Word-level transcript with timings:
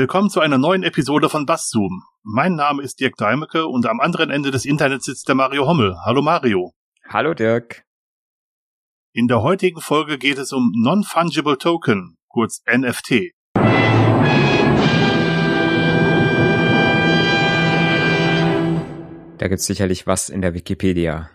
Willkommen 0.00 0.30
zu 0.30 0.40
einer 0.40 0.56
neuen 0.56 0.82
Episode 0.82 1.28
von 1.28 1.44
Basszoom. 1.44 2.04
Mein 2.22 2.54
Name 2.54 2.82
ist 2.82 3.00
Dirk 3.00 3.16
Deimecke 3.18 3.66
und 3.66 3.84
am 3.84 4.00
anderen 4.00 4.30
Ende 4.30 4.50
des 4.50 4.64
Internets 4.64 5.04
sitzt 5.04 5.28
der 5.28 5.34
Mario 5.34 5.66
Hommel. 5.66 5.94
Hallo 6.06 6.22
Mario. 6.22 6.72
Hallo 7.06 7.34
Dirk. 7.34 7.84
In 9.12 9.28
der 9.28 9.42
heutigen 9.42 9.82
Folge 9.82 10.16
geht 10.16 10.38
es 10.38 10.54
um 10.54 10.72
Non-Fungible 10.74 11.58
Token, 11.58 12.16
kurz 12.28 12.62
NFT. 12.66 13.32
Da 19.36 19.48
gibt's 19.48 19.66
sicherlich 19.66 20.06
was 20.06 20.30
in 20.30 20.40
der 20.40 20.54
Wikipedia. 20.54 21.28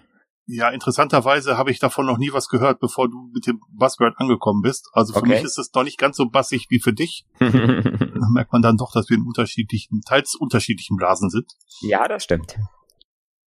Ja, 0.48 0.70
interessanterweise 0.70 1.58
habe 1.58 1.72
ich 1.72 1.80
davon 1.80 2.06
noch 2.06 2.20
nie 2.20 2.32
was 2.32 2.50
gehört, 2.50 2.80
bevor 2.80 3.10
du 3.10 3.32
mit 3.34 3.48
dem 3.48 3.62
Buzzword 3.70 4.14
angekommen 4.18 4.62
bist. 4.62 4.90
Also 4.94 5.14
für 5.14 5.20
okay. 5.20 5.30
mich 5.30 5.44
ist 5.44 5.58
es 5.58 5.74
noch 5.74 5.84
nicht 5.84 5.98
ganz 5.98 6.18
so 6.18 6.30
bassig 6.30 6.68
wie 6.70 6.80
für 6.80 6.94
dich. 6.94 7.26
da 7.40 8.30
merkt 8.30 8.54
man 8.54 8.62
dann 8.62 8.78
doch, 8.78 8.92
dass 8.94 9.10
wir 9.10 9.18
in 9.18 9.24
unterschiedlichen, 9.24 10.02
teils 10.02 10.36
unterschiedlichen 10.36 10.98
Blasen 10.98 11.32
sind. 11.32 11.52
Ja, 11.82 12.08
das 12.08 12.24
stimmt. 12.24 12.58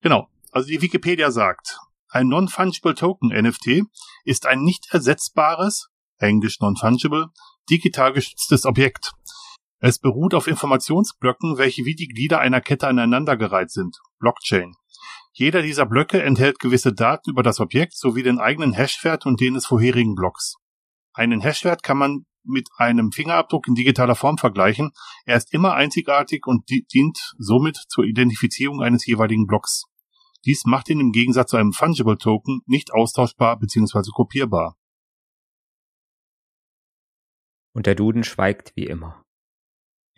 Genau. 0.00 0.28
Also 0.50 0.68
die 0.68 0.82
Wikipedia 0.82 1.30
sagt, 1.30 1.78
ein 2.08 2.26
Non-Fungible 2.28 2.94
Token 2.94 3.28
NFT 3.28 3.82
ist 4.24 4.46
ein 4.46 4.62
nicht 4.62 4.88
ersetzbares, 4.90 5.90
englisch 6.18 6.58
Non-Fungible, 6.58 7.26
digital 7.70 8.12
gestütztes 8.12 8.64
Objekt. 8.64 9.12
Es 9.80 10.00
beruht 10.00 10.34
auf 10.34 10.48
Informationsblöcken, 10.48 11.58
welche 11.58 11.84
wie 11.84 11.94
die 11.94 12.08
Glieder 12.08 12.40
einer 12.40 12.60
Kette 12.60 12.88
aneinandergereiht 12.88 13.70
sind. 13.70 13.98
Blockchain. 14.18 14.74
Jeder 15.38 15.62
dieser 15.62 15.86
Blöcke 15.86 16.20
enthält 16.20 16.58
gewisse 16.58 16.92
Daten 16.92 17.30
über 17.30 17.44
das 17.44 17.60
Objekt 17.60 17.96
sowie 17.96 18.24
den 18.24 18.40
eigenen 18.40 18.72
Hashwert 18.72 19.24
und 19.24 19.40
den 19.40 19.54
des 19.54 19.66
vorherigen 19.66 20.16
Blocks. 20.16 20.56
Einen 21.12 21.40
Hashwert 21.40 21.84
kann 21.84 21.96
man 21.96 22.26
mit 22.42 22.68
einem 22.76 23.12
Fingerabdruck 23.12 23.68
in 23.68 23.76
digitaler 23.76 24.16
Form 24.16 24.36
vergleichen. 24.36 24.90
Er 25.26 25.36
ist 25.36 25.54
immer 25.54 25.74
einzigartig 25.74 26.44
und 26.48 26.68
dient 26.68 27.34
somit 27.38 27.76
zur 27.88 28.04
Identifizierung 28.04 28.82
eines 28.82 29.06
jeweiligen 29.06 29.46
Blocks. 29.46 29.84
Dies 30.44 30.64
macht 30.64 30.88
ihn 30.88 30.98
im 30.98 31.12
Gegensatz 31.12 31.52
zu 31.52 31.56
einem 31.56 31.72
Fungible 31.72 32.18
Token 32.18 32.62
nicht 32.66 32.92
austauschbar 32.92 33.60
bzw. 33.60 34.10
kopierbar. 34.12 34.76
Und 37.74 37.86
der 37.86 37.94
Duden 37.94 38.24
schweigt 38.24 38.72
wie 38.74 38.86
immer. 38.86 39.22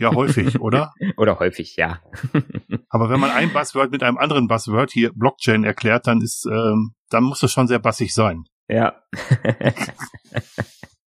Ja, 0.01 0.15
häufig, 0.15 0.61
oder? 0.61 0.95
oder 1.19 1.39
häufig, 1.39 1.77
ja. 1.77 2.01
Aber 2.89 3.11
wenn 3.11 3.21
man 3.21 3.31
ein 3.31 3.53
Buzzword 3.53 3.91
mit 3.91 4.03
einem 4.03 4.17
anderen 4.17 4.49
Buzzword 4.49 4.91
hier 4.91 5.13
Blockchain 5.13 5.63
erklärt, 5.63 6.07
dann 6.07 6.23
ist, 6.23 6.47
ähm, 6.47 6.95
dann 7.11 7.25
muss 7.25 7.41
das 7.41 7.53
schon 7.53 7.69
sehr 7.69 7.79
bassig 7.79 8.15
sein. 8.15 8.45
Ja. 8.67 9.03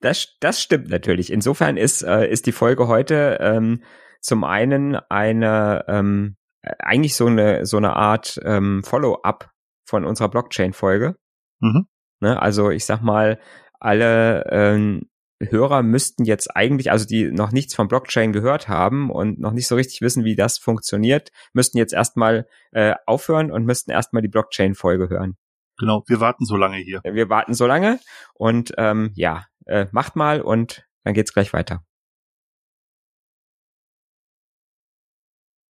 das, 0.00 0.36
das 0.40 0.60
stimmt 0.60 0.88
natürlich. 0.88 1.32
Insofern 1.32 1.76
ist, 1.76 2.02
äh, 2.02 2.28
ist 2.28 2.46
die 2.46 2.52
Folge 2.52 2.88
heute 2.88 3.38
ähm, 3.40 3.82
zum 4.20 4.42
einen 4.42 4.96
eine 4.96 5.84
ähm, 5.86 6.36
eigentlich 6.80 7.14
so 7.14 7.26
eine 7.26 7.66
so 7.66 7.76
eine 7.76 7.94
Art 7.94 8.40
ähm, 8.42 8.82
Follow-up 8.82 9.50
von 9.86 10.04
unserer 10.04 10.28
Blockchain-Folge. 10.28 11.14
Mhm. 11.60 11.86
Ne, 12.20 12.42
also 12.42 12.70
ich 12.70 12.84
sag 12.84 13.00
mal, 13.00 13.38
alle 13.78 14.44
ähm, 14.50 15.08
Hörer 15.40 15.82
müssten 15.82 16.24
jetzt 16.24 16.54
eigentlich, 16.56 16.90
also 16.90 17.06
die 17.06 17.30
noch 17.30 17.52
nichts 17.52 17.74
von 17.74 17.88
Blockchain 17.88 18.32
gehört 18.32 18.68
haben 18.68 19.10
und 19.10 19.38
noch 19.38 19.52
nicht 19.52 19.68
so 19.68 19.76
richtig 19.76 20.00
wissen, 20.00 20.24
wie 20.24 20.36
das 20.36 20.58
funktioniert, 20.58 21.30
müssten 21.52 21.78
jetzt 21.78 21.92
erstmal 21.92 22.46
äh, 22.72 22.94
aufhören 23.06 23.52
und 23.52 23.64
müssten 23.64 23.90
erstmal 23.90 24.22
die 24.22 24.28
Blockchain-Folge 24.28 25.08
hören. 25.08 25.36
Genau, 25.78 26.02
wir 26.08 26.20
warten 26.20 26.44
so 26.44 26.56
lange 26.56 26.78
hier. 26.78 27.00
Wir 27.04 27.28
warten 27.28 27.54
so 27.54 27.66
lange 27.66 28.00
und 28.34 28.72
ähm, 28.78 29.12
ja, 29.14 29.46
äh, 29.66 29.86
macht 29.92 30.16
mal 30.16 30.40
und 30.40 30.84
dann 31.04 31.14
geht's 31.14 31.32
gleich 31.32 31.52
weiter. 31.52 31.84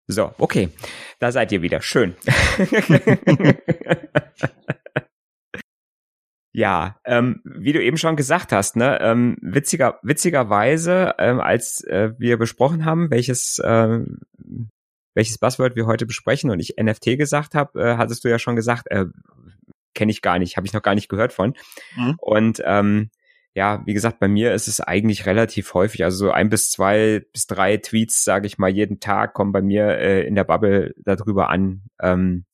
So, 0.07 0.33
okay, 0.39 0.71
da 1.19 1.31
seid 1.31 1.53
ihr 1.53 1.61
wieder. 1.61 1.83
Schön. 1.83 2.17
Ja, 6.59 6.97
ähm, 7.05 7.41
wie 7.45 7.73
du 7.73 7.81
eben 7.81 7.99
schon 7.99 8.17
gesagt 8.17 8.51
hast, 8.51 8.75
ne, 8.75 8.99
ähm, 9.01 9.37
witziger, 9.41 10.01
witzigerweise, 10.03 11.15
ähm, 11.17 11.39
als 11.39 11.85
äh, 11.85 12.15
wir 12.19 12.37
besprochen 12.37 12.85
haben, 12.85 13.13
welches, 13.13 13.61
äh, 13.61 14.01
welches 15.15 15.39
Buzzword 15.39 15.77
wir 15.77 15.87
heute 15.87 16.05
besprechen 16.05 16.51
und 16.51 16.59
ich 16.59 16.75
NFT 16.77 17.17
gesagt 17.17 17.55
habe, 17.55 17.81
äh, 17.81 17.97
hattest 17.97 18.25
du 18.25 18.29
ja 18.29 18.41
schon 18.41 18.57
gesagt, 18.57 18.91
äh, 18.91 19.05
kenne 19.95 20.11
ich 20.11 20.21
gar 20.21 20.41
nicht, 20.41 20.57
habe 20.57 20.67
ich 20.67 20.73
noch 20.73 20.83
gar 20.83 20.97
nicht 20.97 21.09
gehört 21.09 21.33
von. 21.33 21.55
Mhm. 21.95 22.17
Und 22.19 22.61
ähm, 22.65 23.11
ja, 23.55 23.81
wie 23.87 23.95
gesagt, 23.95 24.19
bei 24.19 24.27
mir 24.27 24.53
ist 24.53 24.67
es 24.67 24.81
eigentlich 24.81 25.27
relativ 25.27 25.75
häufig, 25.75 26.03
also 26.03 26.27
so 26.27 26.33
ein 26.33 26.49
bis 26.49 26.73
zwei 26.73 27.25
bis 27.33 27.47
drei 27.47 27.77
Tweets, 27.77 28.25
sage 28.25 28.49
ich 28.49 28.59
mal, 28.59 28.69
jeden 28.69 28.99
Tag 28.99 29.33
kommen 29.33 29.53
bei 29.53 29.63
mir 29.63 29.97
äh, 29.97 30.27
in 30.27 30.35
der 30.35 30.43
Bubble 30.43 30.93
darüber 31.05 31.51
an, 31.51 31.83
ähm, 32.03 32.47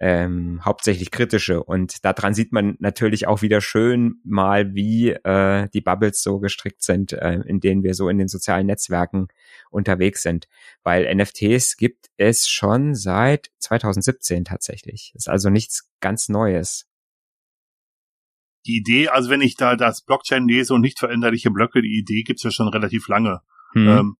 ähm, 0.00 0.64
hauptsächlich 0.64 1.10
kritische. 1.10 1.62
Und 1.62 2.04
daran 2.04 2.32
sieht 2.32 2.52
man 2.52 2.76
natürlich 2.78 3.26
auch 3.26 3.42
wieder 3.42 3.60
schön 3.60 4.20
mal, 4.24 4.74
wie 4.74 5.10
äh, 5.10 5.68
die 5.74 5.80
Bubbles 5.80 6.22
so 6.22 6.38
gestrickt 6.38 6.82
sind, 6.82 7.12
äh, 7.12 7.40
in 7.46 7.60
denen 7.60 7.82
wir 7.82 7.94
so 7.94 8.08
in 8.08 8.18
den 8.18 8.28
sozialen 8.28 8.66
Netzwerken 8.66 9.28
unterwegs 9.70 10.22
sind. 10.22 10.48
Weil 10.84 11.12
NFTs 11.14 11.76
gibt 11.76 12.10
es 12.16 12.48
schon 12.48 12.94
seit 12.94 13.50
2017 13.58 14.44
tatsächlich. 14.44 15.12
Ist 15.14 15.28
also 15.28 15.50
nichts 15.50 15.90
ganz 16.00 16.28
Neues. 16.28 16.86
Die 18.66 18.76
Idee, 18.76 19.08
also 19.08 19.30
wenn 19.30 19.40
ich 19.40 19.56
da 19.56 19.76
das 19.76 20.02
Blockchain 20.02 20.46
lese 20.46 20.74
und 20.74 20.80
nicht 20.80 20.98
veränderliche 20.98 21.50
Blöcke, 21.50 21.82
die 21.82 21.98
Idee 21.98 22.22
gibt's 22.22 22.42
ja 22.42 22.50
schon 22.50 22.68
relativ 22.68 23.08
lange. 23.08 23.40
Hm. 23.72 23.88
Ähm, 23.88 24.16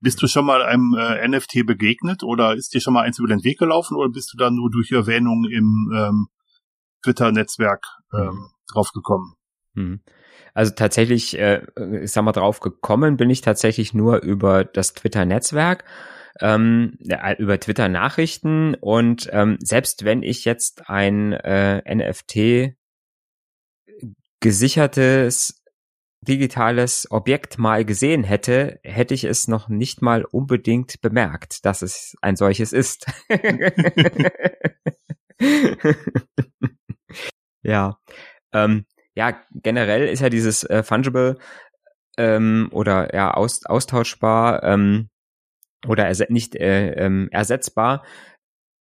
bist 0.00 0.22
du 0.22 0.26
schon 0.26 0.46
mal 0.46 0.62
einem 0.62 0.94
äh, 0.98 1.26
NFT 1.28 1.66
begegnet 1.66 2.22
oder 2.22 2.54
ist 2.54 2.74
dir 2.74 2.80
schon 2.80 2.94
mal 2.94 3.02
eins 3.02 3.18
über 3.18 3.28
den 3.28 3.44
Weg 3.44 3.58
gelaufen 3.58 3.96
oder 3.96 4.10
bist 4.10 4.32
du 4.32 4.38
da 4.38 4.50
nur 4.50 4.70
durch 4.70 4.90
Erwähnung 4.92 5.44
im 5.44 5.92
ähm, 5.94 6.28
Twitter-Netzwerk 7.04 7.84
ähm, 8.14 8.26
mhm. 8.26 8.46
draufgekommen? 8.72 9.34
Mhm. 9.74 10.00
Also 10.54 10.72
tatsächlich, 10.74 11.38
äh, 11.38 11.66
ich 12.02 12.12
sag 12.12 12.24
mal, 12.24 12.32
drauf 12.32 12.60
gekommen 12.60 13.16
bin 13.16 13.30
ich 13.30 13.40
tatsächlich 13.40 13.94
nur 13.94 14.22
über 14.22 14.64
das 14.64 14.94
Twitter-Netzwerk, 14.94 15.84
ähm, 16.40 16.96
über 17.38 17.60
Twitter-Nachrichten 17.60 18.74
und 18.74 19.28
ähm, 19.32 19.58
selbst 19.60 20.04
wenn 20.04 20.22
ich 20.22 20.44
jetzt 20.44 20.88
ein 20.88 21.32
äh, 21.32 21.82
NFT 21.94 22.74
gesichertes 24.40 25.59
digitales 26.22 27.06
Objekt 27.10 27.58
mal 27.58 27.84
gesehen 27.84 28.24
hätte, 28.24 28.78
hätte 28.82 29.14
ich 29.14 29.24
es 29.24 29.48
noch 29.48 29.68
nicht 29.68 30.02
mal 30.02 30.24
unbedingt 30.24 31.00
bemerkt, 31.00 31.64
dass 31.64 31.82
es 31.82 32.16
ein 32.20 32.36
solches 32.36 32.72
ist. 32.72 33.06
ja. 37.62 37.98
Ähm, 38.52 38.84
ja, 39.14 39.40
generell 39.54 40.08
ist 40.08 40.20
ja 40.20 40.28
dieses 40.28 40.64
äh, 40.64 40.82
Fungible 40.82 41.38
ähm, 42.18 42.68
oder 42.72 43.14
ja 43.14 43.32
aus, 43.32 43.64
austauschbar 43.64 44.62
ähm, 44.62 45.08
oder 45.86 46.06
erse 46.06 46.26
nicht 46.28 46.56
äh, 46.56 46.92
ähm, 46.92 47.28
ersetzbar 47.30 48.04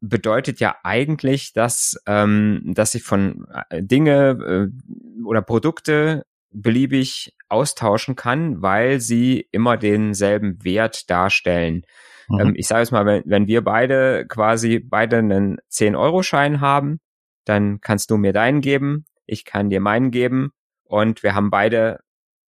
bedeutet 0.01 0.59
ja 0.59 0.77
eigentlich, 0.83 1.53
dass 1.53 1.97
ähm, 2.05 2.61
dass 2.65 2.95
ich 2.95 3.03
von 3.03 3.45
äh, 3.69 3.83
Dinge 3.83 4.71
äh, 4.71 5.23
oder 5.25 5.41
Produkte 5.41 6.23
beliebig 6.51 7.35
austauschen 7.47 8.15
kann, 8.15 8.61
weil 8.61 8.99
sie 8.99 9.47
immer 9.51 9.77
denselben 9.77 10.63
Wert 10.63 11.09
darstellen. 11.09 11.83
Mhm. 12.27 12.39
Ähm, 12.39 12.53
ich 12.55 12.67
sage 12.67 12.81
jetzt 12.81 12.91
mal, 12.91 13.05
wenn, 13.05 13.23
wenn 13.25 13.47
wir 13.47 13.63
beide 13.63 14.25
quasi 14.27 14.79
beide 14.79 15.17
einen 15.17 15.57
10-Euro-Schein 15.71 16.61
haben, 16.61 16.99
dann 17.45 17.81
kannst 17.81 18.11
du 18.11 18.17
mir 18.17 18.33
deinen 18.33 18.61
geben, 18.61 19.05
ich 19.25 19.45
kann 19.45 19.69
dir 19.69 19.79
meinen 19.79 20.11
geben 20.11 20.51
und 20.83 21.23
wir 21.23 21.35
haben 21.35 21.49
beide 21.49 21.99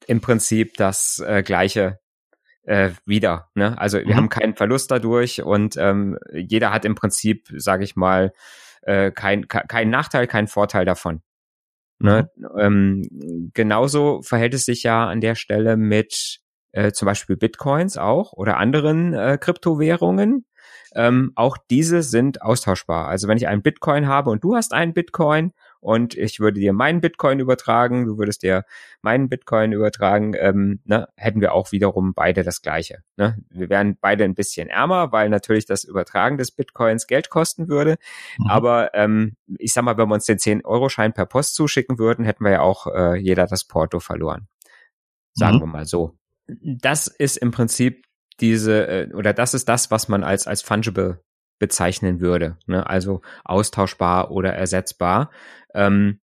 im 0.08 0.22
Prinzip 0.22 0.78
das 0.78 1.24
äh, 1.26 1.44
gleiche 1.44 2.00
äh, 2.64 2.92
wieder. 3.06 3.50
Ne? 3.56 3.78
Also 3.80 4.00
wir 4.00 4.08
mhm. 4.08 4.16
haben 4.16 4.30
keinen 4.30 4.56
Verlust 4.56 4.92
dadurch 4.92 5.42
und 5.42 5.78
ähm, 5.78 6.18
jeder 6.34 6.72
hat 6.72 6.86
im 6.86 6.96
Prinzip, 6.96 7.48
sage 7.56 7.84
ich 7.84 7.96
mal, 7.96 8.34
äh, 8.84 9.12
kein, 9.12 9.48
keinen 9.48 9.92
Nachteil, 9.92 10.28
keinen 10.28 10.48
Vorteil 10.48 10.86
davon. 10.86 11.22
Ne? 12.04 12.30
Mhm. 12.36 12.60
Ähm, 12.60 13.52
genauso 13.54 14.22
verhält 14.22 14.54
es 14.54 14.66
sich 14.66 14.84
ja 14.84 15.08
an 15.08 15.22
der 15.22 15.36
Stelle 15.36 15.78
mit 15.78 16.40
äh, 16.72 16.92
zum 16.92 17.06
Beispiel 17.06 17.38
Bitcoins 17.38 17.98
auch 17.98 18.34
oder 18.34 18.58
anderen 18.58 19.14
äh, 19.14 19.38
Kryptowährungen. 19.40 20.46
Ähm, 20.94 21.32
auch 21.36 21.58
diese 21.70 22.04
sind 22.04 22.42
austauschbar. 22.42 23.08
Also 23.08 23.28
wenn 23.28 23.38
ich 23.38 23.48
einen 23.48 23.62
Bitcoin 23.62 24.08
habe 24.08 24.30
und 24.30 24.44
du 24.44 24.56
hast 24.56 24.74
einen 24.74 24.94
Bitcoin 24.94 25.54
und 25.82 26.16
ich 26.16 26.40
würde 26.40 26.60
dir 26.60 26.74
meinen 26.74 27.02
Bitcoin 27.02 27.40
übertragen, 27.40 28.06
du 28.06 28.18
würdest 28.20 28.44
dir 28.44 28.66
meinen 29.02 29.30
Bitcoin 29.30 29.72
übertragen, 29.74 30.34
ähm, 30.38 30.80
ne, 30.86 31.08
hätten 31.18 31.42
wir 31.42 31.54
auch 31.54 31.72
wiederum 31.72 32.14
beide 32.14 32.44
das 32.44 32.62
Gleiche. 32.62 33.00
Ne? 33.18 33.38
Wir 33.50 33.70
wären 33.70 33.98
beide 34.00 34.24
ein 34.24 34.36
bisschen 34.36 34.70
ärmer, 34.70 35.12
weil 35.12 35.30
natürlich 35.30 35.66
das 35.66 35.84
Übertragen 35.84 36.38
des 36.38 36.52
Bitcoins 36.52 37.08
Geld 37.08 37.32
kosten 37.32 37.68
würde. 37.68 37.98
Mhm. 38.38 38.48
Aber 38.48 38.94
ähm, 38.94 39.36
ich 39.58 39.74
sag 39.74 39.84
mal, 39.84 39.98
wenn 39.98 40.08
wir 40.08 40.14
uns 40.14 40.26
den 40.26 40.38
10-Euro-Schein 40.38 41.14
per 41.14 41.26
Post 41.26 41.56
zuschicken 41.56 41.98
würden, 41.98 42.26
hätten 42.26 42.46
wir 42.46 42.52
ja 42.52 42.62
auch 42.62 42.86
äh, 42.86 43.16
jeder 43.16 43.48
das 43.48 43.66
Porto 43.66 44.00
verloren. 44.00 44.48
Sagen 45.34 45.58
mhm. 45.58 45.62
wir 45.62 45.68
mal 45.68 45.86
so. 45.86 46.16
Das 46.48 47.08
ist 47.08 47.38
im 47.38 47.50
Prinzip 47.50 48.06
diese, 48.40 48.88
äh, 48.88 49.14
oder 49.14 49.34
das 49.34 49.56
ist 49.56 49.68
das, 49.68 49.90
was 49.90 50.08
man 50.08 50.24
als, 50.24 50.46
als 50.46 50.62
fungible 50.62 51.24
bezeichnen 51.62 52.20
würde. 52.20 52.58
Ne? 52.66 52.90
Also 52.90 53.22
austauschbar 53.46 54.32
oder 54.32 54.52
ersetzbar. 54.54 55.30
Ähm, 55.76 56.20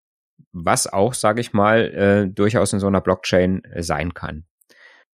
was 0.53 0.89
auch, 0.89 1.15
sage 1.15 1.41
ich 1.41 1.53
mal, 1.53 1.85
äh, 1.95 2.29
durchaus 2.29 2.73
in 2.73 2.81
so 2.81 2.89
einer 2.89 3.01
Blockchain 3.01 3.63
äh, 3.65 3.85
sein 3.85 4.15
kann. 4.15 4.45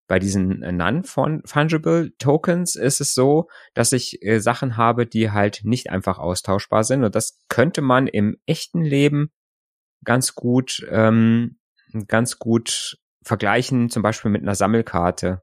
Bei 0.07 0.19
diesen 0.19 0.63
äh, 0.63 0.73
Non-Fungible 0.73 2.17
Tokens 2.19 2.75
ist 2.75 3.03
es 3.03 3.13
so, 3.13 3.49
dass 3.75 3.93
ich 3.93 4.23
äh, 4.23 4.41
Sachen 4.41 4.79
habe, 4.79 5.07
die 5.07 5.31
halt 5.31 5.61
nicht 5.65 5.91
einfach 5.91 6.19
austauschbar 6.19 6.85
sind. 6.85 7.05
Und 7.05 7.15
das 7.15 7.39
könnte 7.51 7.83
man 7.83 8.07
im 8.07 8.39
echten 8.47 8.83
Leben 8.83 9.31
ganz 10.05 10.35
gut, 10.35 10.87
ähm, 10.91 11.59
ganz 12.09 12.39
gut 12.39 12.97
vergleichen, 13.23 13.91
zum 13.91 14.03
Beispiel 14.03 14.31
mit 14.31 14.41
einer 14.41 14.55
Sammelkarte. 14.55 15.43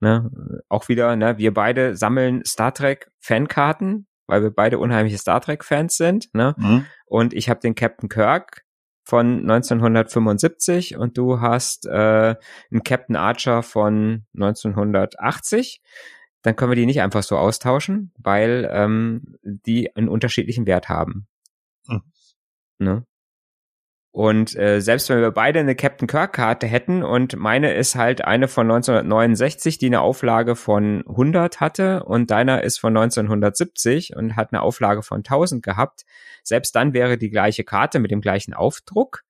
Ne? 0.00 0.62
Auch 0.68 0.88
wieder, 0.88 1.14
ne, 1.16 1.38
wir 1.38 1.52
beide 1.52 1.94
sammeln 1.96 2.44
Star 2.44 2.72
Trek 2.72 3.10
Fankarten, 3.20 4.06
weil 4.26 4.42
wir 4.42 4.50
beide 4.50 4.78
unheimliche 4.78 5.18
Star 5.18 5.40
Trek 5.40 5.64
Fans 5.64 5.96
sind. 5.96 6.34
Ne? 6.34 6.54
Mhm. 6.56 6.86
Und 7.06 7.34
ich 7.34 7.50
habe 7.50 7.60
den 7.60 7.74
Captain 7.74 8.08
Kirk 8.08 8.64
von 9.04 9.40
1975 9.40 10.96
und 10.96 11.18
du 11.18 11.40
hast 11.40 11.86
äh, 11.86 12.36
einen 12.70 12.84
Captain 12.84 13.16
Archer 13.16 13.62
von 13.62 14.24
1980, 14.34 15.82
dann 16.42 16.56
können 16.56 16.70
wir 16.70 16.76
die 16.76 16.86
nicht 16.86 17.02
einfach 17.02 17.22
so 17.22 17.36
austauschen, 17.36 18.12
weil 18.18 18.68
ähm, 18.72 19.36
die 19.42 19.94
einen 19.94 20.08
unterschiedlichen 20.08 20.66
Wert 20.66 20.88
haben. 20.88 21.26
Hm. 21.86 22.02
Ne? 22.78 23.06
Und 24.12 24.56
äh, 24.56 24.80
selbst 24.80 25.08
wenn 25.08 25.20
wir 25.20 25.30
beide 25.30 25.60
eine 25.60 25.76
Captain 25.76 26.08
Kirk-Karte 26.08 26.66
hätten 26.66 27.04
und 27.04 27.36
meine 27.36 27.74
ist 27.74 27.94
halt 27.94 28.24
eine 28.24 28.48
von 28.48 28.68
1969, 28.68 29.78
die 29.78 29.86
eine 29.86 30.00
Auflage 30.00 30.56
von 30.56 31.04
100 31.06 31.60
hatte 31.60 32.02
und 32.02 32.30
deiner 32.30 32.64
ist 32.64 32.78
von 32.78 32.96
1970 32.96 34.16
und 34.16 34.34
hat 34.34 34.52
eine 34.52 34.62
Auflage 34.62 35.02
von 35.02 35.18
1000 35.18 35.62
gehabt, 35.62 36.04
selbst 36.42 36.74
dann 36.74 36.92
wäre 36.92 37.18
die 37.18 37.30
gleiche 37.30 37.62
Karte 37.62 38.00
mit 38.00 38.10
dem 38.10 38.20
gleichen 38.20 38.52
Aufdruck 38.52 39.22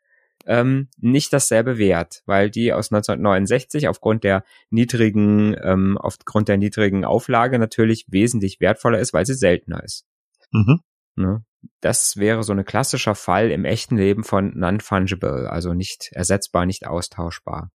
ähm, 0.46 0.88
nicht 0.96 1.32
dasselbe 1.32 1.76
Wert, 1.76 2.22
weil 2.24 2.50
die 2.50 2.72
aus 2.72 2.90
1969 2.90 3.88
aufgrund 3.88 4.24
der 4.24 4.44
niedrigen, 4.70 5.54
ähm, 5.62 5.98
aufgrund 5.98 6.48
der 6.48 6.56
niedrigen 6.56 7.04
Auflage 7.04 7.58
natürlich 7.58 8.06
wesentlich 8.08 8.60
wertvoller 8.60 8.98
ist, 8.98 9.12
weil 9.12 9.26
sie 9.26 9.34
seltener 9.34 9.84
ist. 9.84 10.06
Mhm. 10.52 10.80
Ne? 11.16 11.44
Das 11.80 12.16
wäre 12.16 12.42
so 12.42 12.52
ein 12.52 12.64
klassischer 12.64 13.14
Fall 13.14 13.50
im 13.50 13.64
echten 13.64 13.96
Leben 13.96 14.24
von 14.24 14.52
non-fungible, 14.56 15.50
also 15.50 15.74
nicht 15.74 16.10
ersetzbar, 16.12 16.66
nicht 16.66 16.86
austauschbar. 16.86 17.70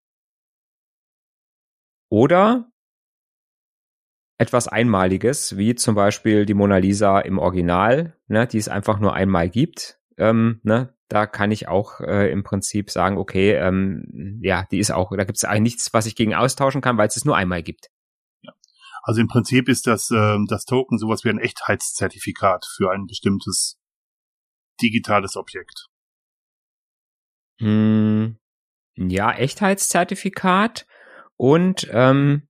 Oder 2.09 2.69
etwas 4.37 4.67
Einmaliges, 4.67 5.57
wie 5.57 5.75
zum 5.75 5.95
Beispiel 5.95 6.45
die 6.45 6.53
Mona 6.53 6.77
Lisa 6.77 7.19
im 7.19 7.39
Original, 7.39 8.17
ne, 8.27 8.47
die 8.47 8.57
es 8.57 8.67
einfach 8.67 8.99
nur 8.99 9.13
einmal 9.13 9.49
gibt. 9.49 9.99
Ähm, 10.17 10.59
ne, 10.63 10.93
da 11.07 11.25
kann 11.25 11.51
ich 11.51 11.67
auch 11.67 12.01
äh, 12.01 12.31
im 12.31 12.43
Prinzip 12.43 12.89
sagen, 12.89 13.17
okay, 13.17 13.53
ähm, 13.53 14.39
ja, 14.41 14.65
die 14.71 14.79
ist 14.79 14.91
auch, 14.91 15.11
da 15.15 15.23
gibt 15.23 15.37
es 15.37 15.45
eigentlich 15.45 15.75
nichts, 15.75 15.93
was 15.93 16.05
ich 16.05 16.15
gegen 16.15 16.33
austauschen 16.33 16.81
kann, 16.81 16.97
weil 16.97 17.07
es 17.07 17.15
es 17.15 17.25
nur 17.25 17.37
einmal 17.37 17.63
gibt. 17.63 17.89
Also 19.05 19.21
im 19.21 19.27
Prinzip 19.27 19.69
ist 19.69 19.85
das, 19.85 20.09
äh, 20.09 20.37
das 20.47 20.65
Token 20.65 20.97
sowas 20.97 21.23
wie 21.23 21.29
ein 21.29 21.37
Echtheitszertifikat 21.37 22.65
für 22.65 22.91
ein 22.91 23.05
bestimmtes 23.05 23.77
digitales 24.81 25.35
Objekt. 25.35 25.85
Hm, 27.59 28.37
ja, 28.95 29.31
Echtheitszertifikat 29.31 30.87
und 31.37 31.87
ähm, 31.91 32.47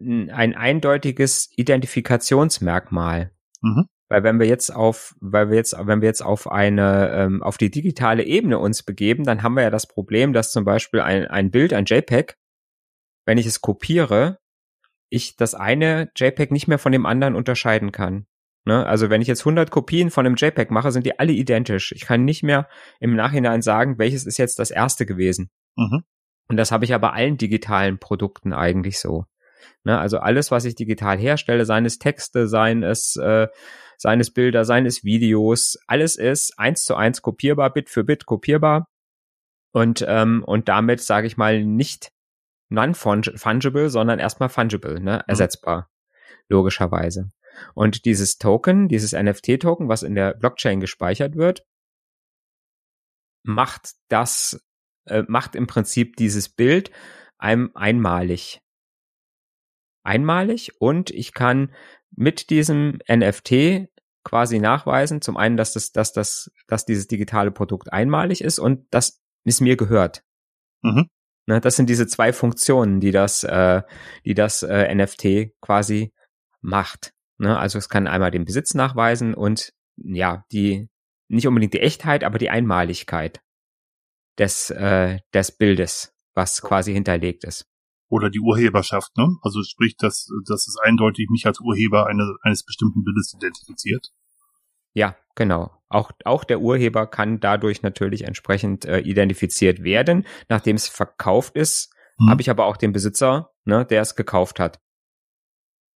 ein 0.00 0.54
eindeutiges 0.54 1.50
Identifikationsmerkmal. 1.56 3.32
Mhm. 3.60 3.88
Weil 4.08 4.22
wenn 4.22 4.38
wir 4.38 4.46
jetzt 4.46 4.70
auf, 4.70 5.16
weil 5.20 5.50
wir 5.50 5.56
jetzt, 5.56 5.74
wenn 5.76 6.02
wir 6.02 6.08
jetzt 6.08 6.22
auf 6.22 6.50
eine, 6.50 7.10
ähm, 7.10 7.42
auf 7.42 7.58
die 7.58 7.70
digitale 7.70 8.22
Ebene 8.22 8.60
uns 8.60 8.84
begeben, 8.84 9.24
dann 9.24 9.42
haben 9.42 9.54
wir 9.54 9.64
ja 9.64 9.70
das 9.70 9.88
Problem, 9.88 10.32
dass 10.32 10.52
zum 10.52 10.64
Beispiel 10.64 11.00
ein, 11.00 11.26
ein 11.26 11.50
Bild, 11.50 11.72
ein 11.72 11.86
JPEG, 11.86 12.36
wenn 13.26 13.38
ich 13.38 13.46
es 13.46 13.60
kopiere, 13.60 14.38
ich 15.14 15.36
das 15.36 15.54
eine 15.54 16.10
JPEG 16.16 16.50
nicht 16.50 16.68
mehr 16.68 16.78
von 16.78 16.92
dem 16.92 17.06
anderen 17.06 17.34
unterscheiden 17.34 17.92
kann. 17.92 18.26
Ne? 18.64 18.86
Also 18.86 19.10
wenn 19.10 19.20
ich 19.20 19.28
jetzt 19.28 19.42
100 19.42 19.70
Kopien 19.70 20.10
von 20.10 20.26
einem 20.26 20.36
JPEG 20.36 20.70
mache, 20.70 20.90
sind 20.90 21.06
die 21.06 21.18
alle 21.18 21.32
identisch. 21.32 21.92
Ich 21.92 22.02
kann 22.02 22.24
nicht 22.24 22.42
mehr 22.42 22.68
im 22.98 23.14
Nachhinein 23.14 23.62
sagen, 23.62 23.98
welches 23.98 24.26
ist 24.26 24.38
jetzt 24.38 24.58
das 24.58 24.70
erste 24.70 25.06
gewesen. 25.06 25.50
Mhm. 25.76 26.02
Und 26.48 26.56
das 26.56 26.72
habe 26.72 26.84
ich 26.84 26.94
aber 26.94 27.12
allen 27.12 27.36
digitalen 27.36 27.98
Produkten 27.98 28.52
eigentlich 28.52 28.98
so. 28.98 29.24
Ne? 29.84 29.98
Also 29.98 30.18
alles, 30.18 30.50
was 30.50 30.64
ich 30.64 30.74
digital 30.74 31.18
herstelle, 31.18 31.64
seien 31.64 31.84
es 31.84 31.98
Texte, 31.98 32.48
seien 32.48 32.82
es, 32.82 33.16
äh, 33.16 33.48
seien 33.98 34.20
es 34.20 34.32
Bilder, 34.32 34.64
seien 34.64 34.86
es 34.86 35.04
Videos, 35.04 35.78
alles 35.86 36.16
ist 36.16 36.58
eins 36.58 36.84
zu 36.84 36.96
eins 36.96 37.22
kopierbar, 37.22 37.72
Bit 37.72 37.90
für 37.90 38.04
Bit 38.04 38.26
kopierbar. 38.26 38.88
Und, 39.72 40.04
ähm, 40.06 40.44
und 40.44 40.68
damit, 40.68 41.00
sage 41.00 41.26
ich 41.26 41.36
mal, 41.36 41.64
nicht 41.64 42.13
non-fungible, 42.74 43.88
sondern 43.88 44.18
erstmal 44.18 44.48
fungible, 44.48 45.00
ne? 45.00 45.16
Mhm. 45.16 45.22
ersetzbar, 45.26 45.90
logischerweise. 46.48 47.30
Und 47.74 48.04
dieses 48.04 48.38
Token, 48.38 48.88
dieses 48.88 49.12
NFT-Token, 49.12 49.88
was 49.88 50.02
in 50.02 50.14
der 50.14 50.34
Blockchain 50.34 50.80
gespeichert 50.80 51.36
wird, 51.36 51.64
macht 53.44 53.92
das, 54.08 54.60
äh, 55.06 55.22
macht 55.28 55.54
im 55.54 55.66
Prinzip 55.66 56.16
dieses 56.16 56.48
Bild 56.48 56.90
einem 57.38 57.70
einmalig. 57.74 58.60
Einmalig 60.02 60.72
und 60.80 61.10
ich 61.10 61.32
kann 61.32 61.74
mit 62.10 62.50
diesem 62.50 62.98
NFT 63.08 63.88
quasi 64.24 64.58
nachweisen, 64.58 65.20
zum 65.20 65.36
einen, 65.36 65.56
dass 65.56 65.74
das, 65.74 65.92
dass 65.92 66.12
das, 66.12 66.50
dass 66.66 66.84
dieses 66.86 67.06
digitale 67.06 67.50
Produkt 67.50 67.92
einmalig 67.92 68.42
ist 68.42 68.58
und 68.58 68.86
dass 68.92 69.22
es 69.44 69.60
mir 69.60 69.76
gehört. 69.76 70.24
Mhm. 70.82 71.08
Ne, 71.46 71.60
das 71.60 71.76
sind 71.76 71.90
diese 71.90 72.06
zwei 72.06 72.32
Funktionen, 72.32 73.00
die 73.00 73.10
das, 73.10 73.44
äh, 73.44 73.82
die 74.24 74.34
das 74.34 74.62
äh, 74.62 74.94
NFT 74.94 75.52
quasi 75.60 76.12
macht. 76.62 77.12
Ne? 77.38 77.58
Also 77.58 77.78
es 77.78 77.88
kann 77.88 78.06
einmal 78.06 78.30
den 78.30 78.46
Besitz 78.46 78.74
nachweisen 78.74 79.34
und 79.34 79.72
ja, 79.96 80.44
die 80.52 80.88
nicht 81.28 81.46
unbedingt 81.46 81.74
die 81.74 81.80
Echtheit, 81.80 82.24
aber 82.24 82.38
die 82.38 82.50
Einmaligkeit 82.50 83.40
des, 84.38 84.70
äh, 84.70 85.18
des 85.32 85.52
Bildes, 85.52 86.14
was 86.34 86.62
quasi 86.62 86.92
hinterlegt 86.92 87.44
ist. 87.44 87.66
Oder 88.08 88.30
die 88.30 88.40
Urheberschaft, 88.40 89.16
ne? 89.16 89.36
Also 89.42 89.62
sprich, 89.62 89.96
dass, 89.96 90.28
dass 90.46 90.66
es 90.68 90.76
eindeutig 90.82 91.28
mich 91.30 91.46
als 91.46 91.60
Urheber 91.60 92.06
eine, 92.06 92.36
eines 92.42 92.64
bestimmten 92.64 93.02
Bildes 93.02 93.34
identifiziert. 93.34 94.10
Ja, 94.94 95.16
genau. 95.34 95.70
Auch, 95.88 96.10
auch 96.24 96.44
der 96.44 96.60
Urheber 96.60 97.06
kann 97.06 97.40
dadurch 97.40 97.82
natürlich 97.82 98.24
entsprechend 98.24 98.84
äh, 98.84 99.00
identifiziert 99.00 99.84
werden. 99.84 100.26
Nachdem 100.48 100.76
es 100.76 100.88
verkauft 100.88 101.56
ist, 101.56 101.92
hm. 102.18 102.30
habe 102.30 102.42
ich 102.42 102.50
aber 102.50 102.66
auch 102.66 102.76
den 102.76 102.92
Besitzer, 102.92 103.50
ne, 103.64 103.84
der 103.84 104.02
es 104.02 104.16
gekauft 104.16 104.58
hat. 104.58 104.80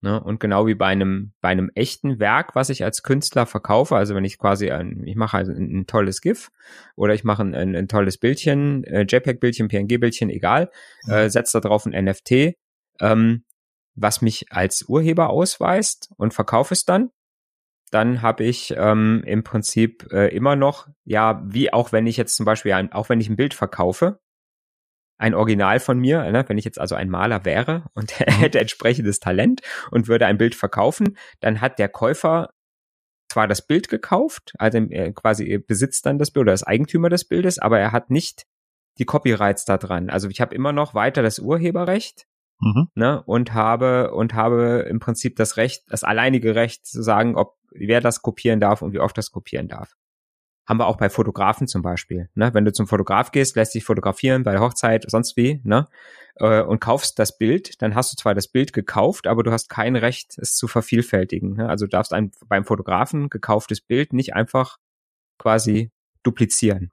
Ne? 0.00 0.22
Und 0.22 0.38
genau 0.38 0.66
wie 0.68 0.76
bei 0.76 0.86
einem, 0.86 1.32
bei 1.40 1.48
einem 1.48 1.70
echten 1.74 2.20
Werk, 2.20 2.54
was 2.54 2.70
ich 2.70 2.84
als 2.84 3.02
Künstler 3.02 3.46
verkaufe, 3.46 3.96
also 3.96 4.14
wenn 4.14 4.24
ich 4.24 4.38
quasi 4.38 4.70
ein, 4.70 5.02
ich 5.04 5.16
mache 5.16 5.36
also 5.36 5.50
ein, 5.50 5.80
ein 5.80 5.86
tolles 5.86 6.20
GIF 6.20 6.52
oder 6.94 7.14
ich 7.14 7.24
mache 7.24 7.42
ein, 7.42 7.54
ein, 7.54 7.74
ein 7.74 7.88
tolles 7.88 8.18
Bildchen, 8.18 8.84
äh, 8.84 9.02
JPEG-Bildchen, 9.02 9.66
PNG-Bildchen, 9.66 10.30
egal, 10.30 10.70
mhm. 11.04 11.12
äh, 11.12 11.30
setze 11.30 11.60
da 11.60 11.68
drauf 11.68 11.84
ein 11.84 12.04
NFT, 12.04 12.54
ähm, 13.00 13.44
was 13.96 14.22
mich 14.22 14.46
als 14.50 14.84
Urheber 14.88 15.30
ausweist 15.30 16.12
und 16.16 16.32
verkaufe 16.32 16.74
es 16.74 16.84
dann. 16.84 17.10
Dann 17.90 18.22
habe 18.22 18.44
ich 18.44 18.74
ähm, 18.76 19.22
im 19.26 19.42
Prinzip 19.42 20.12
äh, 20.12 20.28
immer 20.34 20.56
noch, 20.56 20.88
ja, 21.04 21.42
wie 21.44 21.72
auch 21.72 21.92
wenn 21.92 22.06
ich 22.06 22.16
jetzt 22.16 22.36
zum 22.36 22.46
Beispiel, 22.46 22.72
ein, 22.72 22.92
auch 22.92 23.08
wenn 23.08 23.20
ich 23.20 23.28
ein 23.28 23.36
Bild 23.36 23.54
verkaufe, 23.54 24.20
ein 25.18 25.34
Original 25.34 25.80
von 25.80 25.98
mir, 25.98 26.30
ne? 26.30 26.44
wenn 26.48 26.58
ich 26.58 26.64
jetzt 26.64 26.80
also 26.80 26.94
ein 26.94 27.10
Maler 27.10 27.44
wäre 27.44 27.84
und 27.94 28.18
mhm. 28.20 28.32
hätte 28.32 28.60
entsprechendes 28.60 29.20
Talent 29.20 29.60
und 29.90 30.08
würde 30.08 30.26
ein 30.26 30.38
Bild 30.38 30.54
verkaufen, 30.54 31.16
dann 31.40 31.60
hat 31.60 31.78
der 31.78 31.88
Käufer 31.88 32.50
zwar 33.28 33.46
das 33.46 33.66
Bild 33.66 33.88
gekauft, 33.88 34.54
also 34.58 34.78
er 34.78 35.12
quasi 35.12 35.58
besitzt 35.58 36.06
dann 36.06 36.18
das 36.18 36.30
Bild 36.30 36.44
oder 36.44 36.54
ist 36.54 36.66
Eigentümer 36.66 37.10
des 37.10 37.26
Bildes, 37.26 37.58
aber 37.58 37.78
er 37.78 37.92
hat 37.92 38.10
nicht 38.10 38.46
die 38.98 39.04
Copyrights 39.04 39.64
da 39.64 39.76
dran. 39.76 40.08
Also 40.08 40.28
ich 40.28 40.40
habe 40.40 40.54
immer 40.54 40.72
noch 40.72 40.94
weiter 40.94 41.22
das 41.22 41.38
Urheberrecht 41.38 42.26
mhm. 42.60 42.88
ne, 42.94 43.22
und 43.24 43.52
habe 43.52 44.12
und 44.12 44.34
habe 44.34 44.86
im 44.88 44.98
Prinzip 44.98 45.36
das 45.36 45.56
Recht, 45.56 45.84
das 45.88 46.04
alleinige 46.04 46.54
Recht 46.54 46.86
zu 46.86 47.02
sagen, 47.02 47.36
ob 47.36 47.57
wer 47.70 48.00
das 48.00 48.22
kopieren 48.22 48.60
darf 48.60 48.82
und 48.82 48.92
wie 48.92 49.00
oft 49.00 49.16
das 49.18 49.30
kopieren 49.30 49.68
darf. 49.68 49.94
Haben 50.66 50.80
wir 50.80 50.86
auch 50.86 50.98
bei 50.98 51.08
Fotografen 51.08 51.66
zum 51.66 51.80
Beispiel. 51.80 52.28
Ne? 52.34 52.52
Wenn 52.52 52.64
du 52.64 52.72
zum 52.72 52.86
Fotograf 52.86 53.32
gehst, 53.32 53.56
lässt 53.56 53.74
dich 53.74 53.84
fotografieren 53.84 54.42
bei 54.42 54.52
der 54.52 54.60
Hochzeit, 54.60 55.04
sonst 55.08 55.36
wie, 55.36 55.60
ne? 55.64 55.88
Äh, 56.36 56.62
und 56.62 56.80
kaufst 56.80 57.18
das 57.18 57.38
Bild, 57.38 57.80
dann 57.82 57.94
hast 57.94 58.12
du 58.12 58.16
zwar 58.16 58.34
das 58.34 58.48
Bild 58.48 58.72
gekauft, 58.72 59.26
aber 59.26 59.42
du 59.42 59.50
hast 59.50 59.68
kein 59.68 59.96
Recht, 59.96 60.38
es 60.38 60.54
zu 60.54 60.68
vervielfältigen. 60.68 61.54
Ne? 61.54 61.68
Also 61.68 61.86
du 61.86 61.90
darfst 61.90 62.12
ein 62.12 62.32
beim 62.46 62.64
Fotografen 62.64 63.28
gekauftes 63.28 63.80
Bild 63.80 64.12
nicht 64.12 64.34
einfach 64.34 64.76
quasi 65.38 65.90
duplizieren. 66.22 66.92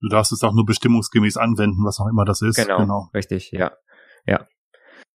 Du 0.00 0.08
darfst 0.08 0.32
es 0.32 0.42
auch 0.42 0.54
nur 0.54 0.64
bestimmungsgemäß 0.64 1.36
anwenden, 1.36 1.84
was 1.84 2.00
auch 2.00 2.08
immer 2.08 2.24
das 2.24 2.40
ist. 2.40 2.56
Genau, 2.56 2.78
genau. 2.78 3.10
richtig, 3.14 3.50
ja. 3.52 3.72
Ja. 4.26 4.48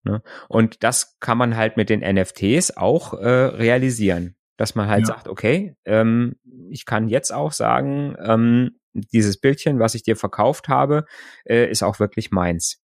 Ne? 0.04 0.22
Und 0.48 0.84
das 0.84 1.18
kann 1.18 1.38
man 1.38 1.56
halt 1.56 1.76
mit 1.76 1.88
den 1.88 2.00
NFTs 2.00 2.76
auch 2.76 3.14
äh, 3.14 3.28
realisieren, 3.28 4.36
dass 4.56 4.74
man 4.74 4.88
halt 4.88 5.00
ja. 5.00 5.06
sagt, 5.06 5.28
okay, 5.28 5.76
ähm, 5.84 6.36
ich 6.70 6.84
kann 6.84 7.08
jetzt 7.08 7.32
auch 7.32 7.52
sagen, 7.52 8.16
ähm, 8.18 8.78
dieses 8.92 9.40
Bildchen, 9.40 9.80
was 9.80 9.94
ich 9.94 10.02
dir 10.02 10.16
verkauft 10.16 10.68
habe, 10.68 11.04
äh, 11.44 11.68
ist 11.70 11.82
auch 11.82 11.98
wirklich 11.98 12.30
meins. 12.30 12.80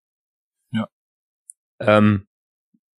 Ja. 0.71 0.88
Ähm, 1.79 2.27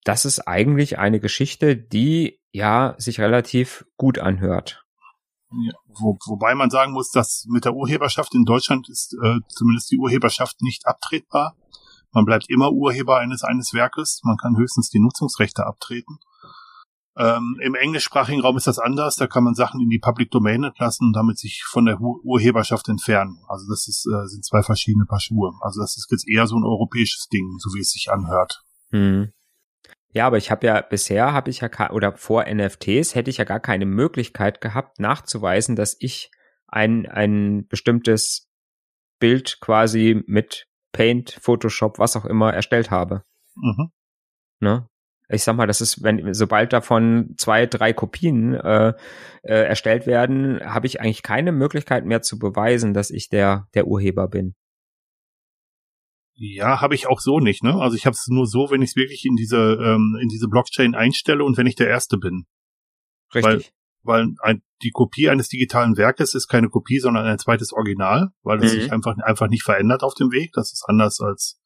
das 0.04 0.24
ist 0.24 0.40
eigentlich 0.40 0.98
eine 0.98 1.20
Geschichte, 1.20 1.76
die 1.76 2.40
ja 2.52 2.94
sich 2.98 3.20
relativ 3.20 3.84
gut 3.96 4.18
anhört. 4.18 4.84
Ja, 5.52 5.72
wo, 5.86 6.16
wobei 6.26 6.54
man 6.54 6.70
sagen 6.70 6.92
muss, 6.92 7.10
dass 7.10 7.44
mit 7.48 7.64
der 7.64 7.74
Urheberschaft 7.74 8.34
in 8.34 8.44
Deutschland 8.44 8.88
ist 8.88 9.14
äh, 9.20 9.38
zumindest 9.48 9.90
die 9.90 9.98
Urheberschaft 9.98 10.62
nicht 10.62 10.86
abtretbar. 10.86 11.56
Man 12.12 12.24
bleibt 12.24 12.48
immer 12.48 12.70
Urheber 12.72 13.18
eines 13.18 13.42
eines 13.42 13.74
Werkes. 13.74 14.20
Man 14.24 14.36
kann 14.36 14.56
höchstens 14.56 14.90
die 14.90 15.00
Nutzungsrechte 15.00 15.66
abtreten. 15.66 16.18
Ähm, 17.16 17.58
Im 17.60 17.74
englischsprachigen 17.74 18.40
Raum 18.40 18.56
ist 18.56 18.66
das 18.66 18.78
anders. 18.78 19.16
Da 19.16 19.26
kann 19.26 19.44
man 19.44 19.54
Sachen 19.54 19.80
in 19.80 19.88
die 19.88 19.98
Public 19.98 20.30
Domain 20.30 20.62
entlassen 20.62 21.08
und 21.08 21.12
damit 21.12 21.38
sich 21.38 21.64
von 21.64 21.84
der 21.84 22.00
Urheberschaft 22.00 22.88
entfernen. 22.88 23.38
Also 23.48 23.66
das 23.68 23.88
ist, 23.88 24.06
äh, 24.06 24.26
sind 24.26 24.44
zwei 24.44 24.62
verschiedene 24.62 25.06
Paar 25.06 25.20
Schuhe. 25.20 25.52
Also 25.60 25.80
das 25.80 25.96
ist 25.96 26.08
jetzt 26.10 26.28
eher 26.28 26.46
so 26.46 26.56
ein 26.56 26.64
europäisches 26.64 27.28
Ding, 27.28 27.56
so 27.58 27.74
wie 27.74 27.80
es 27.80 27.90
sich 27.90 28.10
anhört. 28.10 28.62
Hm. 28.90 29.32
Ja, 30.12 30.26
aber 30.26 30.38
ich 30.38 30.50
habe 30.50 30.66
ja 30.66 30.80
bisher 30.80 31.32
habe 31.32 31.50
ich 31.50 31.60
ja 31.60 31.90
oder 31.90 32.16
vor 32.16 32.44
NFTs 32.46 33.14
hätte 33.14 33.30
ich 33.30 33.36
ja 33.36 33.44
gar 33.44 33.60
keine 33.60 33.86
Möglichkeit 33.86 34.60
gehabt 34.60 34.98
nachzuweisen, 34.98 35.76
dass 35.76 35.96
ich 36.00 36.30
ein 36.66 37.06
ein 37.06 37.66
bestimmtes 37.68 38.48
Bild 39.20 39.58
quasi 39.60 40.22
mit 40.26 40.66
Paint, 40.92 41.38
Photoshop, 41.40 41.98
was 41.98 42.16
auch 42.16 42.24
immer 42.24 42.52
erstellt 42.52 42.90
habe. 42.90 43.22
Mhm. 43.54 43.90
Ne? 44.58 44.88
Ich 45.32 45.44
sag 45.44 45.56
mal, 45.56 45.66
das 45.66 45.80
ist, 45.80 46.02
wenn 46.02 46.34
sobald 46.34 46.72
davon 46.72 47.34
zwei, 47.36 47.66
drei 47.66 47.92
Kopien 47.92 48.54
äh, 48.54 48.94
äh, 49.42 49.64
erstellt 49.64 50.06
werden, 50.06 50.60
habe 50.64 50.86
ich 50.86 51.00
eigentlich 51.00 51.22
keine 51.22 51.52
Möglichkeit 51.52 52.04
mehr 52.04 52.22
zu 52.22 52.38
beweisen, 52.38 52.94
dass 52.94 53.10
ich 53.10 53.28
der 53.28 53.68
der 53.74 53.86
Urheber 53.86 54.28
bin. 54.28 54.54
Ja, 56.34 56.80
habe 56.80 56.94
ich 56.94 57.06
auch 57.06 57.20
so 57.20 57.38
nicht, 57.38 57.62
ne? 57.62 57.74
Also 57.74 57.96
ich 57.96 58.06
habe 58.06 58.14
es 58.14 58.26
nur 58.28 58.46
so, 58.46 58.70
wenn 58.70 58.82
ich 58.82 58.90
es 58.90 58.96
wirklich 58.96 59.24
in 59.26 59.36
diese 59.36 59.56
ähm, 59.56 60.18
in 60.20 60.28
diese 60.28 60.48
Blockchain 60.48 60.94
einstelle 60.94 61.44
und 61.44 61.56
wenn 61.56 61.66
ich 61.66 61.76
der 61.76 61.88
Erste 61.88 62.16
bin. 62.16 62.46
Richtig. 63.34 63.72
Weil, 64.02 64.22
weil 64.24 64.34
ein, 64.40 64.62
die 64.82 64.90
Kopie 64.90 65.28
eines 65.28 65.48
digitalen 65.48 65.96
Werkes 65.96 66.34
ist 66.34 66.48
keine 66.48 66.68
Kopie, 66.68 66.98
sondern 66.98 67.26
ein 67.26 67.38
zweites 67.38 67.72
Original, 67.72 68.30
weil 68.42 68.58
es 68.64 68.72
mhm. 68.72 68.80
sich 68.80 68.92
einfach 68.92 69.16
einfach 69.18 69.48
nicht 69.48 69.62
verändert 69.62 70.02
auf 70.02 70.14
dem 70.14 70.32
Weg. 70.32 70.52
Das 70.54 70.72
ist 70.72 70.84
anders 70.88 71.20
als 71.20 71.60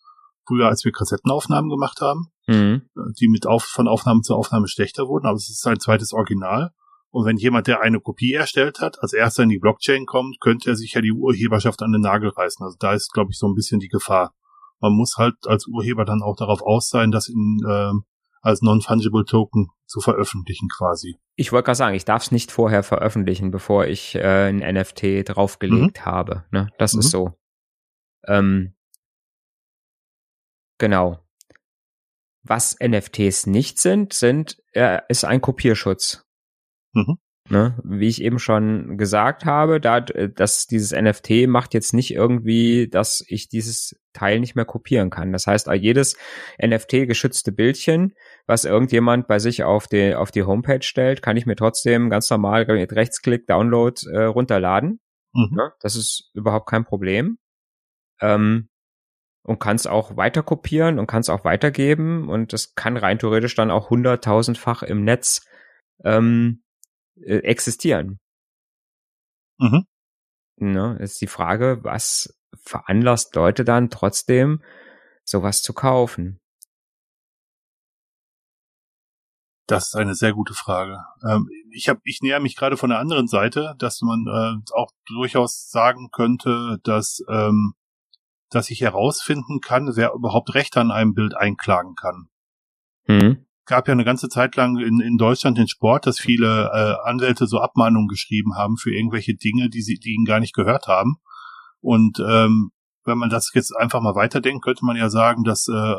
früher, 0.47 0.67
als 0.67 0.85
wir 0.85 0.93
Kassettenaufnahmen 0.93 1.71
gemacht 1.71 2.01
haben, 2.01 2.33
mhm. 2.47 2.89
die 3.19 3.29
mit 3.29 3.47
auf, 3.47 3.65
von 3.65 3.89
Aufnahme 3.89 4.23
zu 4.23 4.35
Aufnahme 4.35 4.69
schlechter 4.69 5.09
wurden. 5.09 5.27
Aber 5.27 5.37
es 5.37 5.51
ist 5.51 5.67
ein 5.67 5.81
zweites 5.81 6.13
Original. 6.13 6.71
Und 7.11 7.27
wenn 7.27 7.37
jemand, 7.37 7.69
der 7.69 7.81
eine 7.81 8.01
Kopie 8.01 8.33
erstellt 8.33 8.81
hat, 8.81 9.01
als 9.01 9.13
erster 9.13 9.45
in 9.45 9.49
die 9.49 9.59
Blockchain 9.59 10.05
kommt, 10.05 10.41
könnte 10.41 10.71
er 10.71 10.77
sich 10.77 10.95
ja 10.95 11.01
die 11.01 11.13
Urheberschaft 11.13 11.81
an 11.83 11.93
den 11.93 12.01
Nagel 12.01 12.31
reißen. 12.31 12.65
Also 12.65 12.77
da 12.79 12.93
ist, 12.93 13.13
glaube 13.13 13.31
ich, 13.31 13.39
so 13.39 13.47
ein 13.47 13.55
bisschen 13.55 13.79
die 13.79 13.89
Gefahr 13.89 14.35
man 14.85 14.93
muss 14.93 15.17
halt 15.17 15.35
als 15.47 15.67
Urheber 15.67 16.05
dann 16.05 16.23
auch 16.23 16.37
darauf 16.37 16.63
aus 16.63 16.91
sein, 16.91 17.11
das 17.11 17.29
in, 17.29 17.61
äh, 17.67 17.93
als 18.43 18.61
Non-Fungible 18.61 19.25
Token 19.25 19.69
zu 19.87 20.01
veröffentlichen 20.01 20.69
quasi. 20.69 21.17
Ich 21.37 21.53
wollte 21.53 21.67
gerade 21.67 21.77
sagen, 21.77 21.97
ich 21.97 22.05
darf 22.05 22.25
es 22.25 22.33
nicht 22.33 22.53
vorher 22.53 22.83
veröffentlichen, 22.83 23.51
bevor 23.51 23.87
ich 23.87 24.15
äh, 24.15 24.49
ein 24.49 24.59
NFT 24.59 25.27
draufgelegt 25.27 26.01
mhm. 26.01 26.05
habe. 26.05 26.45
Ne? 26.51 26.69
Das 26.79 26.93
mhm. 26.93 27.01
ist 27.01 27.11
so. 27.11 27.33
Ähm, 28.27 28.75
genau. 30.77 31.24
Was 32.45 32.77
NFTs 32.79 33.47
nicht 33.47 33.79
sind, 33.79 34.13
sind 34.13 34.59
äh, 34.73 35.01
ist 35.09 35.25
ein 35.25 35.41
Kopierschutz. 35.41 36.25
Mhm. 36.93 37.19
Ne, 37.51 37.79
wie 37.85 38.09
ich 38.09 38.23
eben 38.23 38.39
schon 38.39 38.97
gesagt 38.97 39.45
habe, 39.45 39.79
da, 39.79 40.01
dass 40.01 40.67
dieses 40.67 40.93
NFT 40.93 41.47
macht 41.47 41.75
jetzt 41.75 41.93
nicht 41.93 42.15
irgendwie, 42.15 42.89
dass 42.89 43.23
ich 43.29 43.51
dieses 43.51 44.01
Teil 44.15 44.41
nicht 44.41 44.55
mehr 44.55 44.65
kopieren 44.65 45.11
kann. 45.11 45.31
Das 45.31 45.47
heißt, 45.47 45.67
jedes 45.75 46.17
NFT 46.59 47.07
geschützte 47.07 47.53
Bildchen, 47.53 48.15
was 48.47 48.65
irgendjemand 48.65 49.29
bei 49.29 49.39
sich 49.39 49.63
auf 49.63 49.89
die, 49.89 50.15
auf 50.15 50.31
die 50.31 50.45
Homepage 50.45 50.83
stellt, 50.83 51.21
kann 51.21 51.37
ich 51.37 51.45
mir 51.45 51.55
trotzdem 51.55 52.09
ganz 52.09 52.31
normal 52.31 52.65
mit 52.65 52.95
Rechtsklick 52.95 53.47
Download 53.47 54.01
äh, 54.11 54.23
runterladen. 54.25 55.01
Mhm. 55.35 55.55
Ne, 55.55 55.73
das 55.81 55.97
ist 55.97 56.31
überhaupt 56.33 56.67
kein 56.67 56.87
Problem. 56.87 57.37
Ähm, 58.23 58.71
und 59.45 59.61
kann 59.61 59.77
es 59.77 59.87
auch 59.87 60.17
weiter 60.17 60.43
kopieren 60.43 60.99
und 60.99 61.07
kann 61.07 61.21
es 61.21 61.29
auch 61.29 61.45
weitergeben 61.45 62.29
und 62.29 62.53
das 62.53 62.75
kann 62.75 62.97
rein 62.97 63.19
theoretisch 63.19 63.55
dann 63.55 63.71
auch 63.71 63.91
hunderttausendfach 63.91 64.83
im 64.83 65.05
Netz 65.05 65.47
ähm, 66.03 66.63
äh, 67.17 67.39
existieren. 67.39 68.19
Mhm. 69.59 69.87
Ne, 70.57 70.97
ist 71.01 71.21
die 71.21 71.27
Frage, 71.27 71.81
was 71.83 72.35
veranlasst 72.57 73.35
Leute 73.35 73.65
dann 73.65 73.91
trotzdem 73.91 74.63
sowas 75.25 75.63
zu 75.63 75.75
kaufen? 75.75 76.41
Das 79.67 79.89
ist 79.89 79.95
eine 79.95 80.15
sehr 80.15 80.33
gute 80.33 80.55
Frage. 80.55 80.99
Ähm, 81.27 81.49
ich 81.73 81.89
hab, 81.89 81.99
ich 82.05 82.21
näher 82.23 82.41
mich 82.41 82.57
gerade 82.57 82.77
von 82.77 82.91
der 82.91 82.99
anderen 82.99 83.27
Seite, 83.27 83.75
dass 83.79 84.03
man 84.03 84.27
äh, 84.27 84.73
auch 84.75 84.91
durchaus 85.07 85.71
sagen 85.71 86.11
könnte, 86.13 86.79
dass 86.83 87.23
ähm, 87.29 87.75
dass 88.55 88.71
ich 88.71 88.81
herausfinden 88.81 89.61
kann, 89.61 89.97
wer 89.97 90.13
überhaupt 90.15 90.55
Recht 90.55 90.77
an 90.77 90.91
einem 90.91 91.15
Bild 91.15 91.37
einklagen 91.37 91.95
kann. 91.95 92.29
Mhm 93.07 93.45
gab 93.67 93.89
ja 93.89 93.93
eine 93.93 94.05
ganze 94.05 94.29
Zeit 94.29 94.57
lang 94.57 94.79
in, 94.79 95.01
in 95.01 95.17
Deutschland 95.17 95.59
den 95.59 95.69
Sport, 95.69 96.07
dass 96.07 96.19
viele 96.19 96.71
äh, 96.73 97.09
Anwälte 97.09 97.47
so 97.47 97.61
Abmahnungen 97.61 98.09
geschrieben 98.09 98.57
haben 98.57 98.77
für 98.77 98.95
irgendwelche 98.95 99.35
Dinge, 99.35 99.71
die 99.71 99.83
sie, 99.83 99.95
die 99.95 100.15
ihnen 100.15 100.25
gar 100.25 100.41
nicht 100.41 100.55
gehört 100.55 100.87
haben. 100.87 101.17
Und 101.81 102.19
ähm, 102.21 102.71
wenn 103.05 103.19
man 103.19 103.31
das 103.31 103.51
jetzt 103.55 103.73
einfach 103.77 104.01
mal 104.01 104.15
weiterdenkt, 104.15 104.65
könnte 104.65 104.85
man 104.85 104.97
ja 104.97 105.11
sagen, 105.11 105.45
dass 105.45 105.69
äh, 105.69 105.97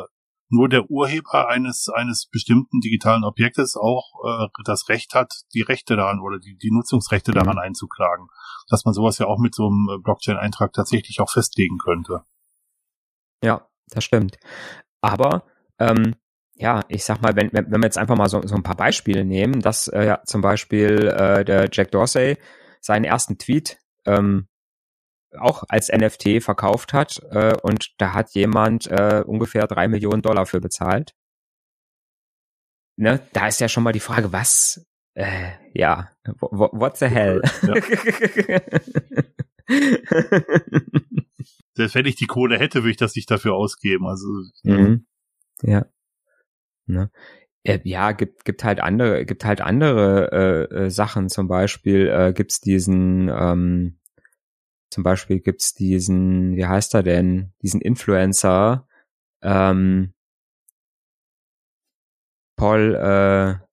nur 0.48 0.68
der 0.68 0.90
Urheber 0.90 1.48
eines 1.48 1.88
eines 1.88 2.28
bestimmten 2.30 2.78
digitalen 2.78 3.24
Objektes 3.24 3.76
auch 3.76 4.12
äh, 4.24 4.46
das 4.64 4.88
Recht 4.88 5.14
hat, 5.14 5.42
die 5.54 5.62
Rechte 5.62 5.96
daran 5.96 6.20
oder 6.20 6.38
die, 6.38 6.56
die 6.56 6.70
Nutzungsrechte 6.70 7.32
mhm. 7.32 7.36
daran 7.36 7.58
einzuklagen. 7.58 8.28
Dass 8.68 8.84
man 8.84 8.94
sowas 8.94 9.18
ja 9.18 9.26
auch 9.26 9.38
mit 9.38 9.54
so 9.54 9.66
einem 9.66 10.02
Blockchain-Eintrag 10.02 10.72
tatsächlich 10.72 11.20
auch 11.20 11.30
festlegen 11.30 11.78
könnte. 11.78 12.22
Ja, 13.42 13.68
das 13.88 14.04
stimmt. 14.04 14.38
Aber 15.00 15.44
ähm, 15.78 16.16
ja, 16.54 16.80
ich 16.88 17.04
sag 17.04 17.20
mal, 17.20 17.36
wenn, 17.36 17.52
wenn, 17.52 17.70
wenn 17.70 17.80
wir 17.80 17.86
jetzt 17.86 17.98
einfach 17.98 18.16
mal 18.16 18.28
so, 18.28 18.40
so 18.46 18.54
ein 18.54 18.62
paar 18.62 18.76
Beispiele 18.76 19.24
nehmen, 19.24 19.60
dass 19.60 19.88
äh, 19.88 20.06
ja, 20.06 20.22
zum 20.24 20.40
Beispiel 20.40 21.08
äh, 21.08 21.44
der 21.44 21.68
Jack 21.70 21.90
Dorsey 21.90 22.38
seinen 22.80 23.04
ersten 23.04 23.38
Tweet 23.38 23.78
ähm, 24.06 24.48
auch 25.38 25.64
als 25.68 25.92
NFT 25.92 26.42
verkauft 26.42 26.94
hat 26.94 27.20
äh, 27.30 27.54
und 27.62 27.92
da 27.98 28.14
hat 28.14 28.30
jemand 28.30 28.86
äh, 28.86 29.22
ungefähr 29.26 29.66
drei 29.66 29.86
Millionen 29.86 30.22
Dollar 30.22 30.46
für 30.46 30.60
bezahlt. 30.60 31.14
Ne, 32.98 33.20
da 33.34 33.48
ist 33.48 33.60
ja 33.60 33.68
schon 33.68 33.82
mal 33.82 33.92
die 33.92 34.00
Frage, 34.00 34.32
was, 34.32 34.86
äh, 35.12 35.50
ja, 35.74 36.10
what 36.40 36.96
the 36.96 37.06
hell? 37.06 37.42
Ja. 37.62 37.74
Selbst 41.74 41.94
wenn 41.94 42.06
ich 42.06 42.16
die 42.16 42.26
Kohle 42.26 42.58
hätte, 42.58 42.82
würde 42.82 42.90
ich 42.90 42.96
das 42.96 43.14
nicht 43.14 43.30
dafür 43.30 43.54
ausgeben. 43.54 44.06
Also 44.06 44.26
mhm. 44.62 45.06
ja. 45.62 45.86
Ne? 46.86 47.10
Äh, 47.64 47.80
ja, 47.84 48.12
gibt 48.12 48.44
gibt 48.44 48.62
halt 48.64 48.80
andere 48.80 49.24
gibt 49.26 49.44
halt 49.44 49.60
andere 49.60 50.68
äh, 50.70 50.74
äh, 50.84 50.90
Sachen. 50.90 51.28
Zum 51.28 51.48
Beispiel 51.48 52.08
äh, 52.08 52.32
gibt's 52.32 52.60
diesen 52.60 53.28
ähm, 53.28 53.98
zum 54.90 55.02
Beispiel 55.02 55.40
gibt's 55.40 55.74
diesen 55.74 56.56
wie 56.56 56.66
heißt 56.66 56.94
er 56.94 57.02
denn 57.02 57.52
diesen 57.62 57.80
Influencer 57.80 58.86
ähm, 59.42 60.14
Paul 62.56 62.94
äh, 62.94 63.66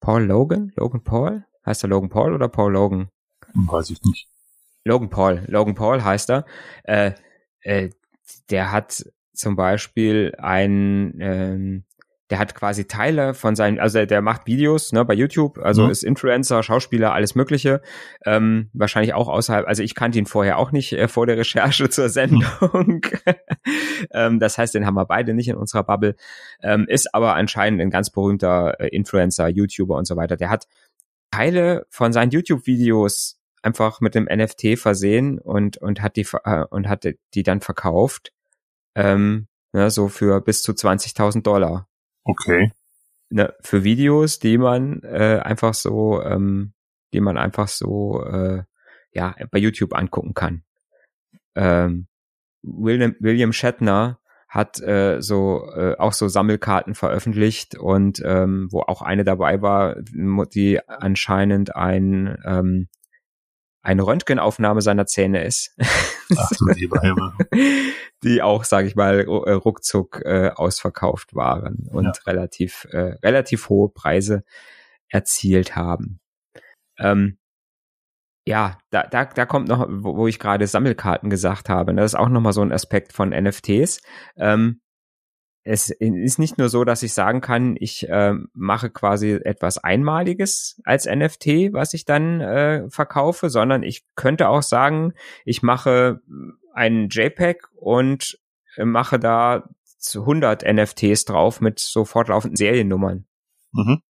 Paul 0.00 0.24
Logan 0.24 0.72
Logan 0.76 1.04
Paul 1.04 1.44
heißt 1.66 1.84
er 1.84 1.90
Logan 1.90 2.08
Paul 2.08 2.32
oder 2.32 2.48
Paul 2.48 2.72
Logan? 2.72 3.10
Weiß 3.54 3.90
ich 3.90 4.02
nicht. 4.02 4.28
Logan 4.86 5.10
Paul 5.10 5.42
Logan 5.48 5.74
Paul 5.74 6.02
heißt 6.02 6.30
er. 6.30 6.44
Äh, 6.84 7.12
äh, 7.60 7.90
der 8.50 8.72
hat 8.72 9.04
zum 9.32 9.56
Beispiel 9.56 10.32
ein, 10.38 11.18
ähm, 11.20 11.84
der 12.30 12.38
hat 12.38 12.54
quasi 12.54 12.86
Teile 12.86 13.34
von 13.34 13.54
seinen, 13.54 13.78
also 13.78 14.04
der 14.04 14.22
macht 14.22 14.46
Videos 14.46 14.92
ne, 14.92 15.04
bei 15.04 15.14
YouTube, 15.14 15.58
also 15.58 15.84
mhm. 15.84 15.90
ist 15.90 16.02
Influencer, 16.02 16.62
Schauspieler, 16.62 17.12
alles 17.12 17.34
Mögliche. 17.34 17.82
Ähm, 18.24 18.70
wahrscheinlich 18.72 19.14
auch 19.14 19.28
außerhalb, 19.28 19.66
also 19.66 19.82
ich 19.82 19.94
kannte 19.94 20.18
ihn 20.18 20.26
vorher 20.26 20.58
auch 20.58 20.72
nicht 20.72 20.92
äh, 20.92 21.08
vor 21.08 21.26
der 21.26 21.36
Recherche 21.36 21.88
zur 21.90 22.08
Sendung. 22.08 22.44
Mhm. 22.60 23.00
ähm, 24.12 24.40
das 24.40 24.56
heißt, 24.56 24.74
den 24.74 24.86
haben 24.86 24.94
wir 24.94 25.06
beide 25.06 25.34
nicht 25.34 25.48
in 25.48 25.56
unserer 25.56 25.84
Bubble. 25.84 26.14
Ähm, 26.62 26.86
ist 26.88 27.12
aber 27.14 27.34
anscheinend 27.34 27.80
ein 27.80 27.90
ganz 27.90 28.10
berühmter 28.10 28.80
äh, 28.80 28.88
Influencer, 28.88 29.48
YouTuber 29.48 29.96
und 29.96 30.06
so 30.06 30.16
weiter. 30.16 30.36
Der 30.36 30.50
hat 30.50 30.66
Teile 31.30 31.86
von 31.90 32.12
seinen 32.12 32.30
YouTube-Videos 32.30 33.40
einfach 33.62 34.00
mit 34.00 34.14
dem 34.14 34.24
NFT 34.24 34.78
versehen 34.78 35.38
und 35.38 35.76
und 35.78 36.02
hat 36.02 36.16
die 36.16 36.26
äh, 36.44 36.64
und 36.70 36.88
hat 36.88 37.06
die 37.34 37.42
dann 37.42 37.60
verkauft 37.60 38.32
ähm, 38.94 39.48
Ne, 39.76 39.90
so 39.90 40.08
für 40.08 40.40
bis 40.40 40.62
zu 40.62 40.72
20.000 40.72 41.42
Dollar. 41.42 41.86
Okay. 42.24 42.72
Ne, 43.28 43.52
für 43.60 43.84
Videos, 43.84 44.38
die 44.38 44.56
man 44.56 45.02
äh, 45.02 45.38
einfach 45.44 45.74
so, 45.74 46.22
ähm, 46.22 46.72
die 47.12 47.20
man 47.20 47.36
einfach 47.36 47.68
so, 47.68 48.24
äh, 48.24 48.62
ja, 49.12 49.34
bei 49.50 49.58
YouTube 49.58 49.94
angucken 49.94 50.32
kann. 50.32 50.62
Ähm, 51.54 52.06
William, 52.62 53.16
William 53.20 53.52
Shatner 53.52 54.18
hat 54.48 54.80
äh, 54.80 55.20
so 55.20 55.70
äh, 55.74 55.96
auch 55.98 56.14
so 56.14 56.28
Sammelkarten 56.28 56.94
veröffentlicht 56.94 57.76
und 57.76 58.22
ähm, 58.24 58.68
wo 58.70 58.80
auch 58.80 59.02
eine 59.02 59.24
dabei 59.24 59.60
war, 59.60 59.96
die 60.00 60.80
anscheinend 60.88 61.76
ein 61.76 62.38
ähm, 62.46 62.88
eine 63.86 64.04
Röntgenaufnahme 64.04 64.82
seiner 64.82 65.06
Zähne 65.06 65.44
ist. 65.44 65.76
Ach 66.36 66.50
Himmel. 66.76 67.32
Die 68.24 68.42
auch, 68.42 68.64
sage 68.64 68.88
ich 68.88 68.96
mal, 68.96 69.20
äh, 69.20 69.52
ruckzuck 69.52 70.22
äh, 70.24 70.50
ausverkauft 70.54 71.36
waren 71.36 71.86
und 71.92 72.04
ja. 72.04 72.12
relativ 72.26 72.88
äh, 72.90 73.14
relativ 73.22 73.68
hohe 73.68 73.88
Preise 73.88 74.42
erzielt 75.08 75.76
haben. 75.76 76.18
Ähm, 76.98 77.38
ja, 78.44 78.78
da, 78.90 79.04
da, 79.04 79.24
da 79.24 79.46
kommt 79.46 79.68
noch, 79.68 79.86
wo, 79.88 80.16
wo 80.16 80.26
ich 80.26 80.40
gerade 80.40 80.66
Sammelkarten 80.66 81.30
gesagt 81.30 81.68
habe. 81.68 81.94
Das 81.94 82.12
ist 82.12 82.14
auch 82.16 82.28
nochmal 82.28 82.52
so 82.52 82.62
ein 82.62 82.72
Aspekt 82.72 83.12
von 83.12 83.30
NFTs. 83.30 84.02
Ähm, 84.36 84.80
es 85.68 85.90
ist 85.90 86.38
nicht 86.38 86.58
nur 86.58 86.68
so, 86.68 86.84
dass 86.84 87.02
ich 87.02 87.12
sagen 87.12 87.40
kann, 87.40 87.76
ich 87.78 88.08
äh, 88.08 88.34
mache 88.54 88.88
quasi 88.88 89.32
etwas 89.32 89.78
Einmaliges 89.78 90.80
als 90.84 91.06
NFT, 91.06 91.72
was 91.72 91.92
ich 91.92 92.04
dann 92.04 92.40
äh, 92.40 92.88
verkaufe, 92.88 93.50
sondern 93.50 93.82
ich 93.82 94.04
könnte 94.14 94.48
auch 94.48 94.62
sagen, 94.62 95.12
ich 95.44 95.64
mache 95.64 96.20
einen 96.72 97.08
JPEG 97.08 97.66
und 97.74 98.38
äh, 98.76 98.84
mache 98.84 99.18
da 99.18 99.68
100 100.14 100.62
NFTs 100.72 101.24
drauf 101.24 101.60
mit 101.60 101.80
so 101.80 102.04
fortlaufenden 102.04 102.56
Seriennummern. 102.56 103.26
Mhm. 103.72 104.02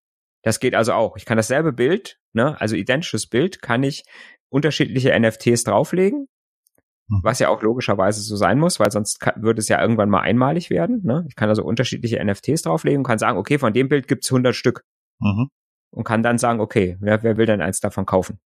Das 0.43 0.61
geht 0.61 0.75
also 0.75 0.93
auch. 0.93 1.17
Ich 1.17 1.25
kann 1.25 1.39
dasselbe 1.39 1.73
Bild, 1.73 2.19
ne, 2.35 2.61
also 2.61 2.77
identisches 2.77 3.27
Bild, 3.29 3.63
kann 3.63 3.83
ich 3.83 4.05
unterschiedliche 4.51 5.19
NFTs 5.19 5.65
drauflegen. 5.65 6.29
Was 7.23 7.39
ja 7.39 7.49
auch 7.49 7.63
logischerweise 7.63 8.21
so 8.21 8.37
sein 8.37 8.59
muss, 8.59 8.81
weil 8.81 8.91
sonst 8.91 9.21
kann, 9.21 9.41
würde 9.43 9.61
es 9.61 9.69
ja 9.69 9.81
irgendwann 9.81 10.11
mal 10.11 10.21
einmalig 10.21 10.71
werden. 10.71 11.03
Ne? 11.05 11.25
Ich 11.29 11.37
kann 11.37 11.49
also 11.49 11.63
unterschiedliche 11.63 12.23
NFTs 12.25 12.63
drauflegen 12.63 12.99
und 12.99 13.07
kann 13.07 13.19
sagen, 13.19 13.39
okay, 13.39 13.59
von 13.59 13.73
dem 13.73 13.89
Bild 13.89 14.09
gibt's 14.09 14.31
100 14.31 14.55
Stück. 14.55 14.85
Mhm. 15.21 15.49
Und 15.91 16.05
kann 16.05 16.23
dann 16.23 16.39
sagen, 16.39 16.61
okay, 16.61 16.97
wer, 17.01 17.23
wer 17.23 17.37
will 17.37 17.47
denn 17.47 17.61
eins 17.61 17.81
davon 17.81 18.07
kaufen? 18.07 18.41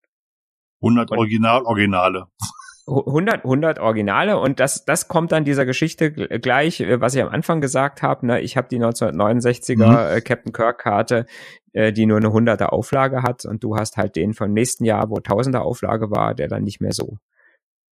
100 0.83 1.11
Original-Originale. 1.11 2.27
100, 2.87 3.45
100 3.45 3.79
Originale 3.79 4.39
und 4.39 4.59
das, 4.59 4.85
das 4.85 5.07
kommt 5.07 5.33
dann 5.33 5.45
dieser 5.45 5.65
Geschichte 5.65 6.11
gleich, 6.13 6.81
äh, 6.81 7.01
was 7.01 7.15
ich 7.15 7.23
am 7.23 7.29
Anfang 7.29 7.61
gesagt 7.61 8.03
habe. 8.03 8.27
Ne? 8.27 8.41
Ich 8.41 8.57
habe 8.57 8.69
die 8.69 8.79
1969er 8.79 9.87
mhm. 9.87 10.17
Äh, 10.17 10.21
Captain 10.23 10.53
Kirk 10.53 10.79
Karte, 10.79 11.27
äh, 11.73 11.93
die 11.93 12.07
nur 12.07 12.17
eine 12.17 12.29
100er 12.29 12.67
Auflage 12.67 13.23
hat 13.23 13.45
und 13.45 13.63
du 13.63 13.77
hast 13.77 13.97
halt 13.97 14.17
den 14.17 14.35
vom 14.35 14.53
nächsten 14.53 14.85
Jahr, 14.85 15.09
wo 15.09 15.17
1000er 15.17 15.59
Auflage 15.59 16.11
war, 16.11 16.35
der 16.35 16.49
dann 16.49 16.65
nicht 16.65 16.81
mehr 16.81 16.93
so 16.93 17.19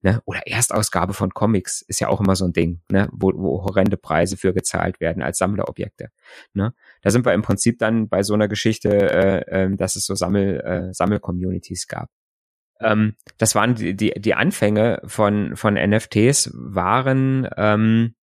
Ne? 0.00 0.22
Oder 0.26 0.46
Erstausgabe 0.46 1.12
von 1.12 1.34
Comics 1.34 1.82
ist 1.82 2.00
ja 2.00 2.08
auch 2.08 2.20
immer 2.20 2.36
so 2.36 2.44
ein 2.44 2.52
Ding, 2.52 2.80
ne? 2.88 3.08
wo, 3.10 3.32
wo 3.34 3.64
horrende 3.64 3.96
Preise 3.96 4.36
für 4.36 4.54
gezahlt 4.54 5.00
werden 5.00 5.22
als 5.22 5.38
Sammlerobjekte. 5.38 6.10
Ne? 6.52 6.72
Da 7.02 7.10
sind 7.10 7.26
wir 7.26 7.34
im 7.34 7.42
Prinzip 7.42 7.78
dann 7.78 8.08
bei 8.08 8.22
so 8.22 8.34
einer 8.34 8.46
Geschichte, 8.46 8.90
äh, 8.90 9.64
äh, 9.64 9.76
dass 9.76 9.96
es 9.96 10.06
so 10.06 10.14
Sammel, 10.14 10.60
äh, 10.60 10.94
Sammel-Communities 10.94 11.88
gab. 11.88 12.10
Ähm, 12.80 13.16
das 13.38 13.56
waren 13.56 13.74
die, 13.74 13.96
die, 13.96 14.12
die 14.16 14.34
Anfänge 14.34 15.02
von, 15.04 15.56
von 15.56 15.74
NFTs 15.74 16.52
waren, 16.54 17.48
ähm, 17.56 18.14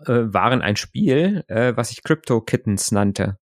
äh, 0.00 0.12
waren 0.12 0.60
ein 0.60 0.76
Spiel, 0.76 1.44
äh, 1.46 1.76
was 1.76 1.92
ich 1.92 2.02
Crypto 2.02 2.40
Kittens 2.40 2.90
nannte. 2.90 3.38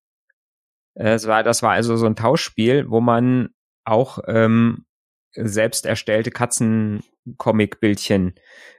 Äh, 0.93 1.13
es 1.13 1.27
war, 1.27 1.43
das 1.43 1.63
war 1.63 1.71
also 1.71 1.97
so 1.97 2.05
ein 2.05 2.15
Tauschspiel, 2.15 2.89
wo 2.89 3.01
man 3.01 3.49
auch 3.85 4.19
ähm, 4.27 4.85
selbst 5.37 5.85
erstellte 5.85 6.31
Katzen-Comic-Bildchen 6.31 8.35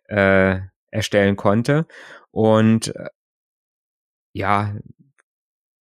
äh, 0.08 0.60
erstellen 0.90 1.36
konnte. 1.36 1.86
Und 2.30 2.94
äh, 2.96 3.08
ja, 4.32 4.74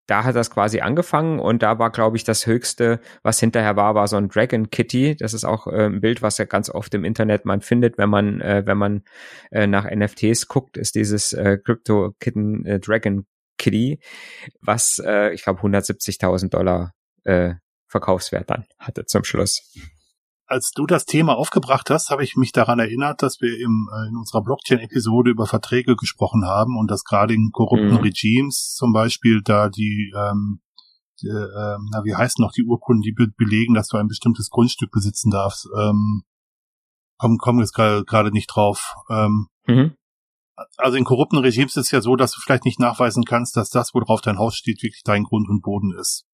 da 0.08 0.24
hat 0.24 0.36
das 0.36 0.50
quasi 0.50 0.80
angefangen 0.80 1.40
und 1.40 1.62
da 1.62 1.80
war, 1.80 1.92
glaube 1.92 2.16
ich, 2.16 2.24
das 2.24 2.48
Höchste, 2.48 3.02
was 3.24 3.40
hinterher 3.40 3.76
war, 3.76 3.94
war 3.94 4.08
so 4.08 4.16
ein 4.16 4.30
Dragon 4.30 4.70
Kitty. 4.70 5.18
Das 5.18 5.34
ist 5.34 5.44
auch 5.44 5.68
äh, 5.68 5.86
ein 5.86 6.00
Bild, 6.00 6.22
was 6.22 6.38
ja 6.38 6.46
ganz 6.46 6.70
oft 6.70 6.94
im 6.94 7.04
Internet 7.04 7.46
man 7.46 7.62
findet, 7.62 7.98
wenn 7.98 8.10
man, 8.10 8.40
äh, 8.40 8.64
wenn 8.66 8.78
man 8.78 9.04
äh, 9.52 9.68
nach 9.68 9.84
NFTs 9.84 10.48
guckt, 10.48 10.78
ist 10.78 10.96
dieses 10.96 11.34
äh, 11.34 11.58
Crypto 11.58 12.14
Kitten 12.20 12.66
äh, 12.66 12.80
Dragon 12.80 13.26
Kitty, 13.58 14.00
was 14.62 15.02
äh, 15.06 15.34
ich 15.34 15.44
glaube 15.44 15.62
170.000 15.62 16.50
Dollar 16.50 16.94
äh, 17.26 17.56
Verkaufswert 17.88 18.50
dann 18.50 18.66
hatte 18.80 19.06
zum 19.06 19.24
Schluss 19.24 19.74
als 20.48 20.72
du 20.72 20.86
das 20.86 21.06
Thema 21.06 21.36
aufgebracht 21.36 21.90
hast, 21.90 22.10
habe 22.10 22.24
ich 22.24 22.36
mich 22.38 22.54
daran 22.54 22.80
erinnert, 22.80 23.22
dass 23.22 23.42
wir 23.42 23.60
im, 23.60 23.90
äh, 23.94 24.08
in 24.08 24.16
unserer 24.16 24.42
Blockchain-Episode 24.42 25.32
über 25.32 25.46
Verträge 25.46 25.96
gesprochen 25.96 26.46
haben 26.46 26.78
und 26.78 26.90
dass 26.90 27.04
gerade 27.04 27.34
in 27.34 27.52
korrupten 27.52 27.92
mhm. 27.92 27.98
Regimes 27.98 28.74
zum 28.74 28.94
Beispiel 28.94 29.42
da 29.44 29.70
die, 29.70 30.14
ähm, 30.16 30.62
die 31.22 31.28
äh, 31.28 31.78
na, 31.92 32.04
wie 32.06 32.16
heißen 32.16 32.42
noch 32.42 32.54
die 32.54 32.64
Urkunden, 32.64 33.02
die 33.02 33.12
be 33.12 33.28
belegen, 33.28 33.74
dass 33.74 33.90
du 33.90 33.98
ein 33.98 34.08
bestimmtes 34.08 34.50
Grundstück 34.50 34.92
besitzen 34.92 35.32
darfst. 35.32 35.68
Ähm, 35.78 36.24
kommen 37.18 37.38
kommen 37.38 37.60
jetzt 37.60 37.74
gerade 37.74 38.32
nicht 38.32 38.48
drauf. 38.48 38.96
Ähm, 39.10 39.48
mhm. 39.68 39.96
Also 40.78 40.98
in 40.98 41.04
korrupten 41.04 41.38
Regimes 41.38 41.76
ist 41.76 41.88
es 41.88 41.92
ja 41.92 42.02
so, 42.02 42.16
dass 42.16 42.32
du 42.32 42.42
vielleicht 42.42 42.66
nicht 42.66 42.80
nachweisen 42.80 43.26
kannst, 43.26 43.58
dass 43.58 43.70
das, 43.70 43.94
worauf 43.94 44.22
dein 44.22 44.40
Haus 44.40 44.56
steht, 44.56 44.82
wirklich 44.82 45.04
dein 45.04 45.24
Grund 45.24 45.50
und 45.50 45.62
Boden 45.62 45.94
ist. 46.00 46.26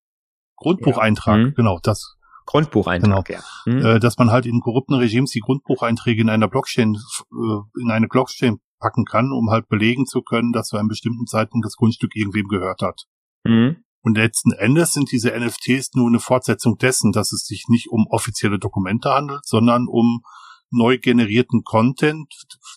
Grundbucheintrag, 0.57 1.37
ja. 1.37 1.45
mhm. 1.47 1.53
genau, 1.55 1.79
das 1.81 2.15
Grundbucheintrag, 2.45 3.25
genau. 3.25 3.39
ja. 3.39 3.71
Hm. 3.71 3.85
Äh, 3.85 3.99
dass 3.99 4.17
man 4.17 4.31
halt 4.31 4.45
in 4.45 4.59
korrupten 4.59 4.95
Regimes 4.95 5.31
die 5.31 5.39
Grundbucheinträge 5.39 6.21
in 6.21 6.29
einer 6.29 6.47
Blockchain, 6.47 6.95
äh, 7.31 7.81
in 7.81 7.91
eine 7.91 8.07
Blockchain 8.07 8.59
packen 8.79 9.05
kann, 9.05 9.31
um 9.31 9.49
halt 9.49 9.69
belegen 9.69 10.05
zu 10.05 10.21
können, 10.21 10.51
dass 10.51 10.67
zu 10.67 10.77
einem 10.77 10.89
bestimmten 10.89 11.25
Zeitpunkt 11.25 11.65
das 11.65 11.75
Grundstück 11.75 12.15
irgendwem 12.15 12.47
gehört 12.47 12.81
hat. 12.81 13.03
Mhm. 13.43 13.77
Und 14.01 14.17
letzten 14.17 14.51
Endes 14.51 14.91
sind 14.91 15.11
diese 15.11 15.31
NFTs 15.31 15.91
nur 15.93 16.07
eine 16.07 16.19
Fortsetzung 16.19 16.77
dessen, 16.77 17.13
dass 17.13 17.31
es 17.31 17.45
sich 17.45 17.65
nicht 17.69 17.89
um 17.89 18.05
offizielle 18.09 18.59
Dokumente 18.59 19.09
handelt, 19.09 19.45
sondern 19.45 19.87
um 19.87 20.23
neu 20.69 20.97
generierten 20.97 21.63
Content, 21.63 22.27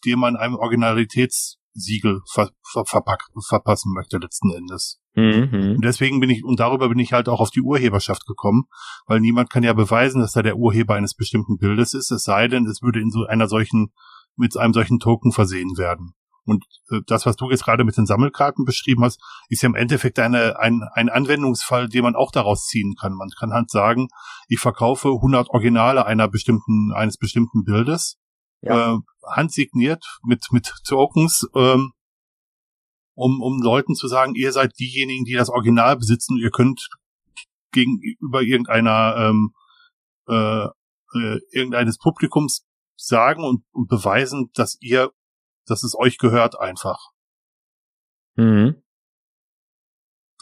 den 0.05 0.21
man 0.21 0.37
einem 0.37 0.57
Originalitätssiegel 1.77 2.21
ver 2.27 2.51
ver 2.63 2.85
verpassen 2.85 3.93
möchte 3.93 4.19
letzten 4.19 4.51
Endes. 4.51 5.01
Mhm. 5.15 5.77
Und 5.77 5.85
deswegen 5.85 6.21
bin 6.21 6.31
ich, 6.31 6.45
und 6.45 6.61
darüber 6.61 6.89
bin 6.89 6.99
ich 6.99 7.13
halt 7.13 7.29
auch 7.29 7.41
auf 7.41 7.51
die 7.51 7.63
Urheberschaft 7.63 8.27
gekommen, 8.27 8.65
weil 9.07 9.21
niemand 9.21 9.51
kann 9.51 9.63
ja 9.63 9.73
beweisen, 9.73 10.21
dass 10.21 10.37
er 10.37 10.43
der 10.43 10.57
Urheber 10.57 10.95
eines 10.95 11.15
bestimmten 11.15 11.59
Bildes 11.59 11.95
ist, 11.95 12.11
es 12.11 12.25
sei 12.25 12.49
denn, 12.49 12.67
es 12.67 12.83
würde 12.83 13.01
in 13.01 13.11
so 13.11 13.25
einer 13.25 13.49
solchen, 13.49 13.93
mit 14.37 14.57
einem 14.57 14.73
solchen 14.73 14.99
Token 14.99 15.33
versehen 15.33 15.77
werden. 15.77 16.15
Und 16.45 16.65
äh, 16.91 17.01
das, 17.07 17.27
was 17.27 17.35
du 17.37 17.51
jetzt 17.51 17.65
gerade 17.65 17.83
mit 17.83 17.97
den 17.97 18.07
Sammelkarten 18.07 18.65
beschrieben 18.65 19.03
hast, 19.03 19.21
ist 19.49 19.63
ja 19.63 19.69
im 19.69 19.75
Endeffekt 19.75 20.19
eine, 20.19 20.61
ein, 20.61 20.83
ein 20.93 21.09
Anwendungsfall, 21.09 21.89
den 21.89 22.05
man 22.05 22.15
auch 22.15 22.31
daraus 22.31 22.67
ziehen 22.67 22.95
kann. 23.01 23.15
Man 23.15 23.31
kann 23.37 23.53
halt 23.53 23.71
sagen, 23.71 24.09
ich 24.47 24.61
verkaufe 24.61 25.09
100 25.09 25.49
Originale 25.51 26.07
einer 26.07 26.29
bestimmten, 26.29 26.93
eines 26.95 27.17
bestimmten 27.17 27.65
Bildes, 27.65 28.19
ja. 28.63 28.95
äh, 28.95 28.99
handsigniert 29.27 30.05
mit, 30.23 30.47
mit 30.51 30.73
Tokens, 30.87 31.47
ähm, 31.55 31.93
um, 33.15 33.41
um 33.41 33.61
Leuten 33.63 33.95
zu 33.95 34.09
sagen, 34.09 34.35
ihr 34.35 34.53
seid 34.53 34.79
diejenigen, 34.79 35.25
die 35.25 35.35
das 35.35 35.49
Original 35.49 35.97
besitzen, 35.97 36.37
ihr 36.37 36.51
könnt 36.51 36.89
gegenüber 37.73 38.43
irgendeiner 38.43 39.17
ähm, 39.17 39.55
äh, 40.29 40.67
äh, 41.15 41.41
irgendeines 41.53 41.99
Publikums 41.99 42.67
sagen 42.97 43.45
und, 43.45 43.65
und 43.73 43.89
beweisen, 43.89 44.51
dass 44.55 44.77
ihr, 44.81 45.13
dass 45.67 45.83
es 45.83 45.95
euch 45.97 46.19
gehört 46.19 46.59
einfach. 46.59 47.11
Mhm. 48.37 48.83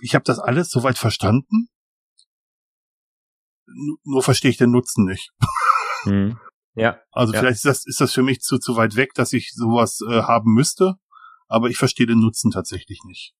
Ich 0.01 0.15
habe 0.15 0.25
das 0.25 0.39
alles 0.39 0.71
soweit 0.71 0.99
verstanden. 0.99 1.69
N 3.67 3.97
nur 4.05 4.23
verstehe 4.23 4.51
ich 4.51 4.57
den 4.57 4.71
Nutzen 4.71 5.05
nicht. 5.05 5.33
Mhm. 6.05 6.39
Ja. 6.75 7.01
Also 7.13 7.33
ja. 7.33 7.41
vielleicht 7.41 7.57
ist 7.57 7.65
das, 7.65 7.87
ist 7.87 8.01
das 8.01 8.13
für 8.13 8.23
mich 8.23 8.41
zu, 8.41 8.59
zu 8.59 8.77
weit 8.77 8.97
weg, 8.97 9.15
dass 9.15 9.33
ich 9.33 9.53
sowas 9.55 10.01
äh, 10.09 10.23
haben 10.23 10.53
müsste 10.53 10.97
aber 11.49 11.69
ich 11.69 11.77
verstehe 11.77 12.07
den 12.07 12.21
Nutzen 12.21 12.51
tatsächlich 12.51 13.05
nicht. 13.05 13.35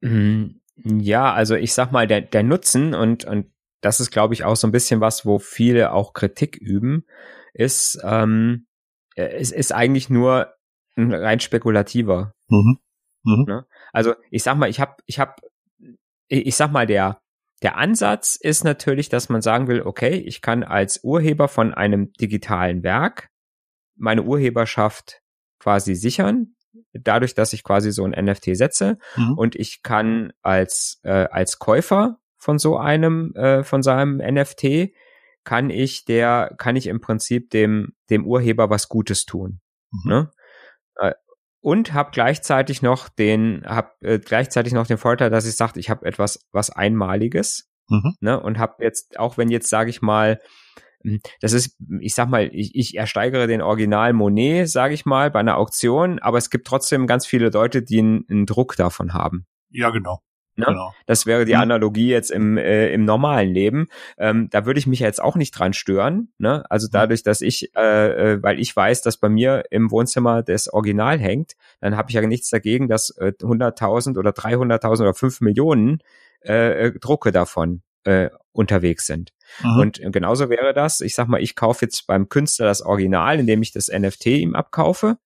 Mhm. 0.00 0.60
Ja, 0.76 1.32
also 1.32 1.56
ich 1.56 1.72
sag 1.72 1.90
mal, 1.90 2.06
der, 2.06 2.20
der 2.20 2.44
Nutzen 2.44 2.94
und, 2.94 3.24
und 3.24 3.52
das 3.80 4.00
ist, 4.00 4.10
glaube 4.10 4.34
ich, 4.34 4.44
auch 4.44 4.54
so 4.54 4.68
ein 4.68 4.72
bisschen 4.72 5.00
was, 5.00 5.26
wo 5.26 5.38
viele 5.38 5.92
auch 5.92 6.12
Kritik 6.12 6.56
üben, 6.56 7.04
ist, 7.52 7.98
ähm, 8.04 8.66
es 9.16 9.50
ist 9.50 9.72
eigentlich 9.72 10.08
nur 10.10 10.54
ein 10.96 11.12
rein 11.12 11.40
spekulativer. 11.40 12.34
Mhm. 12.48 12.78
Mhm. 13.24 13.44
Ne? 13.48 13.66
Also 13.92 14.14
ich 14.30 14.44
sag 14.44 14.56
mal, 14.56 14.70
ich 14.70 14.78
habe, 14.78 14.94
ich 15.06 15.18
habe, 15.18 15.34
ich 16.28 16.54
sag 16.54 16.70
mal, 16.70 16.86
der, 16.86 17.20
der 17.62 17.76
Ansatz 17.76 18.36
ist 18.36 18.64
natürlich, 18.64 19.08
dass 19.08 19.28
man 19.28 19.42
sagen 19.42 19.66
will, 19.66 19.82
okay, 19.82 20.14
ich 20.14 20.42
kann 20.42 20.62
als 20.62 21.02
Urheber 21.02 21.48
von 21.48 21.74
einem 21.74 22.12
digitalen 22.14 22.82
Werk 22.82 23.30
meine 23.96 24.22
Urheberschaft 24.22 25.22
quasi 25.58 25.94
sichern, 25.94 26.54
dadurch, 26.92 27.34
dass 27.34 27.52
ich 27.52 27.64
quasi 27.64 27.90
so 27.90 28.04
ein 28.04 28.12
NFT 28.24 28.56
setze 28.56 28.98
mhm. 29.16 29.32
und 29.34 29.56
ich 29.56 29.82
kann 29.82 30.32
als 30.42 31.00
äh, 31.02 31.26
als 31.30 31.58
Käufer 31.58 32.18
von 32.36 32.58
so 32.58 32.76
einem 32.76 33.34
äh, 33.34 33.64
von 33.64 33.82
seinem 33.82 34.18
NFT 34.18 34.92
kann 35.44 35.70
ich 35.70 36.04
der 36.04 36.54
kann 36.58 36.76
ich 36.76 36.86
im 36.86 37.00
Prinzip 37.00 37.50
dem 37.50 37.94
dem 38.10 38.26
Urheber 38.26 38.70
was 38.70 38.88
Gutes 38.88 39.24
tun. 39.24 39.60
Mhm. 39.90 40.10
Ne? 40.10 40.30
Und 41.68 41.92
habe 41.92 42.10
gleichzeitig 42.12 42.80
noch 42.80 43.10
den 43.10 43.62
habe 43.66 43.90
äh, 44.00 44.18
gleichzeitig 44.18 44.72
noch 44.72 44.86
den 44.86 44.96
Vorteil, 44.96 45.28
dass 45.28 45.46
ich 45.46 45.54
sage, 45.54 45.78
ich 45.78 45.90
habe 45.90 46.06
etwas 46.06 46.48
was 46.50 46.70
einmaliges 46.70 47.68
mhm. 47.88 48.14
ne 48.20 48.40
und 48.40 48.58
habe 48.58 48.82
jetzt 48.82 49.18
auch 49.18 49.36
wenn 49.36 49.50
jetzt 49.50 49.68
sage 49.68 49.90
ich 49.90 50.00
mal 50.00 50.38
hm, 51.02 51.20
das 51.42 51.52
ist, 51.52 51.76
ich 52.00 52.14
sag 52.14 52.30
mal, 52.30 52.48
ich, 52.52 52.74
ich 52.74 52.96
ersteigere 52.96 53.46
den 53.46 53.60
Original 53.60 54.14
Monet, 54.14 54.70
sage 54.70 54.94
ich 54.94 55.04
mal, 55.04 55.30
bei 55.30 55.40
einer 55.40 55.58
Auktion, 55.58 56.18
aber 56.20 56.38
es 56.38 56.48
gibt 56.48 56.66
trotzdem 56.66 57.06
ganz 57.06 57.26
viele 57.26 57.50
Leute, 57.50 57.82
die 57.82 57.98
einen, 57.98 58.24
einen 58.30 58.46
Druck 58.46 58.74
davon 58.76 59.12
haben. 59.12 59.46
Ja, 59.70 59.90
genau. 59.90 60.22
Ne? 60.58 60.66
Genau. 60.66 60.92
Das 61.06 61.24
wäre 61.24 61.44
die 61.44 61.54
mhm. 61.54 61.60
Analogie 61.60 62.08
jetzt 62.08 62.30
im, 62.30 62.58
äh, 62.58 62.92
im 62.92 63.04
normalen 63.04 63.52
Leben. 63.52 63.86
Ähm, 64.18 64.48
da 64.50 64.66
würde 64.66 64.80
ich 64.80 64.88
mich 64.88 64.98
jetzt 64.98 65.22
auch 65.22 65.36
nicht 65.36 65.52
dran 65.52 65.72
stören. 65.72 66.32
Ne? 66.38 66.64
Also 66.68 66.88
mhm. 66.88 66.92
dadurch, 66.92 67.22
dass 67.22 67.40
ich, 67.40 67.74
äh, 67.76 68.32
äh, 68.32 68.42
weil 68.42 68.58
ich 68.58 68.74
weiß, 68.74 69.02
dass 69.02 69.18
bei 69.18 69.28
mir 69.28 69.64
im 69.70 69.92
Wohnzimmer 69.92 70.42
das 70.42 70.68
Original 70.68 71.20
hängt, 71.20 71.52
dann 71.80 71.96
habe 71.96 72.10
ich 72.10 72.16
ja 72.16 72.22
nichts 72.22 72.50
dagegen, 72.50 72.88
dass 72.88 73.10
äh, 73.18 73.32
100.000 73.40 74.18
oder 74.18 74.30
300.000 74.30 75.02
oder 75.02 75.14
5 75.14 75.40
Millionen 75.42 76.02
äh, 76.44 76.86
äh, 76.86 76.98
Drucke 76.98 77.30
davon 77.30 77.82
äh, 78.02 78.30
unterwegs 78.50 79.06
sind. 79.06 79.32
Mhm. 79.62 79.80
Und 79.80 80.00
genauso 80.12 80.50
wäre 80.50 80.74
das, 80.74 81.00
ich 81.00 81.14
sag 81.14 81.28
mal, 81.28 81.40
ich 81.40 81.54
kaufe 81.54 81.84
jetzt 81.84 82.08
beim 82.08 82.28
Künstler 82.28 82.66
das 82.66 82.82
Original, 82.82 83.38
indem 83.38 83.62
ich 83.62 83.70
das 83.70 83.88
NFT 83.88 84.26
ihm 84.26 84.56
abkaufe 84.56 85.18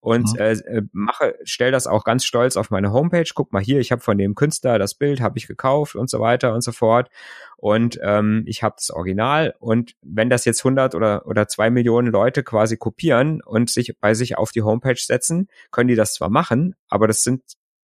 und 0.00 0.32
mhm. 0.32 0.40
äh, 0.40 0.52
äh 0.52 0.82
mache, 0.92 1.36
stell 1.44 1.70
das 1.70 1.86
auch 1.86 2.04
ganz 2.04 2.24
stolz 2.24 2.56
auf 2.56 2.70
meine 2.70 2.92
Homepage. 2.92 3.30
Guck 3.34 3.52
mal 3.52 3.62
hier, 3.62 3.80
ich 3.80 3.92
habe 3.92 4.00
von 4.00 4.18
dem 4.18 4.34
Künstler 4.34 4.78
das 4.78 4.94
Bild, 4.94 5.20
habe 5.20 5.38
ich 5.38 5.46
gekauft 5.46 5.94
und 5.94 6.08
so 6.08 6.20
weiter 6.20 6.54
und 6.54 6.62
so 6.62 6.72
fort. 6.72 7.10
Und 7.56 7.98
ähm, 8.02 8.44
ich 8.46 8.62
habe 8.62 8.76
das 8.78 8.90
Original. 8.90 9.54
Und 9.58 9.94
wenn 10.02 10.30
das 10.30 10.46
jetzt 10.46 10.60
100 10.60 10.94
oder 10.94 11.26
oder 11.26 11.46
zwei 11.48 11.70
Millionen 11.70 12.08
Leute 12.08 12.42
quasi 12.42 12.78
kopieren 12.78 13.42
und 13.42 13.68
sich 13.68 13.94
bei 14.00 14.14
sich 14.14 14.38
auf 14.38 14.52
die 14.52 14.62
Homepage 14.62 14.96
setzen, 14.96 15.48
können 15.70 15.88
die 15.88 15.96
das 15.96 16.14
zwar 16.14 16.30
machen, 16.30 16.74
aber 16.88 17.06
das 17.06 17.22
sind 17.22 17.42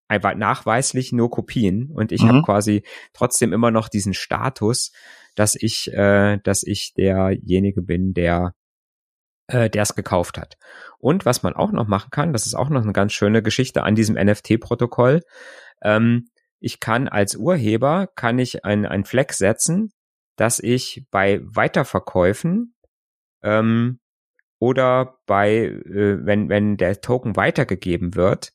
einfach 0.09 0.35
nachweislich 0.35 1.13
nur 1.13 1.31
Kopien 1.31 1.91
und 1.93 2.13
ich 2.13 2.23
mhm. 2.23 2.29
habe 2.29 2.43
quasi 2.43 2.83
trotzdem 3.13 3.53
immer 3.53 3.71
noch 3.71 3.89
diesen 3.89 4.15
Status, 4.15 4.93
dass 5.35 5.55
ich, 5.55 5.93
äh, 5.93 6.39
dass 6.43 6.63
ich 6.63 6.95
derjenige 6.95 7.83
bin, 7.83 8.15
der 8.15 8.55
äh, 9.49 9.71
der 9.71 9.83
es 9.83 9.95
gekauft 9.95 10.39
hat. 10.39 10.57
Und 10.99 11.25
was 11.25 11.43
man 11.43 11.55
auch 11.55 11.73
noch 11.73 11.87
machen 11.87 12.11
kann, 12.11 12.33
das 12.33 12.47
ist 12.47 12.55
auch 12.55 12.69
noch 12.69 12.83
eine 12.83 12.93
ganz 12.93 13.13
schöne 13.13 13.43
Geschichte 13.43 13.83
an 13.83 13.95
diesem 13.95 14.17
NFT-Protokoll. 14.17 15.23
Ähm, 15.83 16.29
ich 16.59 16.81
kann 16.81 17.09
als 17.09 17.37
Urheber 17.37 18.09
kann 18.15 18.39
ich 18.39 18.65
ein, 18.65 18.87
ein 18.87 19.05
Fleck 19.05 19.33
setzen, 19.33 19.93
dass 20.37 20.59
ich 20.59 21.07
bei 21.11 21.41
Weiterverkäufen 21.45 22.75
ähm, 23.43 24.01
oder 24.59 25.19
bei, 25.27 25.67
äh, 25.67 26.25
wenn, 26.25 26.49
wenn 26.49 26.77
der 26.77 27.01
Token 27.01 27.37
weitergegeben 27.37 28.15
wird, 28.15 28.53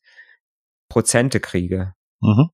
Prozente 0.88 1.40
kriege. 1.40 1.94
Mhm. 2.20 2.50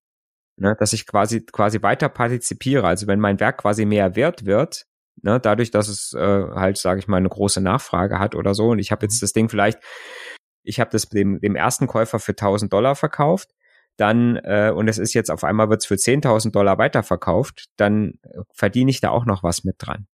Ne, 0.60 0.76
dass 0.78 0.92
ich 0.92 1.06
quasi 1.06 1.44
quasi 1.44 1.82
weiter 1.82 2.08
partizipiere. 2.08 2.86
Also 2.86 3.06
wenn 3.06 3.20
mein 3.20 3.38
Werk 3.38 3.58
quasi 3.58 3.84
mehr 3.84 4.16
wert 4.16 4.44
wird, 4.44 4.87
ne, 5.22 5.40
dadurch, 5.40 5.70
dass 5.70 5.88
es 5.88 6.12
äh, 6.14 6.18
halt, 6.54 6.78
sage 6.78 7.00
ich 7.00 7.08
mal, 7.08 7.16
eine 7.16 7.28
große 7.28 7.60
Nachfrage 7.60 8.18
hat 8.18 8.34
oder 8.34 8.54
so. 8.54 8.68
Und 8.68 8.78
ich 8.78 8.90
habe 8.92 9.04
jetzt 9.06 9.16
mhm. 9.16 9.24
das 9.24 9.32
Ding 9.32 9.48
vielleicht, 9.48 9.78
ich 10.62 10.80
habe 10.80 10.90
das 10.90 11.08
dem, 11.08 11.40
dem 11.40 11.56
ersten 11.56 11.86
Käufer 11.86 12.18
für 12.18 12.32
1000 12.32 12.72
Dollar 12.72 12.94
verkauft, 12.94 13.50
dann 13.96 14.36
äh, 14.36 14.72
und 14.74 14.88
es 14.88 14.98
ist 14.98 15.12
jetzt 15.12 15.30
auf 15.30 15.44
einmal 15.44 15.70
wird's 15.70 15.86
für 15.86 15.94
10.000 15.94 16.52
Dollar 16.52 16.78
weiterverkauft, 16.78 17.66
dann 17.76 18.14
äh, 18.22 18.40
verdiene 18.52 18.90
ich 18.90 19.00
da 19.00 19.10
auch 19.10 19.26
noch 19.26 19.42
was 19.42 19.64
mit 19.64 19.76
dran. 19.78 20.06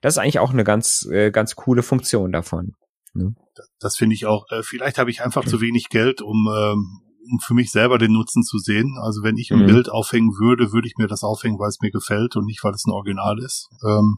Das 0.00 0.14
ist 0.14 0.18
eigentlich 0.18 0.38
auch 0.38 0.52
eine 0.52 0.64
ganz 0.64 1.06
äh, 1.10 1.30
ganz 1.30 1.54
coole 1.54 1.82
Funktion 1.82 2.32
davon. 2.32 2.72
Ne? 3.12 3.34
Das, 3.54 3.68
das 3.78 3.96
finde 3.96 4.14
ich 4.14 4.26
auch. 4.26 4.46
Äh, 4.50 4.62
vielleicht 4.62 4.98
habe 4.98 5.10
ich 5.10 5.22
einfach 5.22 5.44
zu 5.44 5.60
wenig 5.60 5.90
Geld, 5.90 6.22
um 6.22 6.48
ähm, 6.50 7.02
um 7.30 7.40
für 7.40 7.54
mich 7.54 7.70
selber 7.70 7.98
den 7.98 8.12
Nutzen 8.12 8.42
zu 8.42 8.58
sehen. 8.58 8.96
Also 9.02 9.22
wenn 9.22 9.36
ich 9.36 9.50
ein 9.52 9.62
mhm. 9.62 9.66
Bild 9.66 9.90
aufhängen 9.90 10.30
würde, 10.38 10.72
würde 10.72 10.88
ich 10.88 10.96
mir 10.96 11.08
das 11.08 11.22
aufhängen, 11.22 11.58
weil 11.58 11.68
es 11.68 11.80
mir 11.80 11.90
gefällt 11.90 12.36
und 12.36 12.46
nicht, 12.46 12.62
weil 12.62 12.72
es 12.72 12.84
ein 12.86 12.92
Original 12.92 13.38
ist. 13.38 13.68
Ähm, 13.84 14.16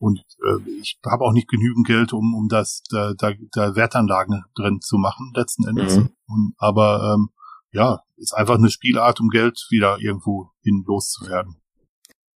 und 0.00 0.24
äh, 0.42 0.70
ich 0.80 0.98
habe 1.04 1.24
auch 1.24 1.32
nicht 1.32 1.48
genügend 1.48 1.86
Geld, 1.86 2.14
um, 2.14 2.34
um 2.34 2.48
das 2.48 2.82
da, 2.90 3.12
da, 3.18 3.32
da 3.52 3.76
Wertanlagen 3.76 4.44
drin 4.54 4.80
zu 4.80 4.96
machen, 4.96 5.30
letzten 5.36 5.68
Endes. 5.68 5.98
Mhm. 5.98 6.10
Und, 6.26 6.54
aber 6.56 7.14
ähm, 7.14 7.28
ja, 7.70 8.02
ist 8.16 8.32
einfach 8.32 8.56
eine 8.56 8.70
Spielart, 8.70 9.20
um 9.20 9.28
Geld 9.28 9.66
wieder 9.68 9.98
irgendwo 10.00 10.50
hin 10.62 10.82
loszuwerden. 10.86 11.60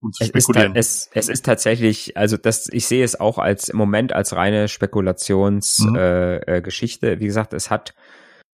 Und 0.00 0.16
zu 0.16 0.24
es 0.24 0.28
spekulieren. 0.30 0.74
Ist, 0.74 1.10
es, 1.12 1.28
es 1.28 1.28
ist 1.28 1.46
tatsächlich, 1.46 2.16
also 2.16 2.36
das, 2.36 2.68
ich 2.68 2.86
sehe 2.86 3.04
es 3.04 3.18
auch 3.18 3.38
als 3.38 3.68
im 3.68 3.78
Moment 3.78 4.12
als 4.12 4.34
reine 4.34 4.66
Spekulationsgeschichte. 4.66 5.90
Mhm. 5.90 5.96
Äh, 5.96 6.56
äh, 6.56 6.62
Geschichte. 6.62 7.20
Wie 7.20 7.26
gesagt, 7.26 7.52
es 7.52 7.70
hat, 7.70 7.94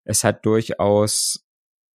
es 0.03 0.23
hat 0.23 0.45
durchaus 0.45 1.48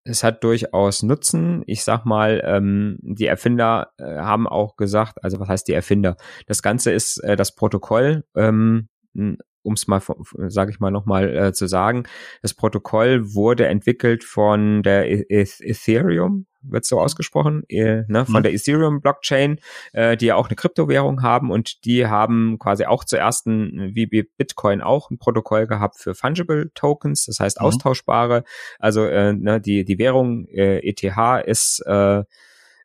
es 0.05 0.23
hat 0.23 0.45
durchaus 0.45 1.03
Nutzen. 1.03 1.63
Ich 1.67 1.83
sag 1.83 2.05
mal, 2.05 2.43
ähm, 2.45 2.99
die 3.01 3.27
Erfinder 3.27 3.93
äh, 3.99 4.05
haben 4.05 4.47
auch 4.47 4.77
gesagt, 4.77 5.25
also 5.25 5.41
was 5.41 5.49
heißt 5.49 5.69
die 5.69 5.73
Erfinder? 5.73 6.17
Das 6.47 6.63
Ganze 6.63 6.93
ist 6.93 7.19
äh, 7.19 7.37
das 7.37 7.55
Protokoll, 7.55 8.25
ähm, 8.37 8.89
um 9.15 9.73
es 9.73 9.87
mal, 9.87 10.03
sage 10.49 10.71
ich 10.71 10.81
mal 10.81 10.91
nochmal 10.91 11.35
äh, 11.37 11.53
zu 11.53 11.67
sagen. 11.67 12.05
Das 12.43 12.53
Protokoll 12.55 13.35
wurde 13.35 13.67
entwickelt 13.67 14.25
von 14.25 14.83
der 14.83 15.11
e-, 15.11 15.25
e-, 15.29 15.71
Ethereum 15.71 16.47
wird 16.69 16.85
so 16.85 17.01
ausgesprochen, 17.01 17.63
äh, 17.69 18.05
ne, 18.09 18.25
von 18.27 18.41
mhm. 18.41 18.43
der 18.43 18.55
Ethereum 18.55 19.01
Blockchain, 19.01 19.59
äh, 19.93 20.17
die 20.17 20.27
ja 20.27 20.37
auch 20.37 20.49
eine 20.49 20.57
Kryptowährung 20.57 21.23
haben 21.23 21.51
und 21.51 21.85
die 21.85 22.07
haben 22.07 22.59
quasi 22.59 22.85
auch 22.85 23.05
zuerst 23.05 23.47
ein, 23.47 23.95
wie 23.95 24.07
Bitcoin 24.07 24.81
auch 24.81 25.11
ein 25.11 25.19
Protokoll 25.19 25.67
gehabt 25.67 25.99
für 25.99 26.15
fungible 26.15 26.71
Tokens, 26.75 27.27
das 27.27 27.41
heißt 27.41 27.61
mhm. 27.61 27.67
austauschbare. 27.67 28.45
Also 28.79 29.05
äh, 29.05 29.33
ne, 29.33 29.61
die 29.61 29.85
die 29.85 29.99
Währung 29.99 30.47
äh, 30.49 30.79
ETH 30.79 31.03
ist 31.47 31.83
äh, 31.87 32.23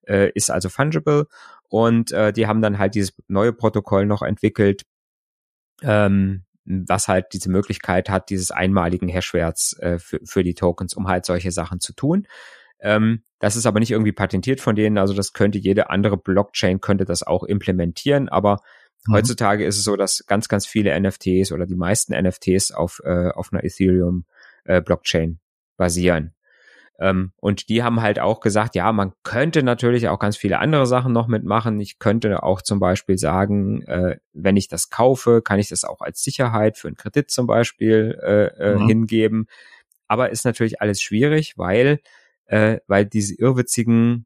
äh, 0.08 0.32
ist 0.34 0.52
also 0.52 0.70
fungible 0.70 1.28
und 1.70 2.12
äh, 2.12 2.34
die 2.34 2.48
haben 2.48 2.62
dann 2.62 2.80
halt 2.80 2.96
dieses 2.96 3.14
neue 3.28 3.54
Protokoll 3.54 4.06
noch 4.06 4.22
entwickelt. 4.22 4.84
Ähm, 5.82 6.44
was 6.70 7.08
halt 7.08 7.28
diese 7.34 7.50
Möglichkeit 7.50 8.10
hat, 8.10 8.30
dieses 8.30 8.52
einmaligen 8.52 9.10
Hashwerts 9.10 9.78
äh, 9.80 9.98
für, 9.98 10.20
für 10.24 10.44
die 10.44 10.54
Tokens, 10.54 10.94
um 10.94 11.08
halt 11.08 11.26
solche 11.26 11.52
Sachen 11.52 11.80
zu 11.80 11.94
tun. 11.94 12.28
Ähm, 12.82 13.24
das 13.40 13.56
ist 13.56 13.66
aber 13.66 13.80
nicht 13.80 13.92
irgendwie 13.92 14.12
patentiert 14.12 14.62
von 14.62 14.76
denen, 14.76 14.98
also 14.98 15.14
das 15.14 15.34
könnte 15.34 15.58
jede 15.58 15.90
andere 15.90 16.18
Blockchain 16.18 16.82
könnte 16.82 17.06
das 17.06 17.24
auch 17.24 17.44
implementieren, 17.44 18.30
aber 18.30 18.62
mhm. 19.08 19.14
heutzutage 19.14 19.66
ist 19.66 19.78
es 19.78 19.84
so, 19.84 19.96
dass 19.96 20.26
ganz, 20.28 20.48
ganz 20.48 20.66
viele 20.66 20.98
NFTs 21.00 21.52
oder 21.52 21.66
die 21.66 21.76
meisten 21.76 22.14
NFTs 22.14 22.72
auf, 22.72 23.02
äh, 23.04 23.30
auf 23.30 23.52
einer 23.52 23.64
Ethereum 23.64 24.26
äh, 24.66 24.82
Blockchain 24.82 25.40
basieren. 25.78 26.34
Ähm, 27.00 27.32
und 27.38 27.70
die 27.70 27.82
haben 27.82 28.02
halt 28.02 28.20
auch 28.20 28.42
gesagt, 28.42 28.76
ja, 28.76 28.92
man 28.92 29.14
könnte 29.24 29.64
natürlich 29.64 30.10
auch 30.10 30.20
ganz 30.20 30.36
viele 30.36 30.60
andere 30.60 30.86
Sachen 30.86 31.14
noch 31.14 31.28
mitmachen. 31.28 31.80
Ich 31.80 31.98
könnte 31.98 32.44
auch 32.44 32.62
zum 32.62 32.80
Beispiel 32.80 33.18
sagen, 33.18 33.84
äh, 33.84 34.18
wenn 34.34 34.58
ich 34.58 34.68
das 34.68 34.90
kaufe, 34.90 35.42
kann 35.42 35.60
ich 35.60 35.70
das 35.70 35.86
auch 35.86 36.02
als 36.02 36.22
Sicherheit 36.22 36.78
für 36.78 36.90
einen 36.90 36.98
Kredit 36.98 37.32
zum 37.32 37.48
Beispiel 37.48 38.20
äh, 38.22 38.48
äh, 38.48 38.76
mhm. 38.76 38.88
hingeben. 38.88 39.48
Aber 40.08 40.30
ist 40.30 40.44
natürlich 40.44 40.82
alles 40.82 41.02
schwierig, 41.02 41.58
weil 41.58 42.02
äh, 42.50 42.80
weil 42.88 43.06
diese 43.06 43.36
irrwitzigen 43.36 44.26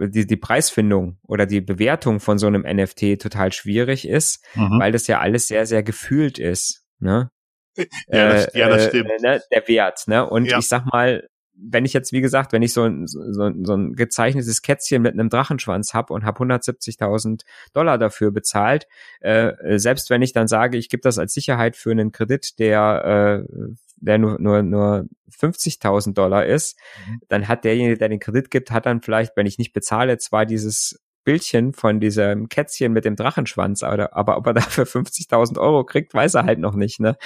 die, 0.00 0.26
die 0.26 0.36
Preisfindung 0.36 1.18
oder 1.26 1.46
die 1.46 1.60
Bewertung 1.60 2.20
von 2.20 2.38
so 2.38 2.46
einem 2.46 2.62
NFT 2.62 3.20
total 3.20 3.52
schwierig 3.52 4.06
ist, 4.06 4.44
mhm. 4.54 4.78
weil 4.78 4.92
das 4.92 5.06
ja 5.06 5.18
alles 5.18 5.48
sehr, 5.48 5.66
sehr 5.66 5.82
gefühlt 5.82 6.38
ist. 6.38 6.84
Ne? 7.00 7.30
Ja, 8.08 8.28
das, 8.32 8.46
äh, 8.46 8.58
ja, 8.58 8.68
das 8.68 8.86
stimmt. 8.86 9.10
Äh, 9.10 9.22
ne, 9.22 9.42
der 9.52 9.68
Wert. 9.68 10.06
Ne? 10.06 10.28
Und 10.28 10.46
ja. 10.46 10.58
ich 10.58 10.68
sag 10.68 10.86
mal, 10.86 11.28
wenn 11.60 11.84
ich 11.84 11.92
jetzt, 11.92 12.12
wie 12.12 12.20
gesagt, 12.20 12.52
wenn 12.52 12.62
ich 12.62 12.72
so 12.72 12.84
ein, 12.84 13.06
so, 13.06 13.50
so 13.62 13.74
ein 13.74 13.94
gezeichnetes 13.94 14.62
Kätzchen 14.62 15.02
mit 15.02 15.12
einem 15.12 15.28
Drachenschwanz 15.28 15.92
hab 15.94 16.10
und 16.10 16.24
habe 16.24 16.44
170.000 16.44 17.42
Dollar 17.72 17.98
dafür 17.98 18.30
bezahlt, 18.30 18.86
äh, 19.20 19.78
selbst 19.78 20.10
wenn 20.10 20.22
ich 20.22 20.32
dann 20.32 20.48
sage, 20.48 20.78
ich 20.78 20.88
gebe 20.88 21.00
das 21.00 21.18
als 21.18 21.32
Sicherheit 21.32 21.76
für 21.76 21.90
einen 21.90 22.12
Kredit, 22.12 22.58
der 22.58 23.46
äh, 23.46 23.74
der 24.00 24.18
nur, 24.18 24.40
nur, 24.40 24.62
nur 24.62 25.08
50.000 25.30 26.14
Dollar 26.14 26.46
ist, 26.46 26.78
mhm. 27.06 27.20
dann 27.28 27.48
hat 27.48 27.64
derjenige, 27.64 27.98
der 27.98 28.08
den 28.08 28.20
Kredit 28.20 28.50
gibt, 28.50 28.70
hat 28.70 28.86
dann 28.86 29.02
vielleicht, 29.02 29.36
wenn 29.36 29.46
ich 29.46 29.58
nicht 29.58 29.72
bezahle, 29.72 30.18
zwar 30.18 30.46
dieses 30.46 31.00
Bildchen 31.28 31.74
von 31.74 32.00
diesem 32.00 32.48
Kätzchen 32.48 32.94
mit 32.94 33.04
dem 33.04 33.14
Drachenschwanz, 33.14 33.82
aber, 33.82 34.16
aber 34.16 34.38
ob 34.38 34.46
er 34.46 34.54
dafür 34.54 34.86
50.000 34.86 35.58
Euro 35.58 35.84
kriegt, 35.84 36.14
weiß 36.14 36.36
er 36.36 36.44
halt 36.44 36.58
noch 36.58 36.74
nicht, 36.74 37.00
ne? 37.00 37.18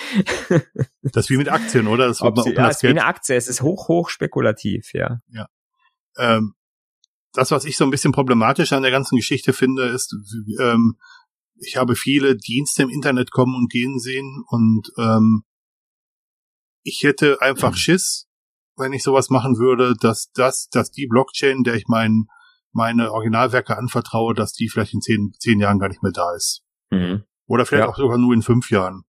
Das 1.03 1.27
ist 1.27 1.31
wie 1.31 1.37
mit 1.37 1.49
Aktien, 1.49 1.87
oder? 1.87 2.09
Das 2.09 2.21
ob 2.21 2.37
sie, 2.41 2.51
ja, 2.51 2.67
das 2.67 2.79
ist 2.79 2.83
wie 2.83 2.89
eine 2.89 3.05
Aktie, 3.05 3.37
es 3.37 3.47
ist 3.47 3.63
hoch, 3.63 3.87
hoch 3.87 4.09
spekulativ, 4.09 4.93
ja. 4.93 5.21
Ja. 5.29 5.47
Ähm, 6.19 6.55
das, 7.33 7.53
was 7.53 7.65
ich 7.65 7.77
so 7.77 7.85
ein 7.85 7.93
bisschen 7.93 8.11
problematisch 8.11 8.73
an 8.73 8.83
der 8.83 8.91
ganzen 8.91 9.15
Geschichte 9.15 9.53
finde, 9.53 9.85
ist, 9.85 10.17
ähm, 10.59 10.99
ich 11.61 11.77
habe 11.77 11.95
viele 11.95 12.37
Dienste 12.37 12.83
im 12.83 12.89
Internet 12.89 13.31
kommen 13.31 13.55
und 13.55 13.71
gehen 13.71 14.01
sehen 14.01 14.43
und 14.49 14.91
ähm, 14.99 15.45
ich 16.83 17.05
hätte 17.05 17.41
einfach 17.41 17.71
mhm. 17.71 17.77
Schiss, 17.77 18.27
wenn 18.77 18.93
ich 18.93 19.05
sowas 19.05 19.31
machen 19.31 19.59
würde, 19.59 19.95
dass 20.01 20.33
das, 20.33 20.69
dass 20.73 20.91
die 20.91 21.07
Blockchain, 21.07 21.63
der 21.63 21.75
ich 21.75 21.85
mein, 21.87 22.27
meine 22.73 23.13
Originalwerke 23.13 23.77
anvertraue, 23.77 24.35
dass 24.35 24.53
die 24.53 24.69
vielleicht 24.69 24.95
in 24.95 25.01
zehn, 25.01 25.33
zehn 25.39 25.61
Jahren 25.61 25.79
gar 25.79 25.89
nicht 25.89 26.03
mehr 26.03 26.13
da 26.13 26.35
ist. 26.35 26.63
Mhm. 26.91 27.25
Oder 27.47 27.67
vielleicht 27.67 27.85
ja. 27.85 27.91
auch 27.91 27.97
sogar 27.97 28.19
nur 28.19 28.35
in 28.35 28.43
fünf 28.43 28.71
Jahren. 28.71 29.03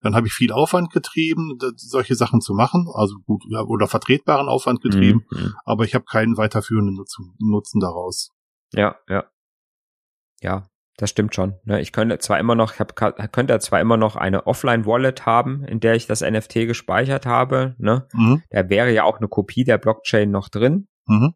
Dann 0.00 0.14
habe 0.14 0.28
ich 0.28 0.32
viel 0.32 0.52
Aufwand 0.52 0.92
getrieben, 0.92 1.58
solche 1.76 2.14
Sachen 2.14 2.40
zu 2.40 2.54
machen, 2.54 2.86
also 2.94 3.16
gut, 3.26 3.44
oder 3.66 3.88
vertretbaren 3.88 4.48
Aufwand 4.48 4.80
getrieben, 4.80 5.26
mhm. 5.30 5.38
mhm. 5.38 5.54
aber 5.64 5.84
ich 5.84 5.94
habe 5.94 6.04
keinen 6.04 6.36
weiterführenden 6.36 6.94
Nutzen, 6.94 7.34
Nutzen 7.38 7.80
daraus. 7.80 8.30
Ja, 8.72 8.96
ja. 9.08 9.24
Ja, 10.40 10.68
das 10.98 11.10
stimmt 11.10 11.34
schon. 11.34 11.56
Ne? 11.64 11.80
Ich 11.80 11.90
könnte 11.90 12.18
zwar 12.20 12.38
immer 12.38 12.54
noch, 12.54 12.74
ich 12.74 12.80
hab, 12.80 12.94
könnte 13.32 13.58
zwar 13.58 13.80
immer 13.80 13.96
noch 13.96 14.14
eine 14.14 14.46
Offline-Wallet 14.46 15.26
haben, 15.26 15.64
in 15.64 15.80
der 15.80 15.96
ich 15.96 16.06
das 16.06 16.20
NFT 16.20 16.54
gespeichert 16.66 17.26
habe. 17.26 17.74
Ne? 17.78 18.06
Mhm. 18.12 18.44
Da 18.50 18.68
wäre 18.68 18.92
ja 18.92 19.02
auch 19.02 19.18
eine 19.18 19.26
Kopie 19.26 19.64
der 19.64 19.78
Blockchain 19.78 20.30
noch 20.30 20.48
drin. 20.48 20.86
Mhm 21.06 21.34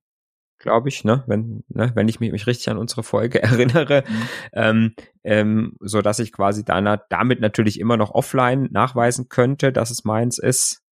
glaube 0.62 0.88
ich, 0.88 1.04
ne, 1.04 1.24
wenn, 1.26 1.64
ne, 1.68 1.92
wenn 1.94 2.08
ich 2.08 2.20
mich, 2.20 2.32
mich 2.32 2.46
richtig 2.46 2.70
an 2.70 2.78
unsere 2.78 3.02
Folge 3.02 3.42
erinnere, 3.42 4.04
mhm. 4.08 4.28
ähm, 4.54 4.94
ähm, 5.24 5.76
so 5.80 6.00
dass 6.00 6.18
ich 6.18 6.32
quasi 6.32 6.64
dann 6.64 7.00
damit 7.10 7.40
natürlich 7.40 7.78
immer 7.78 7.98
noch 7.98 8.12
offline 8.12 8.68
nachweisen 8.70 9.28
könnte, 9.28 9.72
dass 9.72 9.90
es 9.90 10.04
meins 10.04 10.38
ist. 10.38 10.82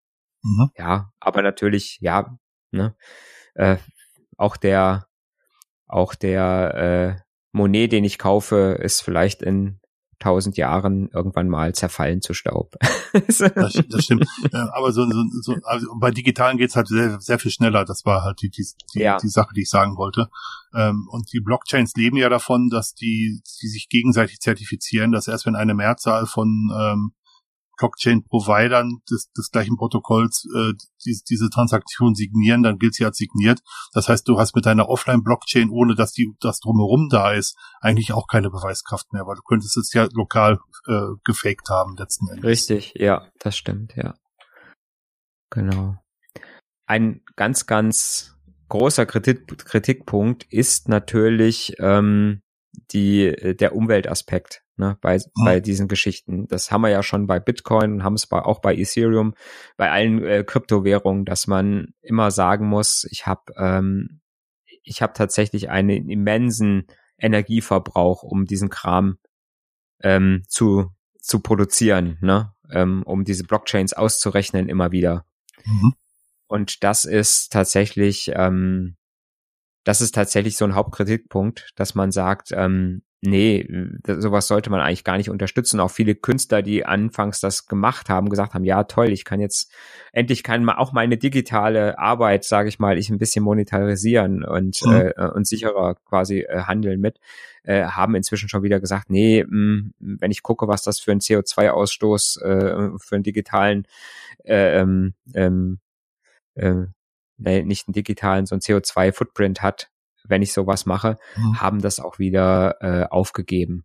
Mhm. 0.42 0.70
Ja, 0.76 1.12
aber 1.20 1.42
natürlich, 1.42 1.98
ja, 2.00 2.36
ne, 2.70 2.94
äh, 3.54 3.76
auch 4.36 4.56
der, 4.56 5.06
auch 5.86 6.14
der 6.14 7.16
äh, 7.18 7.22
Monet, 7.52 7.92
den 7.92 8.04
ich 8.04 8.18
kaufe, 8.18 8.78
ist 8.80 9.00
vielleicht 9.00 9.42
in 9.42 9.79
tausend 10.20 10.56
Jahren 10.56 11.08
irgendwann 11.12 11.48
mal 11.48 11.74
zerfallen 11.74 12.20
zu 12.20 12.34
Staub. 12.34 12.76
das, 13.12 13.38
das 13.38 14.04
stimmt. 14.04 14.26
Aber 14.52 14.92
so, 14.92 15.10
so, 15.10 15.24
so 15.40 15.56
also 15.64 15.86
bei 15.98 16.10
digitalen 16.10 16.58
geht's 16.58 16.76
halt 16.76 16.88
sehr, 16.88 17.20
sehr 17.20 17.38
viel 17.38 17.50
schneller. 17.50 17.84
Das 17.84 18.04
war 18.04 18.22
halt 18.22 18.40
die, 18.42 18.50
die, 18.50 18.66
die, 18.94 19.00
ja. 19.00 19.16
die 19.16 19.28
Sache, 19.28 19.54
die 19.54 19.62
ich 19.62 19.70
sagen 19.70 19.96
wollte. 19.96 20.28
Ähm, 20.74 21.08
und 21.10 21.32
die 21.32 21.40
Blockchains 21.40 21.94
leben 21.96 22.16
ja 22.16 22.28
davon, 22.28 22.68
dass 22.68 22.94
die, 22.94 23.42
die 23.60 23.68
sich 23.68 23.88
gegenseitig 23.88 24.40
zertifizieren, 24.40 25.10
dass 25.10 25.26
erst 25.26 25.46
wenn 25.46 25.56
eine 25.56 25.74
Mehrzahl 25.74 26.26
von 26.26 26.70
ähm, 26.78 27.12
Blockchain-Providern 27.80 29.00
des, 29.10 29.32
des 29.32 29.50
gleichen 29.50 29.76
Protokolls 29.76 30.46
äh, 30.54 30.72
die, 31.04 31.18
diese 31.28 31.48
Transaktion 31.48 32.14
signieren, 32.14 32.62
dann 32.62 32.78
gilt 32.78 32.94
sie 32.94 33.04
als 33.04 33.16
signiert. 33.16 33.60
Das 33.92 34.08
heißt, 34.08 34.28
du 34.28 34.38
hast 34.38 34.54
mit 34.54 34.66
deiner 34.66 34.88
Offline-Blockchain, 34.88 35.70
ohne 35.70 35.94
dass 35.94 36.12
die 36.12 36.32
das 36.40 36.60
drumherum 36.60 37.08
da 37.10 37.32
ist, 37.32 37.56
eigentlich 37.80 38.12
auch 38.12 38.26
keine 38.26 38.50
Beweiskraft 38.50 39.12
mehr, 39.12 39.26
weil 39.26 39.36
du 39.36 39.42
könntest 39.42 39.76
es 39.76 39.92
ja 39.92 40.06
lokal 40.12 40.58
äh, 40.86 41.00
gefaked 41.24 41.68
haben 41.70 41.96
letzten 41.96 42.28
Endes. 42.28 42.44
Richtig, 42.44 42.92
ja, 42.96 43.26
das 43.38 43.56
stimmt, 43.56 43.96
ja. 43.96 44.14
Genau. 45.50 45.96
Ein 46.86 47.22
ganz, 47.36 47.66
ganz 47.66 48.36
großer 48.68 49.06
Kritik, 49.06 49.46
Kritikpunkt 49.64 50.44
ist 50.50 50.88
natürlich 50.88 51.74
ähm, 51.78 52.42
die, 52.72 53.56
der 53.56 53.74
Umweltaspekt 53.74 54.62
ne, 54.76 54.98
bei, 55.00 55.18
mhm. 55.18 55.44
bei 55.44 55.60
diesen 55.60 55.86
Geschichten. 55.86 56.48
Das 56.48 56.72
haben 56.72 56.80
wir 56.80 56.88
ja 56.88 57.02
schon 57.02 57.26
bei 57.26 57.38
Bitcoin 57.38 57.92
und 57.92 58.04
haben 58.04 58.14
es 58.14 58.26
bei, 58.26 58.40
auch 58.40 58.60
bei 58.60 58.74
Ethereum, 58.74 59.34
bei 59.76 59.90
allen 59.90 60.24
äh, 60.24 60.44
Kryptowährungen, 60.44 61.24
dass 61.24 61.46
man 61.46 61.94
immer 62.00 62.30
sagen 62.30 62.66
muss, 62.66 63.06
ich 63.10 63.26
habe 63.26 63.52
ähm, 63.56 64.20
ich 64.82 65.02
habe 65.02 65.12
tatsächlich 65.12 65.70
einen 65.70 66.08
immensen 66.08 66.86
Energieverbrauch, 67.18 68.22
um 68.22 68.46
diesen 68.46 68.70
Kram 68.70 69.18
ähm, 70.02 70.42
zu 70.48 70.90
zu 71.20 71.40
produzieren, 71.40 72.18
ne, 72.22 72.54
ähm, 72.70 73.02
um 73.04 73.24
diese 73.24 73.44
Blockchains 73.44 73.92
auszurechnen 73.92 74.68
immer 74.68 74.90
wieder. 74.90 75.26
Mhm. 75.64 75.94
Und 76.46 76.82
das 76.82 77.04
ist 77.04 77.52
tatsächlich 77.52 78.32
ähm, 78.34 78.96
das 79.84 80.00
ist 80.00 80.14
tatsächlich 80.14 80.56
so 80.56 80.64
ein 80.64 80.74
Hauptkritikpunkt, 80.74 81.70
dass 81.74 81.94
man 81.94 82.12
sagt, 82.12 82.52
ähm, 82.52 83.02
nee, 83.22 83.68
sowas 84.06 84.46
sollte 84.46 84.70
man 84.70 84.80
eigentlich 84.80 85.04
gar 85.04 85.16
nicht 85.16 85.30
unterstützen. 85.30 85.80
Auch 85.80 85.90
viele 85.90 86.14
Künstler, 86.14 86.62
die 86.62 86.86
anfangs 86.86 87.40
das 87.40 87.66
gemacht 87.66 88.08
haben, 88.08 88.30
gesagt 88.30 88.54
haben, 88.54 88.64
ja 88.64 88.84
toll, 88.84 89.10
ich 89.10 89.24
kann 89.24 89.40
jetzt 89.40 89.70
endlich 90.12 90.42
kann 90.42 90.64
mal 90.64 90.76
auch 90.76 90.92
meine 90.92 91.18
digitale 91.18 91.98
Arbeit, 91.98 92.44
sage 92.44 92.68
ich 92.68 92.78
mal, 92.78 92.98
ich 92.98 93.10
ein 93.10 93.18
bisschen 93.18 93.44
monetarisieren 93.44 94.44
und 94.44 94.80
mhm. 94.82 95.12
äh, 95.16 95.28
und 95.28 95.46
sicherer 95.46 95.96
quasi 96.06 96.40
äh, 96.40 96.62
handeln 96.62 97.00
mit, 97.00 97.20
äh, 97.62 97.84
haben 97.84 98.14
inzwischen 98.14 98.48
schon 98.48 98.62
wieder 98.62 98.80
gesagt, 98.80 99.10
nee, 99.10 99.44
mh, 99.46 99.50
mm, 99.50 99.92
wenn 100.20 100.30
ich 100.30 100.42
gucke, 100.42 100.66
was 100.66 100.82
das 100.82 101.00
für 101.00 101.12
ein 101.12 101.20
CO2-Ausstoß 101.20 102.42
äh, 102.42 102.98
für 102.98 103.14
einen 103.14 103.24
digitalen 103.24 103.86
äh, 104.44 104.80
ähm, 104.80 105.14
ähm, 105.34 105.78
äh, 107.44 107.62
nicht 107.62 107.88
einen 107.88 107.94
digitalen, 107.94 108.46
so 108.46 108.54
einen 108.54 108.62
CO2-Footprint 108.62 109.62
hat, 109.62 109.90
wenn 110.24 110.42
ich 110.42 110.52
sowas 110.52 110.86
mache, 110.86 111.18
mhm. 111.36 111.60
haben 111.60 111.80
das 111.80 112.00
auch 112.00 112.18
wieder 112.18 112.76
äh, 112.80 113.06
aufgegeben. 113.08 113.84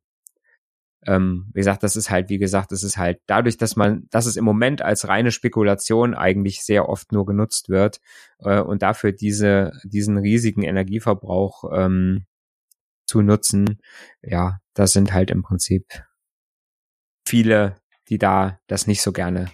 Ähm, 1.08 1.52
wie 1.54 1.60
gesagt, 1.60 1.84
das 1.84 1.96
ist 1.96 2.10
halt, 2.10 2.30
wie 2.30 2.40
gesagt, 2.40 2.72
das 2.72 2.82
ist 2.84 2.98
halt 2.98 3.20
dadurch, 3.28 3.58
dass 3.58 3.76
man, 3.76 4.08
dass 4.10 4.26
es 4.26 4.38
im 4.38 4.46
Moment 4.46 4.82
als 4.82 5.08
reine 5.08 5.32
Spekulation 5.32 6.16
eigentlich 6.16 6.64
sehr 6.64 6.90
oft 6.90 7.12
nur 7.12 7.26
genutzt 7.26 7.70
wird 7.70 8.02
äh, 8.40 8.60
und 8.60 8.82
dafür 8.82 9.12
diese, 9.12 9.72
diesen 9.84 10.18
riesigen 10.18 10.64
Energieverbrauch 10.64 11.66
ähm, 11.72 12.26
zu 13.06 13.22
nutzen, 13.22 13.82
ja, 14.24 14.60
das 14.74 14.94
sind 14.94 15.14
halt 15.14 15.30
im 15.30 15.44
Prinzip 15.44 15.86
viele, 17.28 17.76
die 18.10 18.18
da 18.18 18.60
das 18.68 18.88
nicht 18.88 19.04
so 19.04 19.12
gerne 19.12 19.52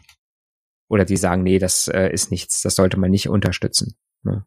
oder 0.91 1.05
die 1.05 1.15
sagen, 1.15 1.41
nee, 1.43 1.57
das 1.57 1.87
äh, 1.87 2.09
ist 2.11 2.31
nichts, 2.31 2.61
das 2.61 2.75
sollte 2.75 2.99
man 2.99 3.11
nicht 3.11 3.29
unterstützen. 3.29 3.95
Ne? 4.23 4.45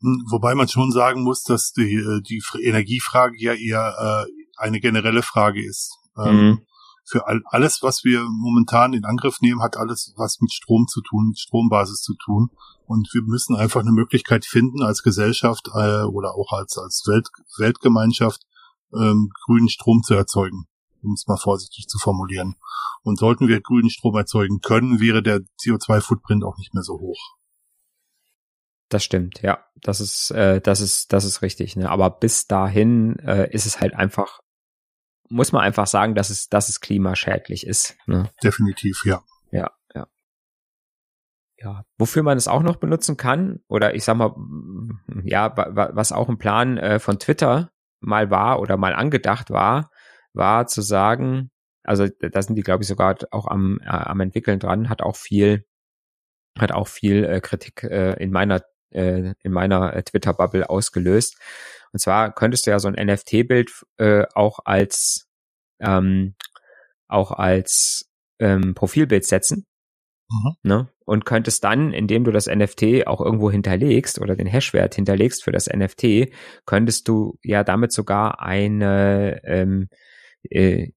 Hm, 0.00 0.24
wobei 0.28 0.56
man 0.56 0.66
schon 0.66 0.90
sagen 0.90 1.22
muss, 1.22 1.44
dass 1.44 1.72
die, 1.72 1.94
äh, 1.94 2.20
die 2.20 2.42
Energiefrage 2.64 3.36
ja 3.38 3.52
eher 3.52 4.26
äh, 4.26 4.30
eine 4.56 4.80
generelle 4.80 5.22
Frage 5.22 5.64
ist. 5.64 5.96
Ähm, 6.16 6.34
mhm. 6.34 6.60
Für 7.04 7.28
all, 7.28 7.42
alles, 7.46 7.78
was 7.80 8.02
wir 8.02 8.26
momentan 8.28 8.92
in 8.92 9.04
Angriff 9.04 9.40
nehmen, 9.40 9.62
hat 9.62 9.76
alles 9.76 10.14
was 10.16 10.40
mit 10.40 10.52
Strom 10.52 10.88
zu 10.88 11.00
tun, 11.00 11.34
Strombasis 11.36 12.02
zu 12.02 12.14
tun. 12.16 12.50
Und 12.84 13.08
wir 13.12 13.22
müssen 13.22 13.54
einfach 13.54 13.80
eine 13.80 13.92
Möglichkeit 13.92 14.44
finden, 14.44 14.82
als 14.82 15.04
Gesellschaft 15.04 15.68
äh, 15.74 16.02
oder 16.02 16.34
auch 16.34 16.52
als, 16.54 16.76
als 16.76 17.04
Welt, 17.06 17.28
Weltgemeinschaft 17.56 18.42
ähm, 18.92 19.30
grünen 19.44 19.68
Strom 19.68 20.02
zu 20.02 20.14
erzeugen, 20.14 20.66
um 21.02 21.12
es 21.12 21.26
mal 21.26 21.36
vorsichtig 21.36 21.86
zu 21.88 21.98
formulieren. 21.98 22.56
Und 23.02 23.18
sollten 23.18 23.48
wir 23.48 23.60
grünen 23.60 23.90
Strom 23.90 24.16
erzeugen 24.16 24.60
können, 24.60 25.00
wäre 25.00 25.22
der 25.22 25.40
CO2-Footprint 25.62 26.44
auch 26.44 26.58
nicht 26.58 26.74
mehr 26.74 26.82
so 26.82 26.98
hoch. 26.98 27.38
Das 28.88 29.04
stimmt, 29.04 29.42
ja. 29.42 29.64
Das 29.76 30.00
ist, 30.00 30.30
äh, 30.30 30.60
das 30.60 30.80
ist, 30.80 31.12
das 31.12 31.24
ist 31.24 31.42
richtig. 31.42 31.76
Ne? 31.76 31.90
Aber 31.90 32.10
bis 32.10 32.46
dahin 32.46 33.18
äh, 33.18 33.50
ist 33.52 33.66
es 33.66 33.80
halt 33.80 33.94
einfach, 33.94 34.40
muss 35.28 35.52
man 35.52 35.62
einfach 35.62 35.86
sagen, 35.86 36.14
dass 36.14 36.30
es, 36.30 36.48
dass 36.48 36.68
es 36.68 36.80
klimaschädlich 36.80 37.66
ist. 37.66 37.96
Ne? 38.06 38.30
Definitiv, 38.42 39.04
ja. 39.04 39.22
Ja, 39.50 39.70
ja. 39.94 40.06
Ja, 41.58 41.84
wofür 41.98 42.22
man 42.22 42.38
es 42.38 42.48
auch 42.48 42.62
noch 42.62 42.76
benutzen 42.76 43.16
kann, 43.16 43.60
oder 43.68 43.94
ich 43.94 44.04
sag 44.04 44.16
mal, 44.16 44.34
ja, 45.24 45.52
was 45.56 46.12
auch 46.12 46.28
ein 46.28 46.38
Plan 46.38 46.78
äh, 46.78 46.98
von 46.98 47.18
Twitter 47.18 47.70
mal 48.00 48.30
war 48.30 48.60
oder 48.60 48.76
mal 48.76 48.94
angedacht 48.94 49.50
war, 49.50 49.90
war 50.38 50.66
zu 50.66 50.80
sagen, 50.80 51.50
also 51.82 52.06
da 52.06 52.42
sind 52.42 52.56
die, 52.56 52.62
glaube 52.62 52.82
ich, 52.82 52.88
sogar 52.88 53.16
auch 53.30 53.46
am, 53.46 53.80
äh, 53.82 53.88
am 53.88 54.20
entwickeln 54.20 54.58
dran, 54.58 54.88
hat 54.88 55.02
auch 55.02 55.16
viel, 55.16 55.64
hat 56.58 56.72
auch 56.72 56.88
viel 56.88 57.24
äh, 57.24 57.40
Kritik 57.40 57.82
äh, 57.82 58.14
in 58.22 58.30
meiner 58.30 58.62
äh, 58.90 59.34
in 59.42 59.52
meiner 59.52 59.94
äh, 59.94 60.02
Twitter-Bubble 60.02 60.68
ausgelöst. 60.68 61.36
Und 61.92 62.00
zwar 62.00 62.34
könntest 62.34 62.66
du 62.66 62.70
ja 62.70 62.78
so 62.78 62.88
ein 62.88 63.06
NFT-Bild 63.06 63.70
äh, 63.98 64.24
auch 64.34 64.60
als 64.64 65.28
ähm, 65.80 66.34
auch 67.06 67.32
als 67.32 68.10
ähm, 68.38 68.74
Profilbild 68.74 69.24
setzen. 69.24 69.66
Mhm. 70.30 70.52
Ne? 70.62 70.88
Und 71.04 71.24
könntest 71.24 71.64
dann, 71.64 71.92
indem 71.92 72.24
du 72.24 72.32
das 72.32 72.46
NFT 72.46 73.06
auch 73.06 73.20
irgendwo 73.20 73.50
hinterlegst 73.50 74.20
oder 74.20 74.36
den 74.36 74.46
Hashwert 74.46 74.94
hinterlegst 74.94 75.42
für 75.42 75.52
das 75.52 75.68
NFT, 75.68 76.32
könntest 76.66 77.08
du 77.08 77.38
ja 77.42 77.64
damit 77.64 77.92
sogar 77.92 78.42
eine 78.42 79.40
ähm, 79.44 79.88
äh, 80.50 80.92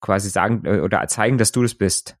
quasi 0.00 0.30
sagen 0.30 0.64
äh, 0.64 0.80
oder 0.80 1.06
zeigen, 1.08 1.38
dass 1.38 1.52
du 1.52 1.62
das 1.62 1.74
bist. 1.74 2.16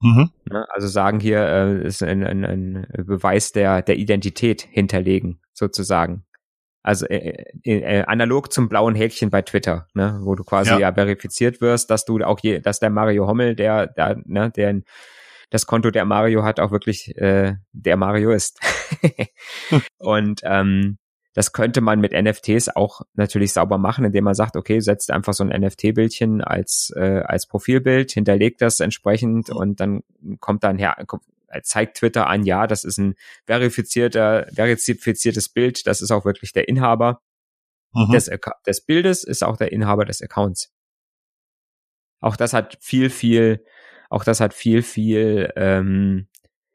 Mhm. 0.00 0.30
Ne? 0.50 0.66
Also 0.70 0.86
sagen 0.88 1.20
hier 1.20 1.40
äh, 1.40 1.86
ist 1.86 2.02
ein, 2.02 2.24
ein, 2.24 2.44
ein 2.44 2.86
Beweis 3.06 3.52
der, 3.52 3.82
der 3.82 3.96
Identität 3.96 4.62
hinterlegen, 4.62 5.40
sozusagen. 5.52 6.24
Also 6.82 7.06
äh, 7.06 7.44
äh, 7.64 8.00
äh, 8.00 8.04
analog 8.04 8.52
zum 8.52 8.68
blauen 8.68 8.94
Häkchen 8.94 9.30
bei 9.30 9.40
Twitter, 9.40 9.88
ne, 9.94 10.18
wo 10.20 10.34
du 10.34 10.44
quasi 10.44 10.72
ja. 10.72 10.78
ja, 10.78 10.92
verifiziert 10.92 11.62
wirst, 11.62 11.88
dass 11.88 12.04
du 12.04 12.22
auch 12.22 12.38
je, 12.40 12.60
dass 12.60 12.78
der 12.78 12.90
Mario 12.90 13.26
Hommel, 13.26 13.56
der, 13.56 13.86
der, 13.86 14.20
ne, 14.26 14.50
der 14.50 14.82
das 15.48 15.66
Konto 15.66 15.90
der 15.90 16.04
Mario 16.04 16.42
hat, 16.42 16.60
auch 16.60 16.72
wirklich 16.72 17.16
äh, 17.16 17.54
der 17.72 17.96
Mario 17.96 18.32
ist. 18.32 18.60
hm. 19.68 19.82
Und 19.98 20.40
ähm, 20.44 20.98
das 21.34 21.52
könnte 21.52 21.80
man 21.80 22.00
mit 22.00 22.12
NFTs 22.12 22.68
auch 22.68 23.02
natürlich 23.14 23.52
sauber 23.52 23.76
machen, 23.76 24.04
indem 24.04 24.24
man 24.24 24.34
sagt, 24.34 24.56
okay, 24.56 24.80
setzt 24.80 25.10
einfach 25.10 25.34
so 25.34 25.44
ein 25.44 25.62
NFT-Bildchen 25.62 26.40
als, 26.40 26.92
äh, 26.96 27.22
als 27.24 27.46
Profilbild, 27.46 28.12
hinterlegt 28.12 28.62
das 28.62 28.78
entsprechend 28.78 29.50
und 29.50 29.80
dann 29.80 30.02
kommt 30.38 30.62
dann 30.62 30.78
her, 30.78 30.96
zeigt 31.62 31.98
Twitter 31.98 32.28
an, 32.28 32.44
ja, 32.44 32.68
das 32.68 32.84
ist 32.84 32.98
ein 32.98 33.16
verifizierter, 33.46 34.46
verifiziertes 34.54 35.48
Bild, 35.48 35.86
das 35.88 36.02
ist 36.02 36.12
auch 36.12 36.24
wirklich 36.24 36.52
der 36.52 36.68
Inhaber 36.68 37.20
mhm. 37.92 38.12
des, 38.12 38.30
des 38.66 38.80
Bildes, 38.80 39.24
ist 39.24 39.42
auch 39.42 39.56
der 39.56 39.72
Inhaber 39.72 40.04
des 40.04 40.22
Accounts. 40.22 40.72
Auch 42.20 42.36
das 42.36 42.52
hat 42.52 42.78
viel, 42.80 43.10
viel, 43.10 43.64
auch 44.08 44.22
das 44.22 44.40
hat 44.40 44.54
viel, 44.54 44.82
viel 44.82 45.52
ähm, 45.56 46.28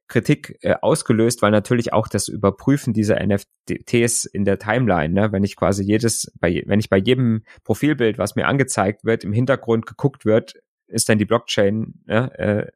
Kritik 0.10 0.58
äh, 0.62 0.74
ausgelöst, 0.82 1.42
weil 1.42 1.52
natürlich 1.52 1.94
auch 1.94 2.08
das 2.08 2.28
Überprüfen 2.28 2.94
dieser 2.94 3.26
NFTs 3.26 4.26
in 4.26 4.44
der 4.44 4.60
Timeline, 4.60 5.14
ne, 5.14 5.32
wenn 5.32 5.44
ich 5.44 5.56
quasi 5.56 5.84
jedes, 5.84 6.32
bei, 6.40 6.64
wenn 6.66 6.80
ich 6.80 6.90
bei 6.90 6.98
jedem 6.98 7.44
Profilbild, 7.64 8.18
was 8.18 8.36
mir 8.36 8.48
angezeigt 8.48 9.06
wird, 9.06 9.24
im 9.24 9.32
Hintergrund 9.32 9.86
geguckt 9.86 10.26
wird, 10.26 10.56
ist 10.88 11.08
dann 11.08 11.20
die 11.20 11.26
Blockchain 11.26 11.94
ne, 12.06 12.38
äh, 12.38 12.72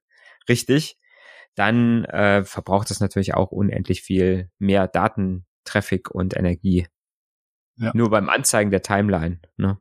richtig, 0.48 0.98
dann 1.56 2.06
äh, 2.06 2.44
verbraucht 2.46 2.92
es 2.92 3.00
natürlich 3.00 3.34
auch 3.34 3.52
unendlich 3.52 4.02
viel 4.02 4.50
mehr 4.60 4.88
Datentraffic 4.88 6.12
und 6.12 6.38
Energie. 6.38 6.88
Ja. 7.78 7.92
Nur 7.96 8.12
beim 8.12 8.30
Anzeigen 8.30 8.70
der 8.70 8.84
Timeline. 8.84 9.40
Ne? 9.58 9.80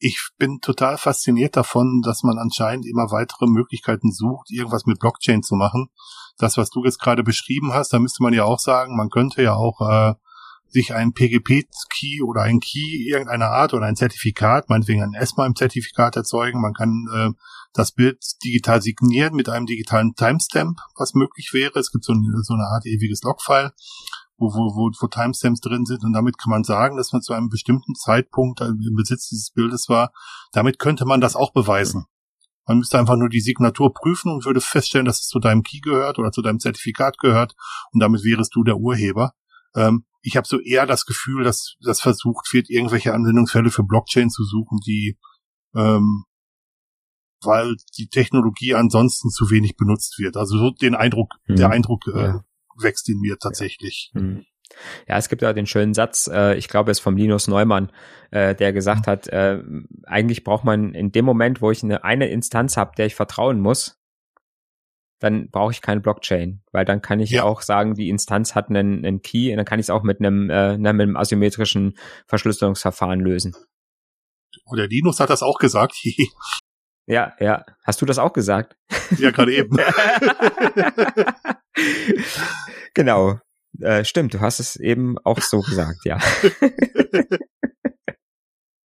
ich 0.00 0.30
bin 0.38 0.60
total 0.60 0.96
fasziniert 0.96 1.56
davon, 1.56 2.02
dass 2.04 2.22
man 2.22 2.38
anscheinend 2.38 2.86
immer 2.86 3.10
weitere 3.10 3.46
Möglichkeiten 3.46 4.12
sucht, 4.12 4.50
irgendwas 4.50 4.86
mit 4.86 5.00
Blockchain 5.00 5.42
zu 5.42 5.56
machen. 5.56 5.88
Das, 6.38 6.56
was 6.56 6.70
du 6.70 6.84
jetzt 6.84 7.00
gerade 7.00 7.22
beschrieben 7.22 7.72
hast, 7.72 7.92
da 7.92 7.98
müsste 7.98 8.22
man 8.22 8.32
ja 8.32 8.44
auch 8.44 8.58
sagen, 8.58 8.96
man 8.96 9.10
könnte 9.10 9.42
ja 9.42 9.54
auch 9.54 9.80
äh, 9.80 10.14
sich 10.68 10.94
einen 10.94 11.12
PGP-Key 11.12 12.22
oder 12.22 12.42
ein 12.42 12.60
Key 12.60 13.08
irgendeiner 13.08 13.50
Art 13.50 13.74
oder 13.74 13.86
ein 13.86 13.96
Zertifikat, 13.96 14.68
meinetwegen 14.68 15.02
ein 15.02 15.14
ESMA 15.14 15.46
im 15.46 15.56
Zertifikat 15.56 16.16
erzeugen. 16.16 16.60
Man 16.60 16.74
kann 16.74 17.06
äh, 17.12 17.30
das 17.72 17.92
Bild 17.92 18.18
digital 18.44 18.82
signieren 18.82 19.34
mit 19.34 19.48
einem 19.48 19.66
digitalen 19.66 20.14
Timestamp, 20.14 20.78
was 20.96 21.14
möglich 21.14 21.50
wäre. 21.52 21.78
Es 21.78 21.90
gibt 21.90 22.04
so, 22.04 22.12
eine, 22.12 22.42
so 22.42 22.54
eine 22.54 22.64
Art 22.64 22.86
ewiges 22.86 23.22
Logfile 23.22 23.72
wo, 24.38 24.54
wo, 24.54 24.76
wo, 24.76 24.90
wo 25.00 25.06
Timestamps 25.08 25.60
drin 25.60 25.84
sind 25.84 26.04
und 26.04 26.12
damit 26.12 26.38
kann 26.38 26.50
man 26.50 26.64
sagen, 26.64 26.96
dass 26.96 27.12
man 27.12 27.22
zu 27.22 27.32
einem 27.32 27.48
bestimmten 27.48 27.94
Zeitpunkt 27.94 28.60
im 28.60 28.94
Besitz 28.96 29.28
dieses 29.28 29.50
Bildes 29.50 29.88
war. 29.88 30.12
Damit 30.52 30.78
könnte 30.78 31.04
man 31.04 31.20
das 31.20 31.36
auch 31.36 31.52
beweisen. 31.52 32.06
Man 32.68 32.78
müsste 32.78 32.98
einfach 32.98 33.16
nur 33.16 33.28
die 33.28 33.40
Signatur 33.40 33.92
prüfen 33.92 34.30
und 34.30 34.44
würde 34.44 34.60
feststellen, 34.60 35.06
dass 35.06 35.20
es 35.20 35.26
zu 35.26 35.40
deinem 35.40 35.62
Key 35.62 35.80
gehört 35.80 36.18
oder 36.18 36.30
zu 36.30 36.42
deinem 36.42 36.60
Zertifikat 36.60 37.18
gehört 37.18 37.54
und 37.92 38.00
damit 38.00 38.22
wärest 38.22 38.54
du 38.54 38.62
der 38.62 38.76
Urheber. 38.76 39.32
Ähm, 39.74 40.04
ich 40.22 40.36
habe 40.36 40.46
so 40.46 40.60
eher 40.60 40.86
das 40.86 41.04
Gefühl, 41.04 41.42
dass 41.42 41.76
das 41.80 42.00
versucht 42.00 42.52
wird, 42.52 42.70
irgendwelche 42.70 43.14
Anwendungsfälle 43.14 43.70
für 43.70 43.82
Blockchain 43.82 44.30
zu 44.30 44.44
suchen, 44.44 44.78
die 44.86 45.18
ähm, 45.74 46.24
weil 47.42 47.76
die 47.96 48.08
Technologie 48.08 48.74
ansonsten 48.74 49.30
zu 49.30 49.50
wenig 49.50 49.76
benutzt 49.76 50.18
wird. 50.18 50.36
Also 50.36 50.58
so 50.58 50.70
den 50.70 50.94
Eindruck, 50.94 51.34
mhm. 51.46 51.56
der 51.56 51.70
Eindruck 51.70 52.06
äh, 52.08 52.22
ja 52.22 52.44
wächst 52.82 53.08
in 53.08 53.20
mir 53.20 53.38
tatsächlich. 53.38 54.10
Ja. 54.14 54.20
Hm. 54.20 54.44
Ja, 55.06 55.16
es 55.16 55.28
gibt 55.28 55.42
ja 55.42 55.52
den 55.52 55.66
schönen 55.66 55.94
Satz, 55.94 56.28
äh, 56.32 56.54
ich 56.56 56.68
glaube, 56.68 56.90
es 56.90 56.98
ist 56.98 57.02
vom 57.02 57.16
Linus 57.16 57.48
Neumann, 57.48 57.90
äh, 58.30 58.54
der 58.54 58.72
gesagt 58.72 59.06
hat, 59.06 59.26
äh, 59.28 59.62
eigentlich 60.04 60.44
braucht 60.44 60.64
man 60.64 60.94
in 60.94 61.12
dem 61.12 61.24
Moment, 61.24 61.60
wo 61.62 61.70
ich 61.70 61.82
eine, 61.82 62.04
eine 62.04 62.28
Instanz 62.28 62.76
habe, 62.76 62.92
der 62.96 63.06
ich 63.06 63.14
vertrauen 63.14 63.60
muss, 63.60 63.98
dann 65.20 65.50
brauche 65.50 65.72
ich 65.72 65.82
keine 65.82 66.00
Blockchain, 66.00 66.62
weil 66.72 66.84
dann 66.84 67.02
kann 67.02 67.20
ich 67.20 67.30
ja. 67.30 67.42
auch 67.42 67.62
sagen, 67.62 67.94
die 67.94 68.08
Instanz 68.08 68.54
hat 68.54 68.68
einen, 68.68 69.04
einen 69.04 69.22
Key 69.22 69.50
und 69.50 69.56
dann 69.56 69.66
kann 69.66 69.80
ich 69.80 69.86
es 69.86 69.90
auch 69.90 70.02
mit 70.02 70.20
einem, 70.20 70.48
äh, 70.50 70.76
mit 70.78 70.86
einem 70.86 71.16
asymmetrischen 71.16 71.98
Verschlüsselungsverfahren 72.26 73.20
lösen. 73.20 73.56
Und 74.64 74.78
der 74.78 74.88
Linus 74.88 75.20
hat 75.20 75.30
das 75.30 75.42
auch 75.42 75.58
gesagt. 75.58 75.96
ja, 77.06 77.32
ja. 77.40 77.64
Hast 77.84 78.00
du 78.00 78.06
das 78.06 78.18
auch 78.18 78.32
gesagt? 78.32 78.76
Ja, 79.18 79.30
gerade 79.30 79.54
eben. 79.54 79.76
genau. 82.94 83.40
Äh, 83.80 84.04
stimmt, 84.04 84.34
du 84.34 84.40
hast 84.40 84.60
es 84.60 84.76
eben 84.76 85.18
auch 85.18 85.40
so 85.40 85.60
gesagt, 85.60 86.04
ja. 86.04 86.18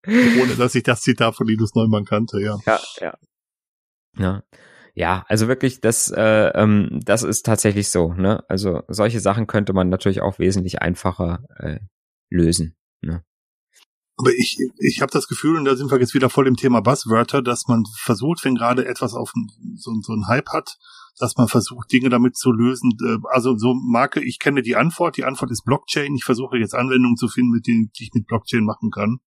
Ohne 0.07 0.57
dass 0.57 0.75
ich 0.75 0.83
das 0.83 1.03
Zitat 1.03 1.37
von 1.37 1.47
Linus 1.47 1.75
Neumann 1.75 2.05
kannte, 2.05 2.41
ja. 2.41 2.59
Ja, 2.67 2.81
ja. 3.01 3.15
Ja. 4.19 4.43
Ja, 4.95 5.25
also 5.29 5.49
wirklich, 5.49 5.81
das, 5.81 6.11
äh, 6.11 6.49
ähm, 6.55 7.01
das 7.03 7.23
ist 7.23 7.47
tatsächlich 7.47 7.89
so. 7.89 8.13
Ne? 8.13 8.45
Also 8.49 8.83
solche 8.89 9.21
Sachen 9.21 9.47
könnte 9.47 9.73
man 9.73 9.89
natürlich 9.89 10.21
auch 10.21 10.39
wesentlich 10.39 10.83
einfacher 10.83 11.45
äh, 11.57 11.79
lösen. 12.29 12.77
Ne? 13.01 13.25
Aber 14.19 14.31
ich, 14.33 14.59
ich 14.79 15.01
habe 15.01 15.11
das 15.11 15.29
Gefühl, 15.29 15.57
und 15.57 15.65
da 15.65 15.77
sind 15.77 15.91
wir 15.91 15.99
jetzt 15.99 16.13
wieder 16.13 16.29
voll 16.29 16.47
im 16.47 16.57
Thema 16.57 16.83
Buzzwörter, 16.83 17.41
dass 17.41 17.69
man 17.69 17.85
versucht, 17.97 18.45
wenn 18.45 18.55
gerade 18.55 18.85
etwas 18.85 19.15
auf 19.15 19.33
so, 19.77 19.93
so 20.03 20.13
einen 20.13 20.29
Hype 20.29 20.51
hat, 20.51 20.77
dass 21.19 21.37
man 21.37 21.49
versucht, 21.49 21.93
Dinge 21.93 22.09
damit 22.09 22.37
zu 22.37 22.53
lösen. 22.53 22.93
Äh, 23.05 23.19
also 23.31 23.57
so 23.57 23.75
Marke, 23.75 24.23
ich 24.23 24.39
kenne 24.39 24.63
die 24.63 24.77
Antwort, 24.77 25.17
die 25.17 25.25
Antwort 25.25 25.51
ist 25.51 25.65
Blockchain. 25.65 26.15
Ich 26.15 26.25
versuche 26.25 26.59
jetzt 26.59 26.75
Anwendungen 26.75 27.17
zu 27.17 27.29
finden, 27.29 27.51
mit 27.51 27.67
denen 27.67 27.91
ich 27.99 28.11
mit 28.15 28.27
Blockchain 28.27 28.65
machen 28.65 28.91
kann. 28.91 29.19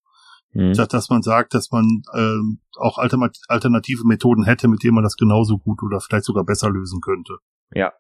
Mhm. 0.54 0.74
Statt 0.74 0.93
dass 0.93 1.10
man 1.10 1.21
sagt, 1.21 1.54
dass 1.54 1.71
man 1.71 2.04
ähm, 2.13 2.60
auch 2.78 2.98
alternative 2.98 4.06
Methoden 4.06 4.45
hätte, 4.45 4.67
mit 4.67 4.84
denen 4.84 4.95
man 4.95 5.04
das 5.04 5.17
genauso 5.17 5.58
gut 5.58 5.84
oder 5.84 6.00
vielleicht 6.00 6.26
sogar 6.26 6.45
besser 6.45 6.69
lösen 6.69 7.02
könnte. 7.02 7.38
Ja, 7.71 7.93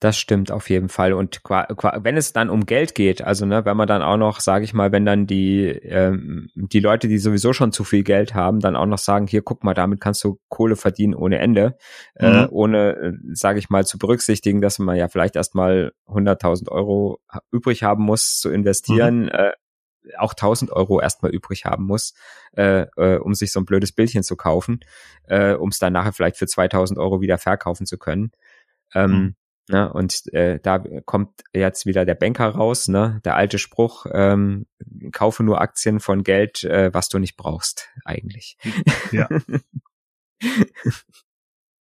das 0.00 0.18
stimmt 0.18 0.50
auf 0.50 0.68
jeden 0.68 0.88
Fall. 0.88 1.12
Und 1.12 1.40
wenn 1.48 2.16
es 2.16 2.32
dann 2.32 2.50
um 2.50 2.66
Geld 2.66 2.94
geht, 2.94 3.22
also 3.22 3.46
ne, 3.46 3.64
wenn 3.64 3.76
man 3.76 3.88
dann 3.88 4.02
auch 4.02 4.16
noch, 4.16 4.40
sage 4.40 4.64
ich 4.64 4.74
mal, 4.74 4.92
wenn 4.92 5.06
dann 5.06 5.26
die 5.26 5.66
ähm, 5.66 6.50
die 6.54 6.80
Leute, 6.80 7.08
die 7.08 7.18
sowieso 7.18 7.52
schon 7.52 7.72
zu 7.72 7.84
viel 7.84 8.02
Geld 8.02 8.34
haben, 8.34 8.60
dann 8.60 8.76
auch 8.76 8.86
noch 8.86 8.98
sagen, 8.98 9.26
hier 9.26 9.42
guck 9.42 9.64
mal, 9.64 9.72
damit 9.72 10.00
kannst 10.00 10.22
du 10.24 10.38
Kohle 10.48 10.76
verdienen 10.76 11.14
ohne 11.14 11.38
Ende, 11.38 11.78
äh, 12.16 12.28
mhm. 12.28 12.36
äh, 12.36 12.46
ohne, 12.50 13.18
sage 13.32 13.58
ich 13.58 13.70
mal, 13.70 13.86
zu 13.86 13.98
berücksichtigen, 13.98 14.60
dass 14.60 14.78
man 14.78 14.96
ja 14.96 15.08
vielleicht 15.08 15.36
erstmal 15.36 15.92
100.000 16.06 16.70
Euro 16.70 17.20
übrig 17.50 17.82
haben 17.82 18.04
muss 18.04 18.38
zu 18.38 18.50
investieren. 18.50 19.24
Mhm. 19.24 19.28
Äh, 19.28 19.52
auch 20.18 20.34
1000 20.34 20.70
Euro 20.70 21.00
erstmal 21.00 21.32
übrig 21.32 21.64
haben 21.64 21.84
muss, 21.84 22.12
äh, 22.58 22.84
äh, 22.98 23.16
um 23.16 23.32
sich 23.32 23.52
so 23.52 23.60
ein 23.60 23.64
blödes 23.64 23.92
Bildchen 23.92 24.22
zu 24.22 24.36
kaufen, 24.36 24.80
äh, 25.28 25.54
um 25.54 25.70
es 25.70 25.78
dann 25.78 25.94
nachher 25.94 26.12
vielleicht 26.12 26.36
für 26.36 26.46
2000 26.46 26.98
Euro 26.98 27.22
wieder 27.22 27.38
verkaufen 27.38 27.86
zu 27.86 27.96
können. 27.96 28.30
Ähm, 28.94 29.10
mhm 29.10 29.34
Ne? 29.68 29.90
Und 29.92 30.32
äh, 30.32 30.60
da 30.62 30.78
kommt 31.04 31.42
jetzt 31.54 31.86
wieder 31.86 32.04
der 32.04 32.14
Banker 32.14 32.48
raus, 32.48 32.88
ne? 32.88 33.20
der 33.24 33.36
alte 33.36 33.58
Spruch, 33.58 34.06
ähm, 34.12 34.66
kaufe 35.12 35.42
nur 35.42 35.60
Aktien 35.60 36.00
von 36.00 36.22
Geld, 36.22 36.64
äh, 36.64 36.92
was 36.92 37.08
du 37.08 37.18
nicht 37.18 37.36
brauchst, 37.36 37.88
eigentlich. 38.04 38.58
Ja. 39.10 39.28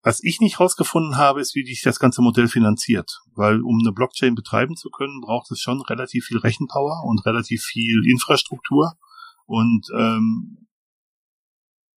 Was 0.05 0.21
ich 0.21 0.41
nicht 0.41 0.59
rausgefunden 0.59 1.15
habe, 1.15 1.39
ist, 1.39 1.55
wie 1.55 1.65
sich 1.65 1.81
das 1.81 1.97
ganze 1.97 2.21
Modell 2.21 2.49
finanziert. 2.49 3.21
Weil 3.35 3.61
um 3.61 3.79
eine 3.79 3.93
Blockchain 3.93 4.35
betreiben 4.35 4.75
zu 4.75 4.89
können, 4.89 5.21
braucht 5.21 5.49
es 5.49 5.61
schon 5.61 5.81
relativ 5.81 6.25
viel 6.25 6.39
Rechenpower 6.39 7.05
und 7.05 7.25
relativ 7.25 7.63
viel 7.63 8.01
Infrastruktur. 8.05 8.97
Und 9.45 9.87
ähm, 9.97 10.62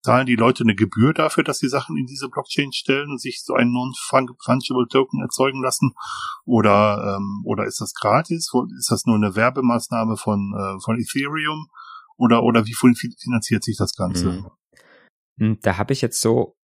Zahlen 0.07 0.27
die 0.27 0.37
Leute 0.37 0.63
eine 0.63 0.77
Gebühr 0.77 1.13
dafür, 1.13 1.43
dass 1.43 1.59
sie 1.59 1.69
Sachen 1.69 1.97
in 1.97 2.07
diese 2.07 2.29
Blockchain 2.29 2.73
stellen 2.73 3.11
und 3.11 3.21
sich 3.21 3.43
so 3.43 3.55
einen 3.55 3.73
non-fungible 3.73 4.87
Token 4.89 5.21
erzeugen 5.21 5.61
lassen? 5.61 5.95
Oder, 6.45 7.17
ähm, 7.17 7.43
oder 7.45 7.67
ist 7.67 7.81
das 7.81 7.93
gratis? 7.93 8.53
Ist 8.79 8.93
das 8.93 9.05
nur 9.07 9.17
eine 9.17 9.35
Werbemaßnahme 9.35 10.17
von, 10.17 10.55
äh, 10.57 10.81
von 10.81 10.97
Ethereum? 11.01 11.67
Oder, 12.17 12.45
oder 12.45 12.67
wie 12.67 12.75
finanziert 12.75 13.65
sich 13.65 13.77
das 13.77 13.97
Ganze? 13.97 14.27
Hm. 14.27 14.47
hm 15.39 15.59
da 15.63 15.77
habe 15.77 15.93
ich 15.93 16.03
jetzt 16.03 16.21
so 16.21 16.55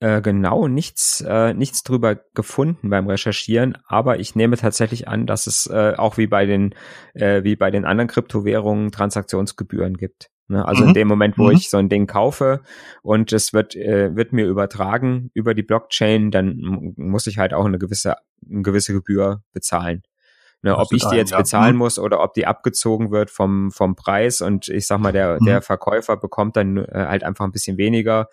äh, 0.00 0.20
genau 0.20 0.68
nichts, 0.68 1.22
äh, 1.26 1.54
nichts 1.54 1.84
drüber 1.84 2.16
gefunden 2.34 2.90
beim 2.90 3.08
Recherchieren, 3.08 3.78
aber 3.86 4.20
ich 4.20 4.34
nehme 4.34 4.58
tatsächlich 4.58 5.08
an, 5.08 5.26
dass 5.26 5.46
es 5.46 5.68
äh, 5.68 5.94
auch 5.96 6.18
wie 6.18 6.26
bei 6.26 6.44
den, 6.44 6.74
äh, 7.14 7.44
wie 7.44 7.56
bei 7.56 7.70
den 7.70 7.86
anderen 7.86 8.08
Kryptowährungen 8.08 8.92
Transaktionsgebühren 8.92 9.96
gibt. 9.96 10.28
Ne? 10.48 10.66
Also 10.66 10.82
mhm. 10.82 10.88
in 10.88 10.94
dem 10.94 11.08
Moment, 11.08 11.38
wo 11.38 11.48
mhm. 11.48 11.56
ich 11.56 11.70
so 11.70 11.76
ein 11.76 11.88
Ding 11.88 12.06
kaufe 12.06 12.62
und 13.02 13.32
es 13.32 13.52
wird, 13.52 13.74
äh, 13.74 14.14
wird 14.14 14.32
mir 14.32 14.46
übertragen 14.46 15.30
über 15.34 15.54
die 15.54 15.62
Blockchain, 15.62 16.30
dann 16.30 16.94
muss 16.96 17.26
ich 17.26 17.38
halt 17.38 17.52
auch 17.52 17.64
eine 17.64 17.78
gewisse, 17.78 18.16
eine 18.48 18.62
gewisse 18.62 18.92
Gebühr 18.92 19.42
bezahlen. 19.52 20.02
Ne, 20.62 20.76
ob 20.76 20.92
ich 20.92 21.06
die 21.06 21.16
jetzt 21.16 21.36
bezahlen 21.36 21.74
mhm. 21.74 21.78
muss 21.78 21.98
oder 21.98 22.22
ob 22.22 22.32
die 22.34 22.46
abgezogen 22.46 23.10
wird 23.10 23.30
vom, 23.30 23.70
vom 23.70 23.94
Preis 23.94 24.40
und 24.40 24.68
ich 24.68 24.86
sag 24.86 24.98
mal, 24.98 25.12
der, 25.12 25.38
der 25.38 25.56
mhm. 25.56 25.62
Verkäufer 25.62 26.16
bekommt 26.16 26.56
dann 26.56 26.78
äh, 26.78 26.88
halt 26.92 27.24
einfach 27.24 27.44
ein 27.44 27.52
bisschen 27.52 27.76
weniger, 27.76 28.28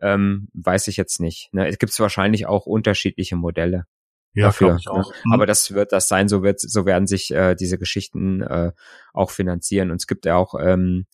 ähm, 0.00 0.48
weiß 0.54 0.88
ich 0.88 0.96
jetzt 0.96 1.20
nicht. 1.20 1.52
Ne? 1.52 1.68
Es 1.68 1.78
gibt 1.78 1.96
wahrscheinlich 2.00 2.46
auch 2.46 2.66
unterschiedliche 2.66 3.36
Modelle. 3.36 3.86
Ja, 4.32 4.46
dafür. 4.46 4.76
Ich 4.78 4.88
auch. 4.88 5.10
Ne? 5.10 5.16
Mhm. 5.26 5.32
Aber 5.32 5.46
das 5.46 5.72
wird 5.72 5.92
das 5.92 6.08
sein, 6.08 6.28
so 6.28 6.42
wird, 6.42 6.60
so 6.60 6.86
werden 6.86 7.06
sich 7.06 7.30
äh, 7.30 7.54
diese 7.54 7.78
Geschichten 7.78 8.42
äh, 8.42 8.72
auch 9.12 9.30
finanzieren. 9.30 9.90
Und 9.90 9.96
es 9.96 10.06
gibt 10.06 10.26
ja 10.26 10.36
auch 10.36 10.54
ähm, 10.60 11.06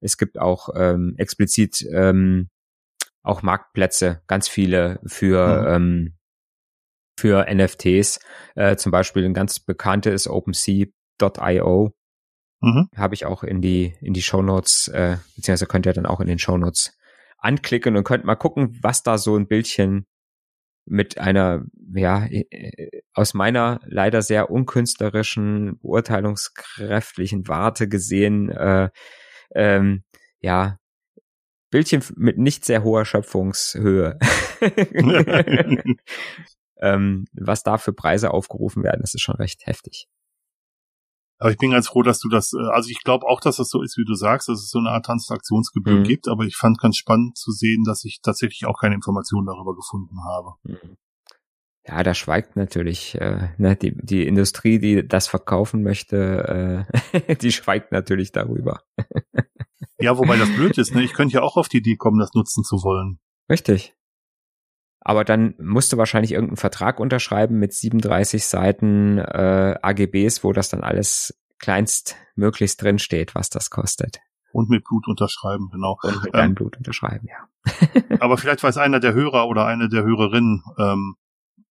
es 0.00 0.16
gibt 0.16 0.38
auch 0.38 0.70
ähm, 0.74 1.14
explizit 1.18 1.86
ähm, 1.92 2.48
auch 3.22 3.42
Marktplätze, 3.42 4.22
ganz 4.26 4.48
viele 4.48 5.00
für, 5.04 5.62
mhm. 5.62 5.68
ähm, 5.68 6.14
für 7.18 7.46
NFTs. 7.52 8.20
Äh, 8.54 8.76
zum 8.76 8.92
Beispiel 8.92 9.24
ein 9.24 9.34
ganz 9.34 9.60
bekannte 9.60 10.10
ist 10.10 10.26
OpenSea.io. 10.26 11.92
Mhm. 12.62 12.88
Habe 12.96 13.14
ich 13.14 13.26
auch 13.26 13.42
in 13.42 13.60
die, 13.60 13.94
in 14.00 14.12
die 14.12 14.22
Show 14.22 14.42
Notes, 14.42 14.88
äh, 14.88 15.16
beziehungsweise 15.36 15.66
könnt 15.66 15.86
ihr 15.86 15.92
dann 15.92 16.06
auch 16.06 16.20
in 16.20 16.26
den 16.26 16.38
Show 16.38 16.56
Notes 16.56 16.96
anklicken 17.38 17.96
und 17.96 18.04
könnt 18.04 18.24
mal 18.24 18.36
gucken, 18.36 18.78
was 18.82 19.02
da 19.02 19.18
so 19.18 19.36
ein 19.36 19.48
Bildchen 19.48 20.06
mit 20.86 21.18
einer, 21.18 21.64
ja, 21.94 22.26
aus 23.14 23.34
meiner 23.34 23.80
leider 23.84 24.22
sehr 24.22 24.50
unkünstlerischen, 24.50 25.78
beurteilungskräftlichen 25.80 27.48
Warte 27.48 27.88
gesehen, 27.88 28.50
äh, 28.50 28.90
ähm, 29.54 30.04
ja, 30.40 30.78
Bildchen 31.70 32.02
mit 32.16 32.38
nicht 32.38 32.64
sehr 32.64 32.82
hoher 32.82 33.04
Schöpfungshöhe. 33.04 34.18
ähm, 36.80 37.26
was 37.32 37.62
da 37.62 37.78
für 37.78 37.92
Preise 37.92 38.32
aufgerufen 38.32 38.82
werden, 38.82 39.00
das 39.02 39.14
ist 39.14 39.22
schon 39.22 39.36
recht 39.36 39.66
heftig. 39.66 40.08
Aber 41.38 41.50
ich 41.50 41.56
bin 41.56 41.70
ganz 41.70 41.88
froh, 41.88 42.02
dass 42.02 42.18
du 42.18 42.28
das, 42.28 42.52
äh, 42.52 42.70
also 42.72 42.90
ich 42.90 43.02
glaube 43.02 43.26
auch, 43.26 43.40
dass 43.40 43.56
das 43.56 43.70
so 43.70 43.82
ist, 43.82 43.96
wie 43.96 44.04
du 44.04 44.14
sagst, 44.14 44.48
dass 44.48 44.60
es 44.60 44.68
so 44.68 44.78
eine 44.78 44.90
Art 44.90 45.06
Transaktionsgebühr 45.06 46.00
mhm. 46.00 46.04
gibt, 46.04 46.28
aber 46.28 46.44
ich 46.44 46.56
fand 46.56 46.78
ganz 46.78 46.96
spannend 46.96 47.38
zu 47.38 47.50
sehen, 47.50 47.84
dass 47.84 48.04
ich 48.04 48.20
tatsächlich 48.20 48.66
auch 48.66 48.78
keine 48.78 48.94
Informationen 48.94 49.46
darüber 49.46 49.74
gefunden 49.74 50.22
habe. 50.24 50.54
Mhm. 50.64 50.96
Ja, 51.90 52.04
da 52.04 52.14
schweigt 52.14 52.54
natürlich 52.54 53.20
äh, 53.20 53.48
ne, 53.58 53.74
die, 53.74 53.92
die 53.96 54.24
Industrie, 54.24 54.78
die 54.78 55.06
das 55.06 55.26
verkaufen 55.26 55.82
möchte, 55.82 56.86
äh, 57.12 57.34
die 57.40 57.50
schweigt 57.50 57.90
natürlich 57.90 58.30
darüber. 58.30 58.82
ja, 59.98 60.16
wobei 60.16 60.36
das 60.36 60.54
blöd 60.54 60.78
ist, 60.78 60.94
ne? 60.94 61.02
Ich 61.02 61.14
könnte 61.14 61.34
ja 61.34 61.42
auch 61.42 61.56
auf 61.56 61.68
die 61.68 61.78
Idee 61.78 61.96
kommen, 61.96 62.20
das 62.20 62.32
nutzen 62.34 62.62
zu 62.62 62.84
wollen. 62.84 63.18
Richtig. 63.50 63.96
Aber 65.00 65.24
dann 65.24 65.54
musst 65.58 65.92
du 65.92 65.96
wahrscheinlich 65.96 66.32
irgendeinen 66.32 66.58
Vertrag 66.58 67.00
unterschreiben 67.00 67.58
mit 67.58 67.72
37 67.72 68.44
Seiten 68.44 69.18
äh, 69.18 69.74
AGBs, 69.82 70.44
wo 70.44 70.52
das 70.52 70.68
dann 70.68 70.82
alles 70.82 71.42
kleinstmöglichst 71.58 72.80
drin 72.80 73.00
steht, 73.00 73.34
was 73.34 73.50
das 73.50 73.70
kostet. 73.70 74.20
Und 74.52 74.68
mit 74.70 74.84
Blut 74.84 75.08
unterschreiben, 75.08 75.70
genau. 75.72 75.98
Und 76.02 76.22
mit 76.22 76.34
deinem 76.34 76.50
ähm, 76.50 76.54
Blut 76.54 76.76
unterschreiben, 76.76 77.26
ja. 77.28 78.18
aber 78.20 78.38
vielleicht 78.38 78.62
weiß 78.62 78.76
einer 78.76 79.00
der 79.00 79.14
Hörer 79.14 79.48
oder 79.48 79.66
eine 79.66 79.88
der 79.88 80.04
Hörerinnen, 80.04 80.62
ähm, 80.78 81.16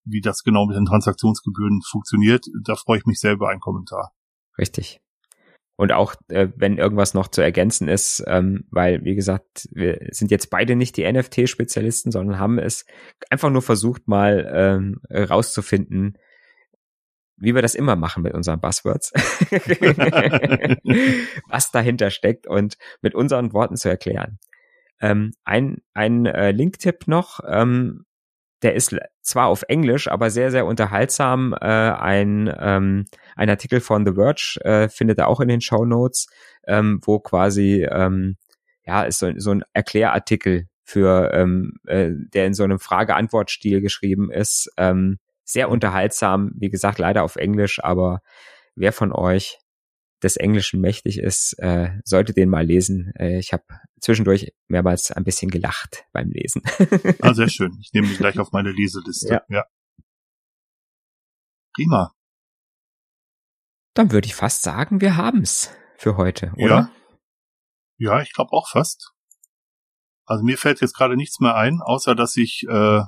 wie 0.04 0.20
das 0.20 0.42
genau 0.42 0.66
mit 0.66 0.76
den 0.76 0.86
Transaktionsgebühren 0.86 1.80
funktioniert. 1.88 2.46
Da 2.64 2.76
freue 2.76 2.98
ich 2.98 3.06
mich 3.06 3.20
selber 3.20 3.48
einen 3.48 3.60
Kommentar. 3.60 4.12
Richtig. 4.58 5.00
Und 5.76 5.92
auch, 5.92 6.14
äh, 6.28 6.48
wenn 6.56 6.76
irgendwas 6.76 7.14
noch 7.14 7.28
zu 7.28 7.40
ergänzen 7.40 7.88
ist, 7.88 8.22
ähm, 8.26 8.64
weil, 8.70 9.02
wie 9.02 9.14
gesagt, 9.14 9.66
wir 9.72 9.98
sind 10.10 10.30
jetzt 10.30 10.50
beide 10.50 10.76
nicht 10.76 10.98
die 10.98 11.10
NFT-Spezialisten, 11.10 12.12
sondern 12.12 12.38
haben 12.38 12.58
es 12.58 12.84
einfach 13.30 13.48
nur 13.48 13.62
versucht, 13.62 14.06
mal 14.06 14.46
ähm, 14.54 15.00
rauszufinden, 15.10 16.18
wie 17.38 17.54
wir 17.54 17.62
das 17.62 17.74
immer 17.74 17.96
machen 17.96 18.22
mit 18.22 18.34
unseren 18.34 18.60
Buzzwords, 18.60 19.12
was 21.48 21.70
dahinter 21.70 22.10
steckt 22.10 22.46
und 22.46 22.76
mit 23.00 23.14
unseren 23.14 23.54
Worten 23.54 23.76
zu 23.76 23.88
erklären. 23.88 24.38
Ähm, 25.00 25.32
ein 25.44 25.78
ein 25.94 26.26
äh, 26.26 26.50
Link-Tipp 26.50 27.08
noch, 27.08 27.40
ähm, 27.48 28.04
der 28.62 28.74
ist 28.74 28.94
zwar 29.22 29.46
auf 29.46 29.62
Englisch, 29.68 30.08
aber 30.08 30.30
sehr, 30.30 30.50
sehr 30.50 30.66
unterhaltsam. 30.66 31.54
Äh, 31.54 31.66
ein, 31.66 32.52
ähm, 32.58 33.06
ein 33.36 33.50
Artikel 33.50 33.80
von 33.80 34.04
The 34.04 34.12
Verge 34.14 34.58
äh, 34.62 34.88
findet 34.88 35.18
er 35.18 35.28
auch 35.28 35.40
in 35.40 35.48
den 35.48 35.60
Show 35.60 35.84
Notes, 35.84 36.26
ähm, 36.66 37.00
wo 37.04 37.20
quasi, 37.20 37.86
ähm, 37.90 38.36
ja, 38.84 39.02
ist 39.02 39.18
so, 39.18 39.30
so 39.36 39.52
ein 39.52 39.64
Erklärartikel 39.72 40.66
für, 40.84 41.30
ähm, 41.32 41.74
äh, 41.86 42.10
der 42.12 42.46
in 42.46 42.54
so 42.54 42.64
einem 42.64 42.78
Frage-Antwort-Stil 42.78 43.80
geschrieben 43.80 44.30
ist. 44.30 44.70
Ähm, 44.76 45.18
sehr 45.44 45.68
unterhaltsam, 45.68 46.52
wie 46.56 46.70
gesagt, 46.70 46.98
leider 46.98 47.22
auf 47.22 47.36
Englisch, 47.36 47.82
aber 47.82 48.20
wer 48.74 48.92
von 48.92 49.12
euch 49.12 49.58
des 50.22 50.36
Englischen 50.36 50.80
mächtig 50.80 51.18
ist, 51.18 51.54
äh, 51.58 51.98
sollte 52.04 52.32
den 52.32 52.48
mal 52.48 52.64
lesen. 52.64 53.12
Äh, 53.18 53.38
ich 53.38 53.52
habe 53.52 53.64
zwischendurch 54.00 54.52
mehrmals 54.68 55.10
ein 55.10 55.24
bisschen 55.24 55.50
gelacht 55.50 56.04
beim 56.12 56.30
Lesen. 56.30 56.62
ah, 57.20 57.34
sehr 57.34 57.48
schön. 57.50 57.78
Ich 57.80 57.92
nehme 57.92 58.08
dich 58.08 58.18
gleich 58.18 58.38
auf 58.38 58.52
meine 58.52 58.72
Leseliste. 58.72 59.28
Ja. 59.28 59.42
ja. 59.48 59.64
Prima. 61.74 62.12
Dann 63.94 64.12
würde 64.12 64.26
ich 64.26 64.34
fast 64.34 64.62
sagen, 64.62 65.00
wir 65.00 65.16
haben's 65.16 65.74
für 65.96 66.16
heute, 66.16 66.52
oder? 66.56 66.90
Ja, 67.98 68.14
ja 68.16 68.22
ich 68.22 68.32
glaube 68.32 68.52
auch 68.52 68.68
fast. 68.68 69.12
Also 70.26 70.44
mir 70.44 70.58
fällt 70.58 70.80
jetzt 70.80 70.94
gerade 70.94 71.16
nichts 71.16 71.40
mehr 71.40 71.56
ein, 71.56 71.80
außer 71.80 72.14
dass 72.14 72.36
ich 72.36 72.64
äh, 72.68 73.02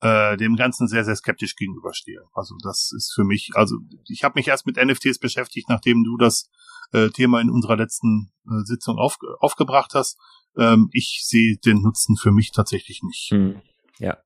äh, 0.00 0.36
dem 0.36 0.56
Ganzen 0.56 0.86
sehr, 0.88 1.04
sehr 1.04 1.16
skeptisch 1.16 1.56
gegenüberstehe. 1.56 2.22
Also 2.32 2.54
das 2.62 2.92
ist 2.96 3.12
für 3.14 3.24
mich, 3.24 3.50
also 3.54 3.76
ich 4.08 4.24
habe 4.24 4.34
mich 4.36 4.48
erst 4.48 4.66
mit 4.66 4.76
NFTs 4.76 5.18
beschäftigt, 5.18 5.68
nachdem 5.68 6.04
du 6.04 6.16
das 6.16 6.50
äh, 6.92 7.08
Thema 7.08 7.40
in 7.40 7.50
unserer 7.50 7.76
letzten 7.76 8.30
äh, 8.46 8.64
Sitzung 8.64 8.98
auf, 8.98 9.18
aufgebracht 9.40 9.94
hast. 9.94 10.18
Ähm, 10.56 10.88
ich 10.92 11.22
sehe 11.24 11.56
den 11.56 11.82
Nutzen 11.82 12.16
für 12.16 12.32
mich 12.32 12.52
tatsächlich 12.52 13.02
nicht. 13.02 13.30
Hm, 13.30 13.60
ja. 13.98 14.18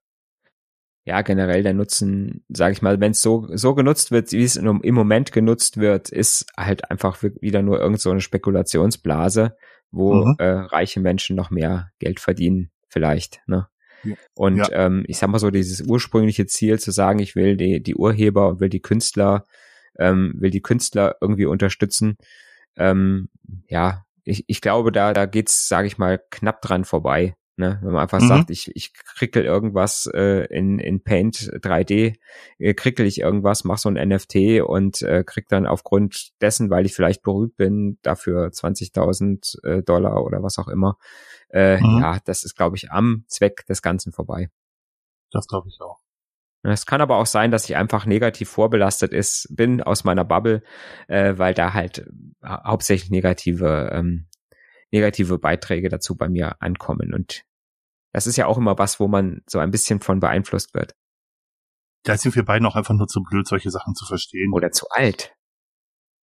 Ja, 1.05 1.23
generell 1.23 1.65
der 1.65 1.75
Nutzen, 1.75 2.45
sage 2.49 2.75
ich 2.75 2.83
mal, 2.83 3.01
wenn 3.01 3.11
es 3.11 3.23
so 3.23 3.49
so 3.55 3.75
genutzt 3.75 4.13
wird, 4.13 4.31
wie 4.31 4.45
es 4.45 4.55
im 4.55 4.95
Moment 4.95 5.33
genutzt 5.33 5.79
wird, 5.79 6.11
ist 6.11 6.47
halt 6.57 6.93
einfach 6.93 7.21
wieder 7.41 7.61
nur 7.61 7.81
irgend 7.81 8.01
so 8.01 8.11
eine 8.11 8.21
Spekulationsblase, 8.21 9.57
wo 9.91 10.15
mhm. 10.15 10.37
äh, 10.39 10.45
reiche 10.45 11.01
Menschen 11.01 11.35
noch 11.35 11.51
mehr 11.51 11.91
Geld 11.99 12.21
verdienen, 12.21 12.71
vielleicht. 12.89 13.41
Ne? 13.47 13.67
Und 14.35 14.59
ja. 14.59 14.69
ähm, 14.73 15.05
ich 15.07 15.19
sag 15.19 15.29
mal 15.29 15.39
so, 15.39 15.51
dieses 15.51 15.83
ursprüngliche 15.83 16.47
Ziel 16.47 16.79
zu 16.79 16.91
sagen, 16.91 17.19
ich 17.19 17.37
will 17.37 17.57
die, 17.57 17.83
die 17.83 17.95
Urheber 17.95 18.49
und 18.49 18.61
will 18.61 18.69
die 18.69 18.83
Künstler, 18.83 19.47
ähm, 19.99 20.35
will 20.37 20.51
die 20.51 20.63
Künstler 20.63 21.17
irgendwie 21.21 21.47
unterstützen, 21.47 22.17
ähm, 22.77 23.29
ja, 23.69 24.05
ich, 24.25 24.45
ich 24.47 24.61
glaube, 24.61 24.93
da, 24.93 25.13
da 25.13 25.27
geht's, 25.27 25.69
sage 25.69 25.87
ich 25.87 25.99
mal, 25.99 26.23
knapp 26.31 26.63
dran 26.63 26.85
vorbei. 26.85 27.37
Ne? 27.57 27.79
Wenn 27.83 27.93
man 27.93 28.03
einfach 28.03 28.21
mhm. 28.21 28.29
sagt, 28.29 28.51
ich, 28.51 28.71
ich 28.75 28.95
krickel 28.95 29.45
irgendwas 29.45 30.09
äh, 30.13 30.47
in, 30.47 30.79
in 30.79 31.03
Paint 31.03 31.37
3D, 31.37 32.17
äh, 32.59 32.75
krickel 32.75 33.07
ich 33.07 33.21
irgendwas, 33.21 33.65
mach 33.65 33.79
so 33.79 33.91
ein 33.91 34.09
NFT 34.09 34.63
und 34.65 35.03
äh, 35.03 35.23
krieg 35.25 35.49
dann 35.49 35.67
aufgrund 35.67 36.31
dessen, 36.41 36.71
weil 36.71 36.87
ich 36.87 36.95
vielleicht 36.95 37.23
berühmt 37.23 37.57
bin, 37.57 37.99
dafür 38.03 38.49
20.000 38.49 39.65
äh, 39.65 39.83
Dollar 39.83 40.25
oder 40.25 40.43
was 40.43 40.59
auch 40.59 40.69
immer. 40.69 40.97
Äh, 41.51 41.79
mhm. 41.79 42.01
Ja, 42.01 42.19
das 42.25 42.45
ist, 42.45 42.57
glaube 42.57 42.77
ich, 42.77 42.91
am 42.91 43.25
Zweck 43.29 43.67
des 43.67 43.83
Ganzen 43.83 44.13
vorbei. 44.13 44.51
Das 45.31 45.47
glaube 45.47 45.69
ich 45.69 45.79
auch. 45.81 46.01
Es 46.65 46.87
kann 46.87 47.01
aber 47.01 47.17
auch 47.17 47.27
sein, 47.27 47.51
dass 47.51 47.69
ich 47.69 47.77
einfach 47.77 48.07
negativ 48.07 48.49
vorbelastet 48.49 49.13
ist, 49.13 49.49
bin 49.51 49.83
aus 49.83 50.05
meiner 50.05 50.25
Bubble, 50.25 50.63
äh, 51.09 51.35
weil 51.37 51.55
da 51.55 51.75
halt 51.75 52.07
hauptsächlich 52.45 53.11
negative 53.11 53.91
ähm, 53.93 54.29
negative 54.93 55.39
Beiträge 55.39 55.89
dazu 55.89 56.17
bei 56.17 56.29
mir 56.29 56.61
ankommen. 56.61 57.15
Und 57.15 57.45
das 58.13 58.27
ist 58.27 58.37
ja 58.37 58.47
auch 58.47 58.59
immer 58.59 58.79
was, 58.79 59.01
wo 59.01 59.09
man 59.09 59.43
so 59.49 59.59
ein 59.59 59.71
bisschen 59.71 60.01
von 60.01 60.21
beeinflusst 60.21 60.75
wird. 60.75 60.95
Da 62.05 62.17
sind 62.17 62.35
wir 62.35 62.45
beide 62.45 62.63
noch 62.63 62.77
einfach 62.77 62.95
nur 62.95 63.07
zu 63.07 63.23
blöd, 63.23 63.47
solche 63.47 63.71
Sachen 63.71 63.95
zu 63.95 64.05
verstehen. 64.05 64.53
Oder 64.53 64.71
zu 64.71 64.87
alt. 64.91 65.35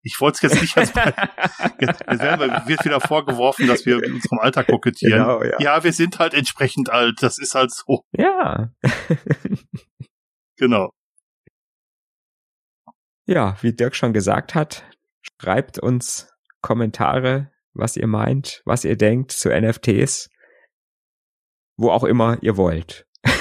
Ich 0.01 0.22
wollte 0.22 0.47
es 0.47 0.53
jetzt 0.53 0.61
nicht 0.61 0.78
als 0.78 0.93
jetzt, 1.80 1.99
wird 2.07 2.86
wieder 2.86 3.01
vorgeworfen, 3.01 3.67
dass 3.67 3.86
wir 3.86 4.01
in 4.01 4.13
unserem 4.13 4.39
Alter 4.39 4.63
kokettieren. 4.63 5.20
Genau, 5.20 5.43
ja. 5.43 5.57
ja, 5.59 5.84
wir 5.84 5.91
sind 5.91 6.20
halt 6.20 6.34
entsprechend 6.34 6.89
alt. 6.89 7.22
Das 7.22 7.38
ist 7.38 7.53
halt 7.55 7.72
so. 7.72 8.05
Ja. 8.13 8.72
genau. 10.57 10.91
Ja, 13.26 13.57
wie 13.61 13.74
Dirk 13.74 13.95
schon 13.95 14.13
gesagt 14.13 14.55
hat, 14.55 14.89
schreibt 15.41 15.80
uns 15.80 16.34
Kommentare 16.61 17.51
was 17.74 17.95
ihr 17.95 18.07
meint, 18.07 18.61
was 18.65 18.86
ihr 18.86 18.97
denkt 18.97 19.32
zu 19.32 19.49
NFTs, 19.49 20.30
wo 21.78 21.91
auch 21.91 22.03
immer 22.03 22.38
ihr 22.41 22.57
wollt. 22.57 23.05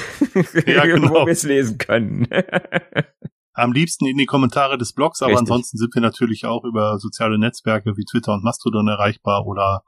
Ja, 0.66 0.84
genau. 0.86 1.10
wo 1.10 1.26
wir 1.26 1.32
es 1.32 1.44
lesen 1.44 1.78
können. 1.78 2.26
Am 3.52 3.72
liebsten 3.72 4.06
in 4.06 4.18
die 4.18 4.26
Kommentare 4.26 4.78
des 4.78 4.92
Blogs, 4.92 5.22
aber 5.22 5.32
Richtig. 5.32 5.40
ansonsten 5.42 5.78
sind 5.78 5.94
wir 5.94 6.02
natürlich 6.02 6.44
auch 6.44 6.64
über 6.64 6.98
soziale 6.98 7.38
Netzwerke 7.38 7.96
wie 7.96 8.04
Twitter 8.04 8.32
und 8.34 8.44
Mastodon 8.44 8.88
erreichbar 8.88 9.46
oder 9.46 9.84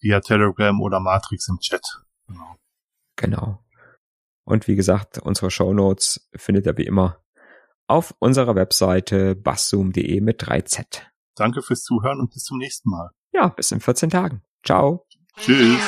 via 0.00 0.20
Telegram 0.20 0.80
oder 0.80 0.98
Matrix 0.98 1.48
im 1.48 1.58
Chat. 1.58 1.82
Genau. 2.26 2.56
genau. 3.16 3.64
Und 4.44 4.66
wie 4.66 4.74
gesagt, 4.74 5.18
unsere 5.18 5.50
Show 5.50 5.72
Notes 5.72 6.28
findet 6.34 6.66
ihr 6.66 6.76
wie 6.76 6.86
immer 6.86 7.22
auf 7.86 8.14
unserer 8.18 8.54
Webseite 8.54 9.36
basszoom.de 9.36 10.20
mit 10.20 10.42
3Z. 10.42 11.02
Danke 11.36 11.62
fürs 11.62 11.82
Zuhören 11.82 12.20
und 12.20 12.32
bis 12.32 12.44
zum 12.44 12.58
nächsten 12.58 12.90
Mal 12.90 13.10
ja, 13.32 13.48
bis 13.48 13.72
in 13.72 13.80
14 13.80 14.10
Tagen. 14.10 14.42
Ciao. 14.64 15.06
Tschüss. 15.38 15.78